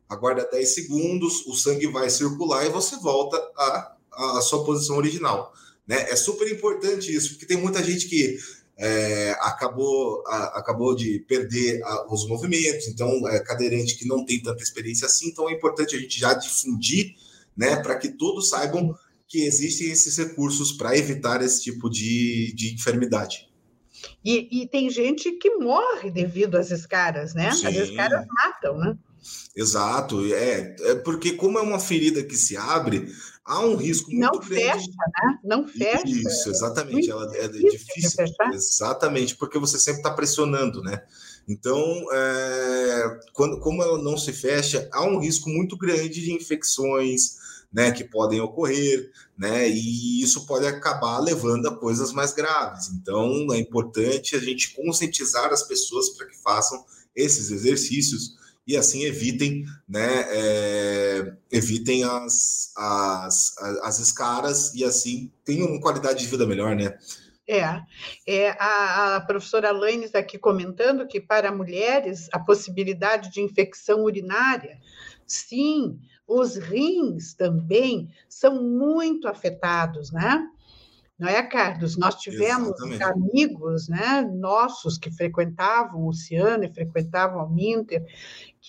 aguarda 0.09 0.49
10 0.51 0.73
segundos, 0.73 1.45
o 1.45 1.53
sangue 1.53 1.87
vai 1.87 2.09
circular 2.09 2.65
e 2.65 2.69
você 2.69 2.95
volta 2.97 3.37
à, 3.55 3.95
à 4.11 4.41
sua 4.41 4.65
posição 4.65 4.97
original. 4.97 5.53
Né? 5.87 6.09
É 6.09 6.15
super 6.15 6.51
importante 6.51 7.15
isso, 7.15 7.29
porque 7.29 7.45
tem 7.45 7.57
muita 7.57 7.83
gente 7.83 8.07
que 8.07 8.39
é, 8.79 9.31
acabou, 9.41 10.23
a, 10.25 10.59
acabou 10.59 10.95
de 10.95 11.19
perder 11.27 11.83
a, 11.83 12.13
os 12.13 12.25
movimentos, 12.27 12.87
então 12.87 13.27
é 13.27 13.39
cadeirante 13.41 13.97
que 13.97 14.07
não 14.07 14.25
tem 14.25 14.41
tanta 14.41 14.63
experiência 14.63 15.05
assim, 15.05 15.27
então 15.27 15.49
é 15.49 15.53
importante 15.53 15.95
a 15.95 15.99
gente 15.99 16.17
já 16.17 16.33
difundir, 16.33 17.13
né, 17.57 17.75
para 17.83 17.97
que 17.97 18.07
todos 18.07 18.49
saibam 18.49 18.95
que 19.27 19.43
existem 19.45 19.91
esses 19.91 20.17
recursos 20.17 20.71
para 20.71 20.97
evitar 20.97 21.41
esse 21.41 21.61
tipo 21.61 21.89
de, 21.89 22.53
de 22.55 22.73
enfermidade. 22.73 23.49
E, 24.23 24.61
e, 24.61 24.67
tem 24.67 24.89
gente 24.89 25.33
que 25.33 25.57
morre 25.57 26.09
devido 26.09 26.55
às 26.55 26.71
escaras, 26.71 27.33
né? 27.33 27.51
Sim. 27.51 27.67
As 27.67 27.75
escaras 27.75 28.25
matam, 28.27 28.77
né? 28.77 28.97
Exato, 29.53 30.23
é, 30.33 30.75
é 30.79 30.95
porque 30.95 31.33
como 31.33 31.59
é 31.59 31.61
uma 31.61 31.79
ferida 31.79 32.23
que 32.23 32.35
se 32.35 32.55
abre, 32.55 33.11
há 33.49 33.65
um 33.65 33.75
risco 33.75 34.11
muito 34.11 34.21
não 34.21 34.39
grande. 34.39 34.63
Fecha, 34.63 34.87
né? 34.87 35.39
Não 35.43 35.67
fecha. 35.67 36.07
Isso, 36.07 36.49
exatamente. 36.49 37.09
Ela 37.09 37.35
é 37.35 37.47
difícil. 37.47 38.25
Exatamente, 38.53 39.35
porque 39.35 39.57
você 39.57 39.79
sempre 39.79 40.01
está 40.01 40.11
pressionando, 40.11 40.83
né? 40.83 41.01
Então, 41.47 42.05
é, 42.13 43.19
quando, 43.33 43.59
como 43.59 43.81
ela 43.81 43.97
não 43.97 44.15
se 44.15 44.31
fecha, 44.31 44.87
há 44.93 45.03
um 45.03 45.19
risco 45.19 45.49
muito 45.49 45.75
grande 45.75 46.21
de 46.21 46.31
infecções, 46.31 47.39
né, 47.73 47.91
que 47.91 48.03
podem 48.03 48.39
ocorrer, 48.39 49.11
né, 49.37 49.67
e 49.67 50.21
isso 50.21 50.45
pode 50.45 50.67
acabar 50.67 51.19
levando 51.19 51.67
a 51.67 51.75
coisas 51.75 52.11
mais 52.13 52.33
graves. 52.33 52.89
Então, 52.89 53.47
é 53.51 53.57
importante 53.57 54.35
a 54.35 54.39
gente 54.39 54.75
conscientizar 54.75 55.51
as 55.51 55.63
pessoas 55.63 56.09
para 56.09 56.27
que 56.27 56.37
façam 56.37 56.83
esses 57.15 57.49
exercícios 57.49 58.37
e 58.69 58.77
assim 58.77 59.03
evitem, 59.03 59.65
né, 59.87 60.25
é, 60.29 61.33
evitem 61.51 62.03
as, 62.03 62.71
as, 62.77 63.57
as 63.81 63.99
escaras 63.99 64.75
e 64.75 64.85
assim 64.85 65.33
tenham 65.43 65.69
uma 65.69 65.81
qualidade 65.81 66.19
de 66.19 66.27
vida 66.27 66.45
melhor, 66.45 66.75
né? 66.75 66.95
É, 67.47 67.81
é 68.27 68.51
a, 68.59 69.15
a 69.15 69.21
professora 69.21 69.71
Laine 69.71 70.05
está 70.05 70.19
aqui 70.19 70.37
comentando 70.37 71.07
que 71.07 71.19
para 71.19 71.51
mulheres 71.51 72.29
a 72.31 72.37
possibilidade 72.37 73.31
de 73.31 73.41
infecção 73.41 74.03
urinária, 74.03 74.79
sim, 75.25 75.99
os 76.27 76.55
rins 76.55 77.33
também 77.33 78.13
são 78.29 78.63
muito 78.63 79.27
afetados, 79.27 80.11
né? 80.11 80.47
não 81.19 81.27
é, 81.27 81.43
Carlos? 81.43 81.97
Nós 81.97 82.15
tivemos 82.15 82.81
Exatamente. 82.81 83.03
amigos 83.03 83.89
né, 83.89 84.21
nossos 84.21 84.97
que 84.97 85.11
frequentavam 85.11 86.07
o 86.07 86.13
Ciano 86.13 86.63
e 86.63 86.73
frequentavam 86.73 87.45
o 87.45 87.49
Minter, 87.49 88.05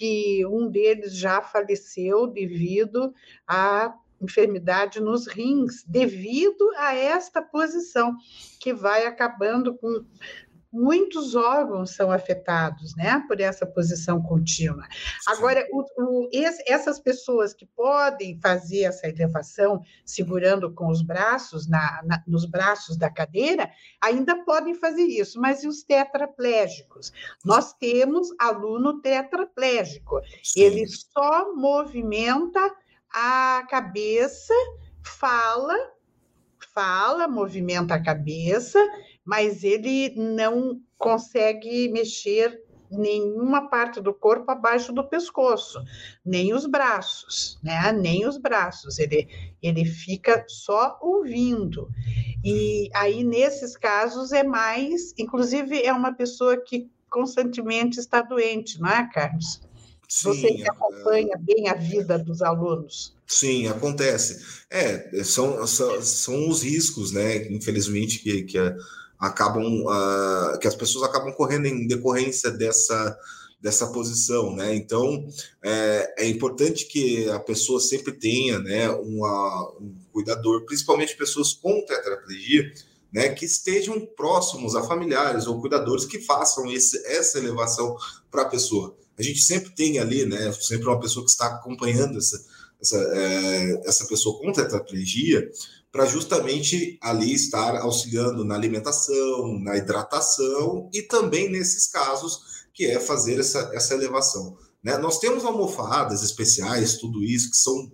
que 0.01 0.47
um 0.47 0.67
deles 0.71 1.15
já 1.15 1.43
faleceu 1.43 2.27
devido 2.27 3.13
à 3.47 3.95
enfermidade 4.19 4.99
nos 4.99 5.27
rins, 5.27 5.85
devido 5.87 6.71
a 6.79 6.95
esta 6.95 7.43
posição, 7.43 8.17
que 8.59 8.73
vai 8.73 9.05
acabando 9.05 9.75
com 9.77 10.03
muitos 10.73 11.35
órgãos 11.35 11.91
são 11.91 12.13
afetados 12.13 12.95
né, 12.97 13.23
por 13.27 13.41
essa 13.41 13.67
posição 13.67 14.23
contínua. 14.23 14.87
Agora, 15.27 15.67
o, 15.73 15.85
o, 15.99 16.29
esse, 16.33 16.63
essas 16.71 17.01
pessoas 17.01 17.53
que 17.53 17.67
podem 17.67 18.39
fazer 18.41 18.83
essa 18.83 19.09
elevação 19.09 19.83
segurando 20.05 20.73
com 20.73 20.89
os 20.89 21.03
braços 21.03 21.69
na, 21.69 22.01
na, 22.05 22.23
nos 22.27 22.47
braços 22.47 22.97
da 22.97 23.11
cadeira, 23.11 23.71
ainda 24.01 24.45
podem 24.45 24.75
fazer 24.75 25.03
isso, 25.03 25.41
mas 25.41 25.65
e 25.65 25.69
os 25.69 25.83
tetraplégicos? 25.83 27.13
Nós 27.45 27.73
temos 27.73 28.29
aluno 28.39 29.01
tetraplégico, 29.01 30.21
Sim. 30.43 30.61
ele 30.61 30.87
só 30.87 31.55
movimenta 31.55 32.61
a 33.13 33.67
cabeça, 33.69 34.55
fala, 35.03 35.75
fala, 36.73 37.27
movimenta 37.27 37.95
a 37.95 38.03
cabeça 38.03 38.79
mas 39.25 39.65
ele 39.65 40.15
não 40.17 40.81
consegue 40.99 41.89
mexer 41.89 42.63
nenhuma 42.91 43.69
parte 43.69 44.01
do 44.01 44.13
corpo 44.13 44.51
abaixo 44.51 44.93
do 44.93 45.09
pescoço, 45.09 45.81
nem 46.25 46.53
os 46.53 46.67
braços, 46.67 47.59
né? 47.63 47.93
Nem 47.93 48.27
os 48.27 48.37
braços. 48.37 48.99
Ele, 48.99 49.29
ele 49.63 49.85
fica 49.85 50.45
só 50.49 50.99
ouvindo. 51.01 51.89
E 52.45 52.91
aí, 52.95 53.23
nesses 53.23 53.77
casos, 53.77 54.33
é 54.33 54.43
mais. 54.43 55.15
Inclusive, 55.17 55.81
é 55.83 55.93
uma 55.93 56.13
pessoa 56.13 56.57
que 56.57 56.91
constantemente 57.09 58.01
está 58.01 58.23
doente, 58.23 58.81
não 58.81 58.89
é, 58.89 59.09
Carlos? 59.13 59.61
Sim, 60.09 60.29
Você 60.29 60.55
que 60.55 60.69
acompanha 60.69 61.35
é... 61.35 61.39
bem 61.39 61.69
a 61.69 61.75
vida 61.75 62.19
dos 62.19 62.43
alunos. 62.43 63.15
Sim, 63.27 63.69
acontece. 63.69 64.65
É, 64.69 65.23
são, 65.23 65.65
são, 65.69 66.03
são 66.03 66.49
os 66.49 66.65
riscos, 66.65 67.13
né? 67.13 67.47
Infelizmente, 67.49 68.19
que, 68.19 68.43
que 68.43 68.59
acabam 69.21 69.85
uh, 69.85 70.59
que 70.59 70.67
as 70.67 70.75
pessoas 70.75 71.05
acabam 71.05 71.33
correndo 71.33 71.67
em 71.67 71.87
decorrência 71.87 72.51
dessa 72.51 73.19
dessa 73.61 73.89
posição, 73.89 74.57
né? 74.57 74.75
Então 74.75 75.29
é, 75.63 76.25
é 76.25 76.29
importante 76.29 76.87
que 76.87 77.29
a 77.29 77.39
pessoa 77.39 77.79
sempre 77.79 78.13
tenha, 78.13 78.59
né, 78.59 78.89
uma, 78.89 79.73
um 79.79 79.95
cuidador, 80.11 80.65
principalmente 80.65 81.15
pessoas 81.15 81.53
com 81.53 81.85
tetraplegia, 81.85 82.73
né, 83.13 83.29
que 83.29 83.45
estejam 83.45 84.01
próximos 84.17 84.75
a 84.75 84.83
familiares 84.83 85.47
ou 85.47 85.61
cuidadores 85.61 86.07
que 86.07 86.21
façam 86.21 86.71
esse, 86.71 87.05
essa 87.07 87.39
elevação 87.39 87.97
para 88.31 88.43
a 88.43 88.49
pessoa. 88.49 88.97
A 89.19 89.23
gente 89.23 89.43
sempre 89.43 89.71
tem 89.75 89.99
ali, 89.99 90.25
né, 90.25 90.51
sempre 90.53 90.87
uma 90.87 90.99
pessoa 90.99 91.25
que 91.25 91.31
está 91.31 91.47
acompanhando 91.47 92.17
essa, 92.17 92.43
essa, 92.81 92.97
é, 92.97 93.83
essa 93.85 94.07
pessoa 94.07 94.39
com 94.39 94.53
tetraplegia, 94.53 95.51
para 95.93 96.07
justamente 96.07 96.99
ali 97.03 97.35
estar 97.35 97.77
auxiliando 97.79 98.45
na 98.45 98.55
alimentação, 98.55 99.59
na 99.59 99.77
hidratação 99.77 100.89
e 100.95 101.03
também 101.03 101.51
nesses 101.51 101.89
casos 101.89 102.65
que 102.73 102.87
é 102.87 103.01
fazer 103.01 103.41
essa, 103.41 103.71
essa 103.75 103.95
elevação. 103.95 104.57
Né? 104.83 104.97
Nós 104.99 105.19
temos 105.19 105.45
almofadas 105.45 106.23
especiais, 106.23 106.97
tudo 106.97 107.23
isso, 107.25 107.51
que 107.51 107.57
são 107.57 107.91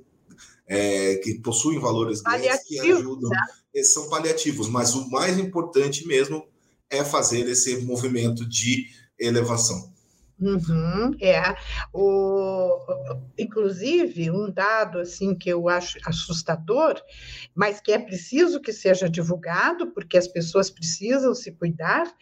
é, 0.69 1.17
que 1.17 1.35
possuem 1.41 1.79
valores 1.79 2.21
grandes 2.21 2.65
que 2.65 2.79
ajudam, 2.81 3.31
né? 3.31 3.83
são 3.85 4.09
paliativos, 4.09 4.69
mas 4.69 4.95
o 4.95 5.09
mais 5.11 5.39
importante 5.39 6.07
mesmo 6.07 6.45
é 6.91 7.05
fazer 7.05 7.49
esse 7.49 7.79
movimento 7.79 8.47
de 8.49 8.87
elevação. 9.19 9.93
Uhum, 10.39 11.17
é. 11.19 11.57
O, 11.95 12.79
inclusive, 13.39 14.31
um 14.31 14.51
dado 14.51 14.99
assim 14.99 15.35
que 15.35 15.49
eu 15.49 15.67
acho 15.67 15.99
assustador, 16.05 17.01
mas 17.55 17.81
que 17.81 17.91
é 17.91 17.99
preciso 17.99 18.61
que 18.61 18.73
seja 18.73 19.09
divulgado, 19.09 19.93
porque 19.93 20.19
as 20.19 20.29
pessoas 20.29 20.69
precisam 20.69 21.35
se 21.35 21.53
cuidar, 21.53 22.13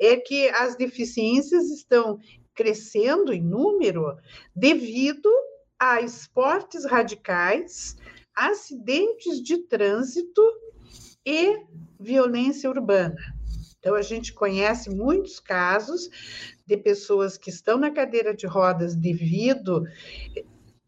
é 0.00 0.16
que 0.16 0.48
as 0.50 0.76
deficiências 0.76 1.64
estão 1.70 2.20
crescendo 2.54 3.32
em 3.32 3.42
número 3.42 4.16
devido 4.54 5.28
a 5.76 6.00
esportes 6.00 6.84
radicais, 6.84 7.96
acidentes 8.36 9.42
de 9.42 9.58
trânsito 9.66 10.42
e 11.26 11.58
violência 11.98 12.70
urbana. 12.70 13.16
Então, 13.84 13.96
a 13.96 14.00
gente 14.00 14.32
conhece 14.32 14.88
muitos 14.88 15.38
casos 15.38 16.08
de 16.66 16.74
pessoas 16.74 17.36
que 17.36 17.50
estão 17.50 17.76
na 17.76 17.90
cadeira 17.90 18.34
de 18.34 18.46
rodas 18.46 18.96
devido 18.96 19.84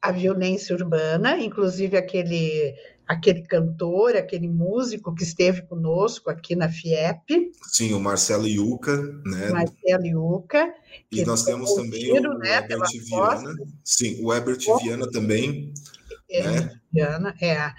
à 0.00 0.10
violência 0.10 0.74
urbana, 0.74 1.38
inclusive 1.38 1.94
aquele 1.94 2.74
aquele 3.06 3.42
cantor, 3.42 4.16
aquele 4.16 4.48
músico 4.48 5.14
que 5.14 5.22
esteve 5.22 5.60
conosco 5.62 6.30
aqui 6.30 6.56
na 6.56 6.70
FIEP. 6.70 7.52
Sim, 7.70 7.92
o 7.92 8.00
Marcelo 8.00 8.48
Iuca, 8.48 8.96
né? 9.26 9.50
Marcelo 9.50 10.06
Iuca. 10.06 10.74
E 11.12 11.22
nós 11.24 11.44
temos 11.44 11.74
também 11.74 12.00
tiro, 12.00 12.32
o, 12.32 12.38
né, 12.38 12.56
Herbert 12.56 12.88
Viana. 13.04 13.54
Sim, 13.84 14.24
o 14.24 14.32
Herbert 14.32 14.58
Viana 14.82 15.08
também. 15.10 15.72
É, 16.28 17.18
né? 17.18 17.34
É. 17.40 17.72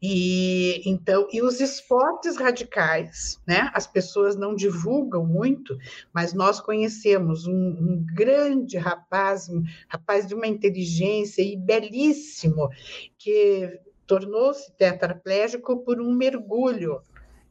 E 0.00 0.82
então, 0.88 1.28
e 1.30 1.42
os 1.42 1.60
esportes 1.60 2.36
radicais, 2.36 3.40
né? 3.46 3.70
As 3.74 3.86
pessoas 3.86 4.34
não 4.34 4.54
divulgam 4.54 5.26
muito, 5.26 5.76
mas 6.12 6.32
nós 6.32 6.60
conhecemos 6.60 7.46
um, 7.46 7.52
um 7.52 8.06
grande 8.14 8.78
rapaz, 8.78 9.48
um 9.48 9.62
rapaz 9.88 10.26
de 10.26 10.34
uma 10.34 10.46
inteligência 10.46 11.42
e 11.42 11.56
belíssimo, 11.56 12.70
que 13.18 13.78
tornou-se 14.06 14.72
tetraplégico 14.76 15.84
por 15.84 16.00
um 16.00 16.12
mergulho. 16.14 17.02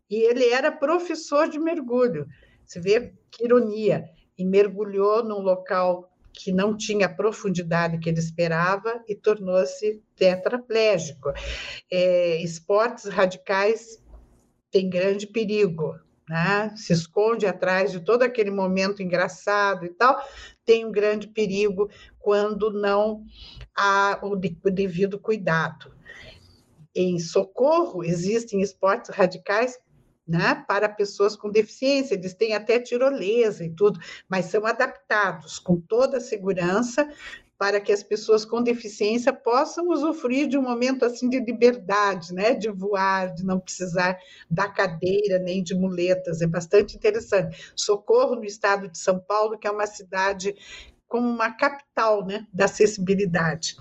E 0.10 0.16
ele 0.16 0.50
era 0.50 0.72
professor 0.72 1.48
de 1.48 1.60
mergulho. 1.60 2.28
Você 2.66 2.80
vê 2.80 3.14
que 3.30 3.46
ironia. 3.46 4.06
E 4.38 4.44
mergulhou 4.44 5.24
num 5.24 5.40
local 5.40 6.11
que 6.34 6.52
não 6.52 6.76
tinha 6.76 7.06
a 7.06 7.14
profundidade 7.14 8.00
que 8.00 8.10
ele 8.10 8.20
esperava 8.20 9.04
e 9.08 9.16
tornou-se 9.16 10.02
tetraplégico. 10.16 11.34
É, 11.92 12.42
esportes 12.42 13.06
radicais 13.06 14.02
têm 14.70 14.90
grande 14.90 15.28
perigo, 15.28 16.00
né? 16.28 16.74
se 16.76 16.94
esconde 16.94 17.46
atrás 17.46 17.92
de 17.92 18.00
todo 18.00 18.24
aquele 18.24 18.52
momento 18.52 19.04
engraçado 19.04 19.86
e 19.86 19.90
tal, 19.90 20.18
tem 20.66 20.86
um 20.86 20.92
grande 20.92 21.28
perigo 21.28 21.90
quando 22.20 22.72
não 22.72 23.24
há 23.76 24.20
o 24.24 24.36
devido 24.36 25.20
cuidado. 25.20 25.94
Em 26.96 27.20
socorro, 27.20 28.04
existem 28.04 28.62
esportes 28.62 29.10
radicais 29.16 29.78
né, 30.32 30.64
para 30.68 30.88
pessoas 30.88 31.36
com 31.36 31.52
deficiência, 31.52 32.16
eles 32.16 32.34
têm 32.34 32.56
até 32.56 32.80
tirolesa 32.80 33.66
e 33.66 33.70
tudo, 33.70 34.00
mas 34.30 34.46
são 34.46 34.66
adaptados 34.66 35.60
com 35.60 35.80
toda 35.80 36.18
a 36.18 36.22
segurança 36.22 37.08
para 37.58 37.80
que 37.80 37.92
as 37.92 38.02
pessoas 38.02 38.44
com 38.44 38.64
deficiência 38.64 39.32
possam 39.32 39.90
usufruir 39.90 40.48
de 40.48 40.58
um 40.58 40.64
momento 40.64 41.06
assim 41.06 41.30
de 41.30 41.40
liberdade, 41.40 42.34
né, 42.34 42.56
de 42.56 42.72
voar, 42.72 43.34
de 43.36 43.46
não 43.46 43.60
precisar 43.60 44.18
da 44.50 44.68
cadeira 44.68 45.38
nem 45.38 45.62
de 45.62 45.76
muletas, 45.76 46.42
é 46.42 46.48
bastante 46.48 46.96
interessante. 46.96 47.72
Socorro 47.76 48.36
no 48.36 48.46
estado 48.46 48.88
de 48.88 48.98
São 48.98 49.20
Paulo, 49.20 49.60
que 49.60 49.68
é 49.68 49.72
uma 49.72 49.86
cidade 49.86 50.56
como 51.08 51.28
uma 51.28 51.52
capital, 51.52 52.26
né, 52.26 52.48
da 52.54 52.66
acessibilidade. 52.66 53.76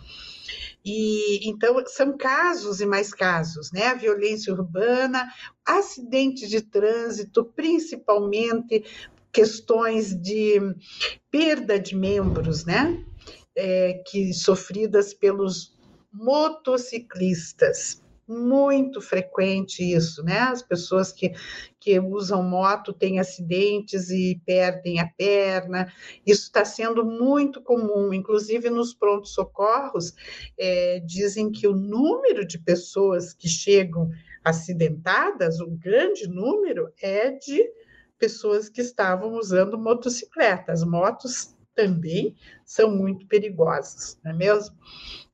E 0.85 1.49
então 1.49 1.83
são 1.87 2.17
casos 2.17 2.81
e 2.81 2.87
mais 2.87 3.13
casos, 3.13 3.71
né? 3.73 3.89
A 3.89 3.95
violência 3.95 4.53
urbana, 4.53 5.31
acidentes 5.65 6.49
de 6.49 6.63
trânsito, 6.63 7.45
principalmente 7.45 8.85
questões 9.33 10.15
de 10.15 10.59
perda 11.31 11.79
de 11.79 11.95
membros, 11.95 12.65
né? 12.65 13.05
É, 13.55 14.03
que 14.07 14.33
sofridas 14.33 15.13
pelos 15.13 15.79
motociclistas 16.13 18.00
muito 18.31 19.01
frequente 19.01 19.83
isso, 19.83 20.23
né? 20.23 20.39
As 20.39 20.63
pessoas 20.63 21.13
que, 21.13 21.33
que 21.81 21.99
usam 21.99 22.43
moto 22.43 22.93
têm 22.93 23.19
acidentes 23.19 24.11
e 24.11 24.41
perdem 24.47 25.01
a 25.01 25.07
perna. 25.07 25.93
Isso 26.25 26.45
está 26.45 26.65
sendo 26.65 27.05
muito 27.05 27.61
comum, 27.61 28.15
inclusive 28.15 28.71
nos 28.71 28.95
prontos 28.95 29.35
socorros 29.35 30.15
é, 30.59 31.01
dizem 31.01 31.51
que 31.51 31.67
o 31.67 31.75
número 31.75 32.47
de 32.47 32.59
pessoas 32.59 33.35
que 33.35 33.49
chegam 33.49 34.11
acidentadas, 34.45 35.61
o 35.61 35.71
grande 35.71 36.29
número 36.29 36.93
é 37.03 37.31
de 37.33 37.71
pessoas 38.19 38.69
que 38.69 38.81
estavam 38.81 39.35
usando 39.35 39.79
motocicleta. 39.79 40.73
As 40.73 40.85
motos 40.85 41.57
também 41.75 42.37
são 42.65 42.95
muito 42.95 43.27
perigosas, 43.27 44.19
não 44.23 44.33
é 44.33 44.35
mesmo? 44.35 44.77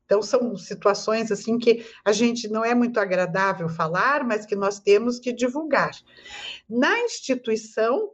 Então, 0.07 0.21
são 0.21 0.55
situações 0.55 1.33
assim 1.33 1.59
que 1.59 1.85
a 2.03 2.13
gente 2.13 2.47
não 2.47 2.63
é 2.63 2.73
muito 2.73 2.97
agradável 2.97 3.67
falar, 3.67 4.23
mas 4.23 4.45
que 4.45 4.55
nós 4.55 4.79
temos 4.79 5.19
que 5.19 5.33
divulgar. 5.33 5.91
Na 6.67 6.97
instituição, 7.01 8.11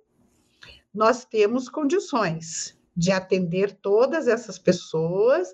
nós 0.92 1.24
temos 1.24 1.70
condições 1.70 2.76
de 2.98 3.12
atender 3.12 3.78
todas 3.80 4.28
essas 4.28 4.58
pessoas. 4.58 5.50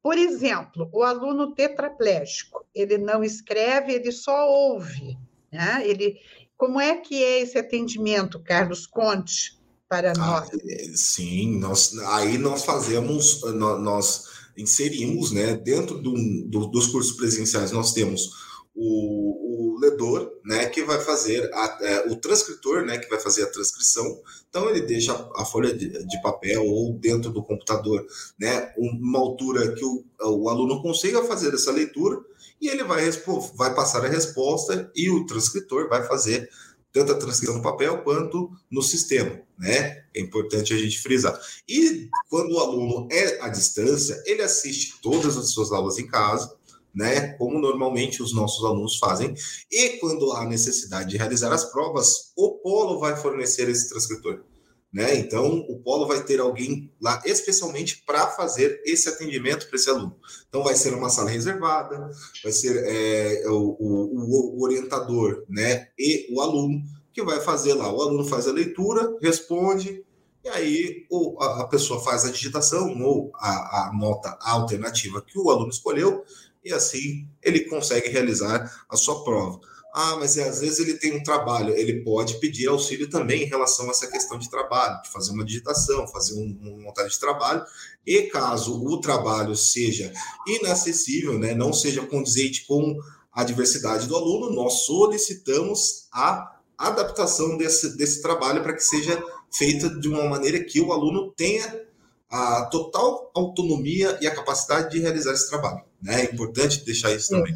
Por 0.00 0.16
exemplo, 0.16 0.88
o 0.92 1.02
aluno 1.02 1.52
tetraplégico, 1.52 2.64
ele 2.72 2.96
não 2.96 3.24
escreve, 3.24 3.92
ele 3.92 4.12
só 4.12 4.48
ouve. 4.48 5.18
Né? 5.50 5.82
Ele, 5.84 6.16
como 6.56 6.80
é 6.80 6.96
que 6.96 7.20
é 7.20 7.40
esse 7.40 7.58
atendimento, 7.58 8.38
Carlos 8.38 8.86
Conte, 8.86 9.60
para 9.88 10.12
ah, 10.12 10.14
nós? 10.16 10.48
É, 10.64 10.84
sim, 10.94 11.58
nós, 11.58 11.98
aí 11.98 12.38
nós 12.38 12.64
fazemos, 12.64 13.42
nós 13.52 14.41
inserimos, 14.56 15.32
né, 15.32 15.54
dentro 15.54 15.98
do, 15.98 16.14
do, 16.46 16.66
dos 16.66 16.88
cursos 16.88 17.16
presenciais, 17.16 17.72
nós 17.72 17.92
temos 17.92 18.30
o, 18.74 19.74
o 19.74 19.78
ledor, 19.78 20.32
né, 20.44 20.66
que 20.66 20.82
vai 20.82 20.98
fazer, 21.00 21.50
a, 21.52 21.78
é, 21.82 22.12
o 22.12 22.16
transcritor, 22.16 22.84
né, 22.84 22.98
que 22.98 23.08
vai 23.08 23.20
fazer 23.20 23.44
a 23.44 23.50
transcrição. 23.50 24.04
Então, 24.48 24.68
ele 24.70 24.80
deixa 24.82 25.12
a, 25.36 25.44
folha 25.44 25.74
de, 25.74 25.88
de, 26.06 26.22
papel 26.22 26.64
ou 26.64 26.92
dentro 26.94 27.30
do 27.30 27.42
computador, 27.42 28.04
né, 28.38 28.72
uma 28.76 29.18
altura 29.18 29.74
que 29.74 29.84
o, 29.84 30.04
o 30.22 30.48
aluno 30.48 30.80
consiga 30.80 31.22
fazer 31.24 31.52
essa 31.52 31.70
leitura 31.70 32.18
e 32.60 32.68
ele 32.68 32.84
vai, 32.84 33.10
vai 33.56 33.74
passar 33.74 34.04
a 34.04 34.08
resposta 34.08 34.90
e 34.94 35.10
o 35.10 35.26
transcritor 35.26 35.88
vai 35.88 36.06
fazer 36.06 36.48
tanto 36.92 37.12
a 37.12 37.18
transcrição 37.18 37.56
no 37.56 37.62
papel 37.62 38.02
quanto 38.02 38.50
no 38.70 38.82
sistema, 38.82 39.40
né? 39.58 40.04
É 40.14 40.20
importante 40.20 40.74
a 40.74 40.76
gente 40.76 41.00
frisar. 41.00 41.38
E 41.68 42.08
quando 42.28 42.52
o 42.52 42.58
aluno 42.60 43.08
é 43.10 43.40
à 43.40 43.48
distância, 43.48 44.22
ele 44.26 44.42
assiste 44.42 45.00
todas 45.00 45.36
as 45.36 45.50
suas 45.50 45.72
aulas 45.72 45.98
em 45.98 46.06
casa, 46.06 46.54
né? 46.94 47.32
Como 47.38 47.58
normalmente 47.58 48.22
os 48.22 48.34
nossos 48.34 48.64
alunos 48.64 48.98
fazem. 48.98 49.34
E 49.70 49.98
quando 49.98 50.32
há 50.32 50.44
necessidade 50.44 51.10
de 51.10 51.16
realizar 51.16 51.52
as 51.52 51.64
provas, 51.64 52.32
o 52.36 52.58
Polo 52.58 53.00
vai 53.00 53.16
fornecer 53.16 53.68
esse 53.68 53.88
transcritor. 53.88 54.44
Né? 54.92 55.16
Então, 55.16 55.64
o 55.68 55.78
polo 55.78 56.06
vai 56.06 56.22
ter 56.22 56.38
alguém 56.38 56.92
lá 57.00 57.22
especialmente 57.24 58.02
para 58.04 58.26
fazer 58.28 58.82
esse 58.84 59.08
atendimento 59.08 59.66
para 59.66 59.76
esse 59.76 59.88
aluno. 59.88 60.14
Então, 60.46 60.62
vai 60.62 60.74
ser 60.74 60.92
uma 60.92 61.08
sala 61.08 61.30
reservada, 61.30 62.10
vai 62.42 62.52
ser 62.52 62.76
é, 62.84 63.48
o, 63.48 63.76
o, 63.80 64.58
o, 64.58 64.62
orientador 64.62 65.44
né? 65.48 65.88
e 65.98 66.28
o 66.30 66.42
aluno 66.42 66.82
que 67.10 67.22
vai 67.22 67.40
fazer 67.40 67.72
lá. 67.72 67.90
O 67.90 68.02
aluno 68.02 68.24
faz 68.24 68.46
a 68.46 68.52
leitura, 68.52 69.16
responde, 69.22 70.04
e 70.44 70.48
aí 70.48 71.06
ou 71.08 71.40
a, 71.40 71.66
pessoa 71.68 72.02
faz 72.02 72.26
a 72.26 72.30
digitação 72.30 73.00
ou 73.02 73.30
a, 73.36 73.88
a 73.88 73.92
nota 73.94 74.36
alternativa 74.42 75.22
que 75.22 75.38
o 75.38 75.50
aluno 75.50 75.70
escolheu, 75.70 76.22
e 76.62 76.72
assim 76.72 77.26
ele 77.42 77.60
consegue 77.60 78.08
realizar 78.08 78.84
a 78.88 78.96
sua 78.96 79.24
prova. 79.24 79.58
Ah, 79.94 80.16
mas 80.16 80.38
é, 80.38 80.48
às 80.48 80.60
vezes 80.60 80.78
ele 80.78 80.94
tem 80.94 81.14
um 81.14 81.22
trabalho, 81.22 81.76
ele 81.76 82.02
pode 82.02 82.38
pedir 82.38 82.66
auxílio 82.66 83.10
também 83.10 83.42
em 83.42 83.46
relação 83.46 83.86
a 83.88 83.90
essa 83.90 84.06
questão 84.06 84.38
de 84.38 84.48
trabalho, 84.48 85.02
de 85.02 85.10
fazer 85.10 85.32
uma 85.32 85.44
digitação, 85.44 86.08
fazer 86.08 86.34
um, 86.34 86.58
uma 86.62 86.84
montagem 86.84 87.10
de 87.10 87.20
trabalho. 87.20 87.62
E 88.06 88.22
caso 88.22 88.82
o 88.82 89.00
trabalho 89.00 89.54
seja 89.54 90.10
inacessível, 90.46 91.38
né, 91.38 91.54
não 91.54 91.74
seja 91.74 92.06
condizente 92.06 92.64
com 92.66 92.98
a 93.30 93.44
diversidade 93.44 94.06
do 94.06 94.16
aluno, 94.16 94.50
nós 94.50 94.86
solicitamos 94.86 96.08
a 96.10 96.56
adaptação 96.78 97.56
desse, 97.58 97.96
desse 97.96 98.22
trabalho 98.22 98.62
para 98.62 98.72
que 98.72 98.82
seja 98.82 99.22
feita 99.50 99.88
de 99.88 100.08
uma 100.08 100.24
maneira 100.24 100.62
que 100.64 100.80
o 100.80 100.92
aluno 100.92 101.32
tenha 101.36 101.82
a 102.30 102.64
total 102.66 103.30
autonomia 103.34 104.18
e 104.22 104.26
a 104.26 104.34
capacidade 104.34 104.90
de 104.90 105.00
realizar 105.00 105.32
esse 105.32 105.50
trabalho. 105.50 105.82
Né? 106.00 106.22
É 106.22 106.24
importante 106.32 106.82
deixar 106.84 107.12
isso 107.14 107.28
também. 107.28 107.54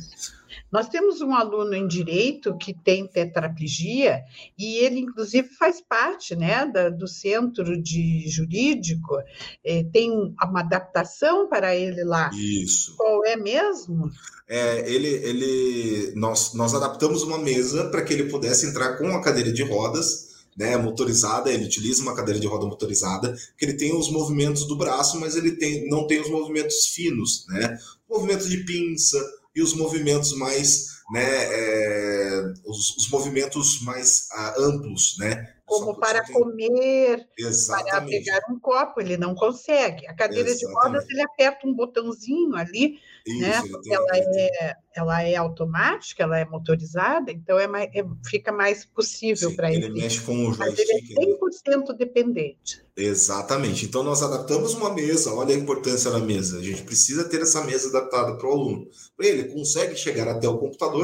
Nós 0.70 0.88
temos 0.88 1.20
um 1.20 1.34
aluno 1.34 1.74
em 1.74 1.86
direito 1.86 2.56
que 2.56 2.74
tem 2.74 3.06
tetraplegia 3.06 4.22
e 4.58 4.76
ele, 4.78 5.00
inclusive, 5.00 5.48
faz 5.48 5.80
parte 5.80 6.34
né, 6.34 6.66
da, 6.66 6.88
do 6.88 7.06
centro 7.06 7.80
de 7.80 8.28
jurídico. 8.28 9.16
É, 9.64 9.84
tem 9.84 10.10
uma 10.10 10.60
adaptação 10.60 11.48
para 11.48 11.74
ele 11.74 12.04
lá. 12.04 12.30
Isso. 12.34 12.94
Qual 12.96 13.24
é 13.24 13.36
mesmo? 13.36 14.10
É, 14.48 14.90
ele, 14.90 15.08
ele, 15.08 16.12
nós, 16.14 16.54
nós 16.54 16.74
adaptamos 16.74 17.22
uma 17.22 17.38
mesa 17.38 17.88
para 17.90 18.02
que 18.02 18.12
ele 18.12 18.30
pudesse 18.30 18.66
entrar 18.66 18.96
com 18.96 19.08
a 19.08 19.22
cadeira 19.22 19.52
de 19.52 19.62
rodas 19.62 20.26
né, 20.56 20.76
motorizada, 20.76 21.52
ele 21.52 21.66
utiliza 21.66 22.02
uma 22.02 22.14
cadeira 22.14 22.40
de 22.40 22.46
roda 22.46 22.64
motorizada, 22.64 23.36
que 23.58 23.64
ele 23.64 23.74
tem 23.74 23.94
os 23.94 24.10
movimentos 24.10 24.66
do 24.66 24.76
braço, 24.76 25.20
mas 25.20 25.36
ele 25.36 25.52
tem, 25.52 25.86
não 25.88 26.06
tem 26.06 26.20
os 26.20 26.30
movimentos 26.30 26.86
finos, 26.86 27.44
né? 27.48 27.78
Movimento 28.08 28.48
de 28.48 28.64
pinça, 28.64 29.22
e 29.56 29.62
os 29.62 29.74
movimentos 29.74 30.36
mais, 30.36 30.95
né, 31.10 31.22
é, 31.22 32.52
os, 32.66 32.96
os, 32.96 33.10
movimentos 33.10 33.80
mais 33.82 34.28
ah, 34.32 34.54
amplos, 34.58 35.16
né? 35.18 35.52
Como 35.64 35.94
só, 35.94 35.94
para 35.94 36.22
tem... 36.22 36.34
comer, 36.34 37.28
Exatamente. 37.36 37.90
para 37.90 38.06
pegar 38.06 38.40
um 38.48 38.58
copo, 38.58 39.00
ele 39.00 39.16
não 39.16 39.34
consegue. 39.34 40.06
A 40.06 40.14
cadeira 40.14 40.48
Exatamente. 40.48 40.80
de 40.80 40.88
rodas, 40.88 41.10
ele 41.10 41.22
aperta 41.22 41.66
um 41.66 41.74
botãozinho 41.74 42.54
ali, 42.54 43.00
Isso, 43.26 43.40
né? 43.40 43.62
ela, 43.90 44.06
é, 44.14 44.76
ela 44.94 45.22
é 45.22 45.34
automática, 45.34 46.22
ela 46.22 46.38
é 46.38 46.44
motorizada, 46.44 47.32
então 47.32 47.58
é 47.58 47.66
mais, 47.66 47.90
é, 47.94 48.04
fica 48.24 48.52
mais 48.52 48.84
possível 48.84 49.54
para 49.56 49.72
ele. 49.72 49.86
Ele 49.86 50.00
mexe 50.00 50.20
com 50.20 50.34
o 50.34 50.52
joystick. 50.52 50.58
Mas 50.58 50.78
ele 50.78 51.32
é 51.32 51.90
100% 51.90 51.96
dependente. 51.96 52.86
Exatamente. 52.96 53.84
Então, 53.84 54.02
nós 54.02 54.22
adaptamos 54.22 54.72
uma 54.72 54.94
mesa, 54.94 55.34
olha 55.34 55.54
a 55.54 55.58
importância 55.58 56.10
da 56.10 56.18
mesa. 56.18 56.58
A 56.58 56.62
gente 56.62 56.82
precisa 56.82 57.28
ter 57.28 57.42
essa 57.42 57.62
mesa 57.62 57.88
adaptada 57.90 58.38
para 58.38 58.48
o 58.48 58.52
aluno. 58.52 58.88
Ele 59.18 59.44
consegue 59.52 59.94
chegar 59.96 60.28
até 60.28 60.48
o 60.48 60.56
computador 60.56 60.95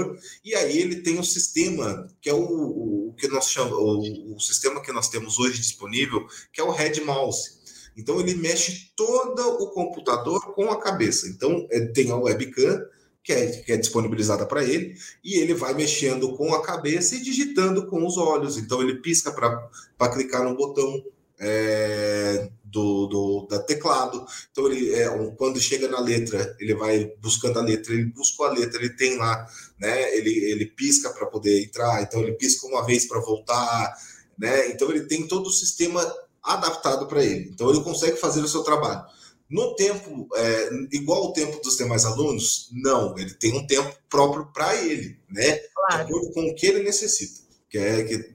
e 0.45 0.55
aí 0.55 0.79
ele 0.79 0.97
tem 0.97 1.19
o 1.19 1.25
sistema, 1.25 2.09
que 2.21 2.29
é 2.29 2.35
o, 2.35 3.09
o 3.09 3.15
que 3.17 3.29
nós 3.29 3.51
chamamos, 3.51 3.79
o, 3.79 4.35
o, 4.35 4.41
sistema 4.41 4.83
que 4.83 4.93
nós 4.93 5.09
temos 5.09 5.39
hoje 5.39 5.59
disponível, 5.59 6.27
que 6.53 6.61
é 6.61 6.65
o 6.65 6.71
Head 6.71 7.01
Mouse. 7.03 7.63
Então, 7.97 8.19
ele 8.21 8.35
mexe 8.35 8.91
todo 8.97 9.41
o 9.63 9.71
computador 9.71 10.55
com 10.55 10.71
a 10.71 10.81
cabeça. 10.81 11.29
Então, 11.29 11.67
é, 11.71 11.81
tem 11.87 12.11
a 12.11 12.17
webcam, 12.17 12.81
que 13.23 13.33
é, 13.33 13.47
que 13.47 13.73
é 13.73 13.77
disponibilizada 13.77 14.47
para 14.47 14.65
ele, 14.65 14.97
e 15.23 15.39
ele 15.39 15.55
vai 15.55 15.75
mexendo 15.75 16.35
com 16.37 16.55
a 16.55 16.63
cabeça 16.63 17.15
e 17.15 17.23
digitando 17.23 17.87
com 17.87 18.05
os 18.07 18.17
olhos. 18.17 18.57
Então, 18.57 18.83
ele 18.83 18.97
pisca 18.97 19.31
para 19.31 20.09
clicar 20.13 20.43
no 20.43 20.57
botão 20.57 21.05
é, 21.39 22.51
do, 22.73 23.07
do 23.07 23.47
da 23.49 23.61
teclado. 23.61 24.25
Então, 24.51 24.67
ele, 24.67 24.93
é, 24.95 25.07
quando 25.37 25.61
chega 25.61 25.87
na 25.89 26.01
letra, 26.01 26.57
ele 26.59 26.75
vai 26.75 27.13
buscando 27.21 27.59
a 27.59 27.63
letra, 27.63 27.93
ele 27.93 28.07
busca 28.07 28.45
a 28.45 28.51
letra, 28.51 28.81
ele 28.81 28.97
tem 28.97 29.19
lá, 29.19 29.47
né? 29.79 30.17
Ele, 30.17 30.31
ele 30.31 30.67
pisca 30.67 31.11
para 31.11 31.27
poder 31.27 31.63
entrar, 31.63 32.03
então 32.03 32.21
ele 32.21 32.33
pisca 32.33 32.67
uma 32.67 32.85
vez 32.85 33.07
para 33.07 33.21
voltar, 33.21 33.95
né? 34.39 34.69
Então, 34.71 34.91
ele 34.91 35.03
tem 35.03 35.29
todo 35.29 35.47
o 35.47 35.53
sistema 35.53 36.03
adaptado 36.43 37.07
para 37.07 37.23
ele. 37.23 37.51
Então, 37.53 37.71
ele 37.71 37.85
consegue 37.85 38.17
fazer 38.17 38.41
o 38.41 38.49
seu 38.49 38.63
trabalho. 38.63 39.05
No 39.49 39.77
tempo, 39.77 40.27
é, 40.35 40.71
igual 40.93 41.27
o 41.27 41.33
tempo 41.35 41.61
dos 41.63 41.77
demais 41.77 42.07
alunos, 42.07 42.71
não, 42.73 43.17
ele 43.19 43.35
tem 43.35 43.53
um 43.53 43.67
tempo 43.67 43.95
próprio 44.09 44.47
para 44.47 44.75
ele, 44.83 45.19
né? 45.29 45.57
Claro. 45.75 46.07
De 46.07 46.13
acordo 46.13 46.33
com 46.33 46.49
o 46.49 46.55
que 46.55 46.67
ele 46.67 46.83
necessita. 46.83 47.43
Que 47.69 47.79
é 47.79 48.03
que 48.03 48.33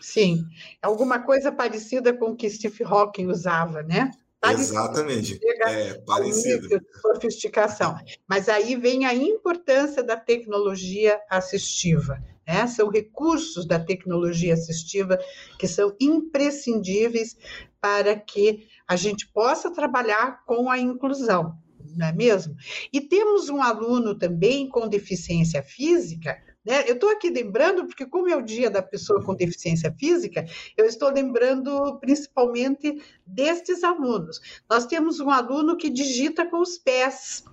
Sim, 0.00 0.46
alguma 0.84 1.18
coisa 1.20 1.50
parecida 1.50 2.12
com 2.12 2.30
o 2.30 2.36
que 2.36 2.48
Steve 2.48 2.84
Hawking 2.84 3.26
usava, 3.26 3.82
né? 3.82 4.10
Parecido, 4.40 4.78
Exatamente, 4.78 5.40
é 5.42 5.94
parecido. 6.06 6.68
De 6.68 6.80
sofisticação. 7.00 7.96
Mas 8.28 8.48
aí 8.48 8.76
vem 8.76 9.06
a 9.06 9.14
importância 9.14 10.02
da 10.02 10.16
tecnologia 10.16 11.18
assistiva. 11.30 12.22
Né? 12.46 12.66
São 12.66 12.90
recursos 12.90 13.66
da 13.66 13.80
tecnologia 13.80 14.52
assistiva 14.52 15.18
que 15.58 15.66
são 15.66 15.96
imprescindíveis 15.98 17.38
para 17.80 18.14
que 18.14 18.68
a 18.86 18.96
gente 18.96 19.26
possa 19.28 19.72
trabalhar 19.72 20.44
com 20.44 20.70
a 20.70 20.78
inclusão, 20.78 21.56
não 21.96 22.06
é 22.06 22.12
mesmo? 22.12 22.54
E 22.92 23.00
temos 23.00 23.48
um 23.48 23.62
aluno 23.62 24.14
também 24.14 24.68
com 24.68 24.86
deficiência 24.88 25.62
física 25.62 26.36
né? 26.64 26.88
Eu 26.88 26.94
estou 26.94 27.10
aqui 27.10 27.28
lembrando, 27.28 27.86
porque, 27.86 28.06
como 28.06 28.28
é 28.28 28.36
o 28.36 28.42
dia 28.42 28.70
da 28.70 28.82
pessoa 28.82 29.22
com 29.22 29.34
deficiência 29.34 29.94
física, 29.98 30.46
eu 30.76 30.86
estou 30.86 31.10
lembrando 31.10 31.98
principalmente 32.00 33.02
destes 33.26 33.84
alunos. 33.84 34.40
Nós 34.68 34.86
temos 34.86 35.20
um 35.20 35.30
aluno 35.30 35.76
que 35.76 35.90
digita 35.90 36.46
com 36.48 36.60
os 36.60 36.78
pés. 36.78 37.44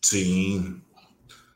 Sim. 0.00 0.80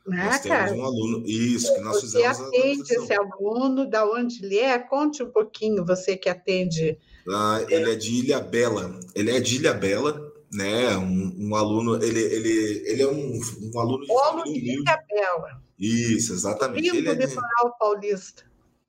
Né, 0.05 0.25
nós 0.25 0.41
temos 0.41 0.57
cara? 0.57 0.73
um 0.73 0.83
aluno, 0.83 1.25
isso, 1.25 1.73
que 1.73 1.79
nós 1.79 1.95
você 1.95 2.01
fizemos. 2.01 2.37
Você 2.37 2.43
atende 2.43 2.93
esse 2.93 3.13
aluno, 3.13 3.89
da 3.89 4.05
onde 4.05 4.43
ele 4.43 4.59
é? 4.59 4.77
Conte 4.77 5.23
um 5.23 5.31
pouquinho, 5.31 5.85
você 5.85 6.17
que 6.17 6.27
atende. 6.27 6.97
Ah, 7.29 7.65
ele 7.69 7.91
é 7.91 7.95
de 7.95 8.15
Ilha 8.15 8.41
Bela. 8.41 8.99
Ele 9.15 9.31
é 9.31 9.39
de 9.39 9.55
Ilha 9.55 9.73
Bela, 9.73 10.33
né? 10.51 10.97
Um, 10.97 11.47
um 11.47 11.55
aluno, 11.55 12.03
ele, 12.03 12.19
ele, 12.19 12.83
ele 12.85 13.01
é 13.01 13.07
um, 13.07 13.39
um 13.73 13.79
aluno 13.79 14.01
de 14.01 14.07
Polo 14.07 14.43
de 14.43 14.59
Ilha 14.59 14.99
Bela. 15.09 15.62
Isso, 15.83 16.31
exatamente. 16.31 16.83
Lindo 16.83 16.97
Ele 16.97 17.09
é 17.09 17.25
litoral 17.25 17.75
paulista. 17.77 18.43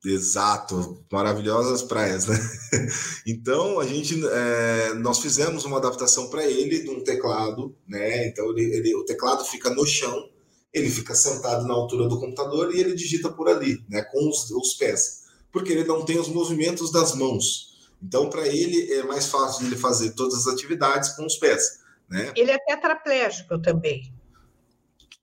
Exato, 0.04 1.02
maravilhosas 1.10 1.82
praias, 1.82 2.26
né? 2.26 2.36
Então 3.26 3.80
a 3.80 3.86
gente, 3.86 4.22
é, 4.26 4.94
nós 4.94 5.18
fizemos 5.18 5.64
uma 5.64 5.78
adaptação 5.78 6.28
para 6.28 6.44
ele 6.44 6.82
de 6.82 6.90
um 6.90 7.02
teclado, 7.02 7.74
né? 7.88 8.28
Então 8.28 8.50
ele, 8.50 8.76
ele, 8.76 8.94
o 8.94 9.04
teclado 9.04 9.44
fica 9.44 9.70
no 9.70 9.86
chão, 9.86 10.28
ele 10.72 10.90
fica 10.90 11.14
sentado 11.14 11.66
na 11.66 11.72
altura 11.72 12.06
do 12.06 12.20
computador 12.20 12.74
e 12.74 12.80
ele 12.80 12.94
digita 12.94 13.30
por 13.30 13.48
ali, 13.48 13.82
né? 13.88 14.02
Com 14.02 14.28
os, 14.28 14.50
os 14.50 14.74
pés, 14.74 15.24
porque 15.50 15.72
ele 15.72 15.84
não 15.84 16.04
tem 16.04 16.18
os 16.20 16.28
movimentos 16.28 16.92
das 16.92 17.14
mãos. 17.14 17.88
Então 18.02 18.28
para 18.28 18.46
ele 18.46 18.92
é 18.92 19.02
mais 19.04 19.26
fácil 19.26 19.66
ele 19.66 19.76
fazer 19.76 20.10
todas 20.10 20.46
as 20.46 20.52
atividades 20.52 21.16
com 21.16 21.24
os 21.24 21.36
pés, 21.36 21.80
né? 22.10 22.30
Ele 22.36 22.50
é 22.50 22.58
tetraplégico 22.58 23.58
também. 23.58 24.12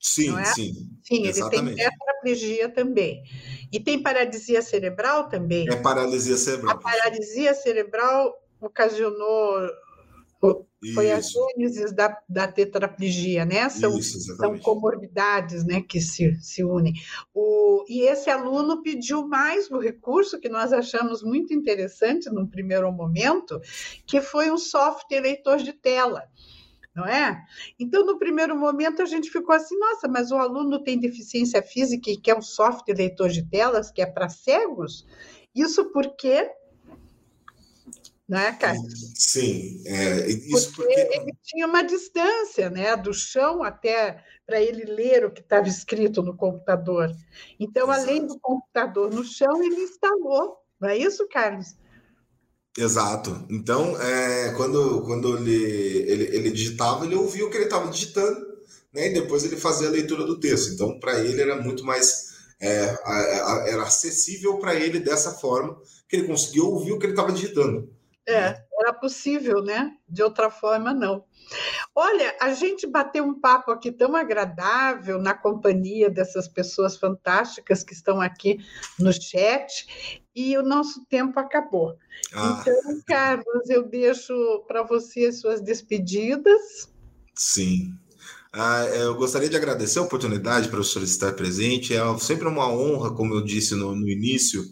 Sim, 0.01 0.35
é? 0.35 0.45
sim. 0.45 0.73
Sim, 1.03 1.27
exatamente. 1.27 1.79
ele 1.79 1.89
tem 1.89 1.89
tetraplegia 1.89 2.69
também. 2.69 3.23
E 3.71 3.79
tem 3.79 4.01
paralisia 4.01 4.61
cerebral 4.63 5.29
também. 5.29 5.69
É 5.69 5.75
paralisia 5.75 6.35
cerebral. 6.37 6.75
A 6.75 6.79
paralisia 6.79 7.53
cerebral 7.53 8.33
ocasionou. 8.59 9.69
Foi 10.95 11.11
a 11.11 11.21
gênesis 11.21 11.93
da, 11.93 12.17
da 12.27 12.47
tetraplegia, 12.47 13.45
né? 13.45 13.69
São, 13.69 13.95
Isso, 13.99 14.19
são 14.35 14.57
comorbidades 14.57 15.63
né, 15.63 15.81
que 15.81 16.01
se, 16.01 16.35
se 16.41 16.63
unem. 16.63 16.93
O, 17.31 17.85
e 17.87 18.01
esse 18.01 18.27
aluno 18.31 18.81
pediu 18.81 19.27
mais 19.27 19.69
o 19.69 19.77
recurso 19.77 20.39
que 20.39 20.49
nós 20.49 20.73
achamos 20.73 21.21
muito 21.21 21.53
interessante 21.53 22.27
num 22.31 22.47
primeiro 22.47 22.91
momento, 22.91 23.61
que 24.07 24.19
foi 24.19 24.49
um 24.49 24.57
software 24.57 25.19
leitor 25.19 25.57
de 25.57 25.73
tela 25.73 26.27
não 26.95 27.05
é? 27.05 27.43
Então, 27.79 28.05
no 28.05 28.19
primeiro 28.19 28.57
momento, 28.57 29.01
a 29.01 29.05
gente 29.05 29.29
ficou 29.29 29.55
assim, 29.55 29.77
nossa, 29.77 30.07
mas 30.07 30.31
o 30.31 30.37
aluno 30.37 30.83
tem 30.83 30.99
deficiência 30.99 31.61
física 31.61 32.09
e 32.09 32.17
quer 32.17 32.37
um 32.37 32.41
software 32.41 32.95
leitor 32.95 33.29
de 33.29 33.43
telas 33.43 33.91
que 33.91 34.01
é 34.01 34.05
para 34.05 34.29
cegos? 34.29 35.05
Isso 35.55 35.91
porque 35.91 36.51
né, 38.31 38.53
cara? 38.53 38.77
Sim, 39.13 39.83
é, 39.85 40.25
isso 40.29 40.73
porque, 40.73 40.95
porque, 40.95 41.19
ele 41.19 41.33
tinha 41.43 41.67
uma 41.67 41.83
distância, 41.83 42.69
né, 42.69 42.95
do 42.95 43.13
chão 43.13 43.61
até 43.61 44.23
para 44.45 44.61
ele 44.61 44.85
ler 44.85 45.25
o 45.25 45.31
que 45.31 45.41
estava 45.41 45.67
escrito 45.67 46.23
no 46.23 46.33
computador. 46.33 47.11
Então, 47.59 47.91
Exato. 47.91 48.09
além 48.09 48.25
do 48.25 48.39
computador 48.39 49.13
no 49.13 49.25
chão, 49.25 49.61
ele 49.61 49.81
instalou, 49.81 50.57
não 50.79 50.87
é 50.87 50.95
isso, 50.95 51.27
Carlos? 51.27 51.75
Exato. 52.77 53.45
Então, 53.49 53.99
é, 54.01 54.53
quando, 54.55 55.01
quando 55.01 55.37
ele, 55.37 55.53
ele, 56.09 56.35
ele 56.35 56.51
digitava, 56.51 57.05
ele 57.05 57.15
ouvia 57.15 57.45
o 57.45 57.49
que 57.49 57.57
ele 57.57 57.65
estava 57.65 57.89
digitando, 57.89 58.39
né? 58.93 59.07
E 59.07 59.13
depois 59.13 59.43
ele 59.43 59.57
fazia 59.57 59.87
a 59.87 59.91
leitura 59.91 60.23
do 60.25 60.39
texto. 60.39 60.73
Então, 60.73 60.99
para 60.99 61.19
ele 61.19 61.41
era 61.41 61.61
muito 61.61 61.83
mais 61.83 62.31
é, 62.61 62.95
era 63.67 63.83
acessível 63.83 64.57
para 64.57 64.75
ele 64.75 64.99
dessa 64.99 65.31
forma 65.31 65.81
que 66.07 66.15
ele 66.15 66.27
conseguiu 66.27 66.67
ouvir 66.67 66.91
o 66.91 66.99
que 66.99 67.05
ele 67.07 67.13
estava 67.13 67.31
digitando. 67.31 67.89
É, 68.27 68.63
era 68.79 68.93
possível, 68.93 69.63
né? 69.63 69.95
De 70.07 70.21
outra 70.21 70.49
forma, 70.49 70.93
não. 70.93 71.25
Olha, 71.95 72.35
a 72.39 72.53
gente 72.53 72.87
bateu 72.87 73.23
um 73.23 73.39
papo 73.39 73.71
aqui 73.71 73.91
tão 73.91 74.15
agradável 74.15 75.19
na 75.19 75.33
companhia 75.33 76.09
dessas 76.09 76.47
pessoas 76.47 76.97
fantásticas 76.97 77.83
que 77.83 77.93
estão 77.93 78.21
aqui 78.21 78.59
no 78.99 79.11
chat 79.11 80.21
e 80.35 80.57
o 80.57 80.63
nosso 80.63 81.05
tempo 81.05 81.39
acabou. 81.39 81.97
Ah. 82.33 82.61
Então, 82.61 83.01
Carlos, 83.05 83.69
eu 83.69 83.83
deixo 83.83 84.33
para 84.67 84.83
você 84.83 85.25
as 85.25 85.41
suas 85.41 85.61
despedidas. 85.61 86.91
Sim. 87.35 87.93
Ah, 88.53 88.85
eu 88.85 89.15
gostaria 89.15 89.49
de 89.49 89.55
agradecer 89.55 89.99
a 89.99 90.03
oportunidade, 90.03 90.67
professor, 90.67 90.99
de 90.99 91.09
estar 91.09 91.33
presente. 91.33 91.95
É 91.95 92.17
sempre 92.19 92.47
uma 92.47 92.67
honra, 92.67 93.13
como 93.13 93.33
eu 93.33 93.41
disse 93.41 93.75
no, 93.75 93.95
no 93.95 94.09
início, 94.09 94.63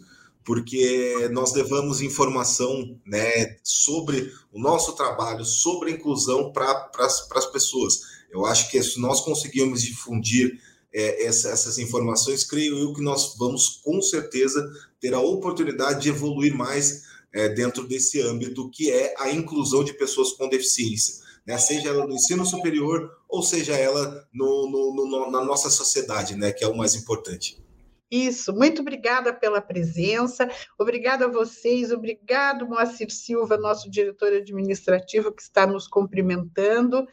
porque 0.44 1.28
nós 1.32 1.52
levamos 1.54 2.00
informação 2.00 2.98
né, 3.06 3.58
sobre 3.62 4.32
o 4.52 4.60
nosso 4.60 4.94
trabalho, 4.94 5.44
sobre 5.44 5.90
a 5.90 5.94
inclusão 5.94 6.52
para 6.52 6.90
as 6.98 7.46
pessoas. 7.46 8.00
Eu 8.30 8.46
acho 8.46 8.70
que 8.70 8.82
se 8.82 9.00
nós 9.00 9.20
conseguirmos 9.20 9.82
difundir 9.82 10.58
é, 10.92 11.24
essa, 11.24 11.50
essas 11.50 11.78
informações, 11.78 12.44
creio 12.44 12.78
eu 12.78 12.92
que 12.92 13.02
nós 13.02 13.36
vamos 13.38 13.80
com 13.84 14.00
certeza 14.02 14.68
ter 15.00 15.14
a 15.14 15.20
oportunidade 15.20 16.02
de 16.02 16.08
evoluir 16.08 16.54
mais 16.54 17.04
é, 17.32 17.48
dentro 17.48 17.86
desse 17.86 18.20
âmbito 18.20 18.70
que 18.70 18.90
é 18.90 19.14
a 19.18 19.30
inclusão 19.30 19.84
de 19.84 19.92
pessoas 19.92 20.32
com 20.32 20.48
deficiência, 20.48 21.22
né? 21.46 21.56
seja 21.58 21.90
ela 21.90 22.06
no 22.06 22.14
ensino 22.14 22.44
superior 22.44 23.08
ou 23.28 23.42
seja 23.42 23.76
ela 23.76 24.26
no, 24.32 24.68
no, 24.68 25.06
no, 25.06 25.30
na 25.30 25.44
nossa 25.44 25.70
sociedade, 25.70 26.34
né? 26.34 26.50
que 26.50 26.64
é 26.64 26.68
o 26.68 26.76
mais 26.76 26.94
importante. 26.94 27.62
Isso, 28.10 28.52
muito 28.52 28.82
obrigada 28.82 29.32
pela 29.32 29.60
presença, 29.60 30.48
obrigada 30.78 31.26
a 31.26 31.28
vocês, 31.28 31.92
obrigado, 31.92 32.66
Moacir 32.66 33.10
Silva, 33.10 33.56
nosso 33.56 33.88
diretor 33.88 34.32
administrativo, 34.32 35.30
que 35.30 35.42
está 35.42 35.66
nos 35.66 35.86
cumprimentando, 35.86 37.06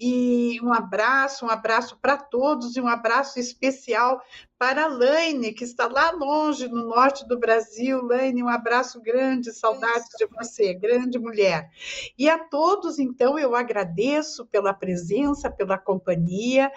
e 0.00 0.58
um 0.62 0.72
abraço, 0.72 1.44
um 1.44 1.50
abraço 1.50 1.98
para 2.00 2.16
todos 2.16 2.76
e 2.76 2.80
um 2.80 2.88
abraço 2.88 3.38
especial 3.38 4.22
para 4.58 4.84
a 4.84 4.88
Laine, 4.88 5.52
que 5.52 5.62
está 5.62 5.86
lá 5.86 6.10
longe, 6.10 6.66
no 6.66 6.88
norte 6.88 7.26
do 7.28 7.38
Brasil. 7.38 8.02
Laine, 8.02 8.42
um 8.42 8.48
abraço 8.48 9.00
grande, 9.00 9.52
saudades 9.52 10.08
de 10.18 10.26
você, 10.26 10.74
grande 10.74 11.16
mulher. 11.16 11.70
E 12.18 12.28
a 12.28 12.38
todos, 12.38 12.98
então, 12.98 13.38
eu 13.38 13.54
agradeço 13.54 14.44
pela 14.46 14.74
presença, 14.74 15.48
pela 15.48 15.78
companhia 15.78 16.72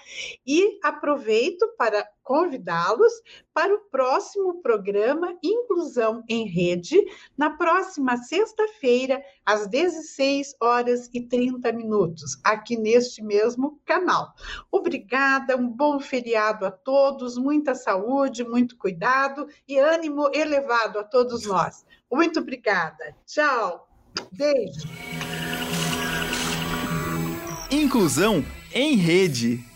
e 0.46 0.80
aproveito 0.84 1.68
para 1.76 2.08
convidá-los 2.32 3.12
para 3.54 3.76
o 3.76 3.80
próximo 3.92 4.62
programa 4.62 5.38
Inclusão 5.44 6.24
em 6.30 6.48
Rede, 6.48 6.98
na 7.38 7.50
próxima 7.50 8.16
sexta-feira, 8.16 9.22
às 9.46 9.68
16 9.68 10.56
horas 10.62 11.10
e 11.14 11.20
30 11.20 11.74
minutos, 11.74 12.40
aqui 12.42 12.78
neste 12.78 13.22
mesmo 13.22 13.82
canal. 13.84 14.34
Obrigada, 14.72 15.58
um 15.58 15.68
bom 15.68 16.00
feriado 16.00 16.66
a 16.66 16.72
todos, 16.72 17.38
muita 17.38 17.76
saúde, 17.76 18.46
muito 18.46 18.78
cuidado 18.78 19.46
e 19.68 19.78
ânimo 19.78 20.32
elevado 20.34 21.00
a 21.00 21.04
todos 21.04 21.46
nós. 21.46 21.86
Muito 22.10 22.40
obrigada. 22.40 23.14
Tchau. 23.26 23.90
Beijo. 24.32 24.88
Inclusão 27.70 28.42
em 28.74 28.96
Rede. 28.96 29.70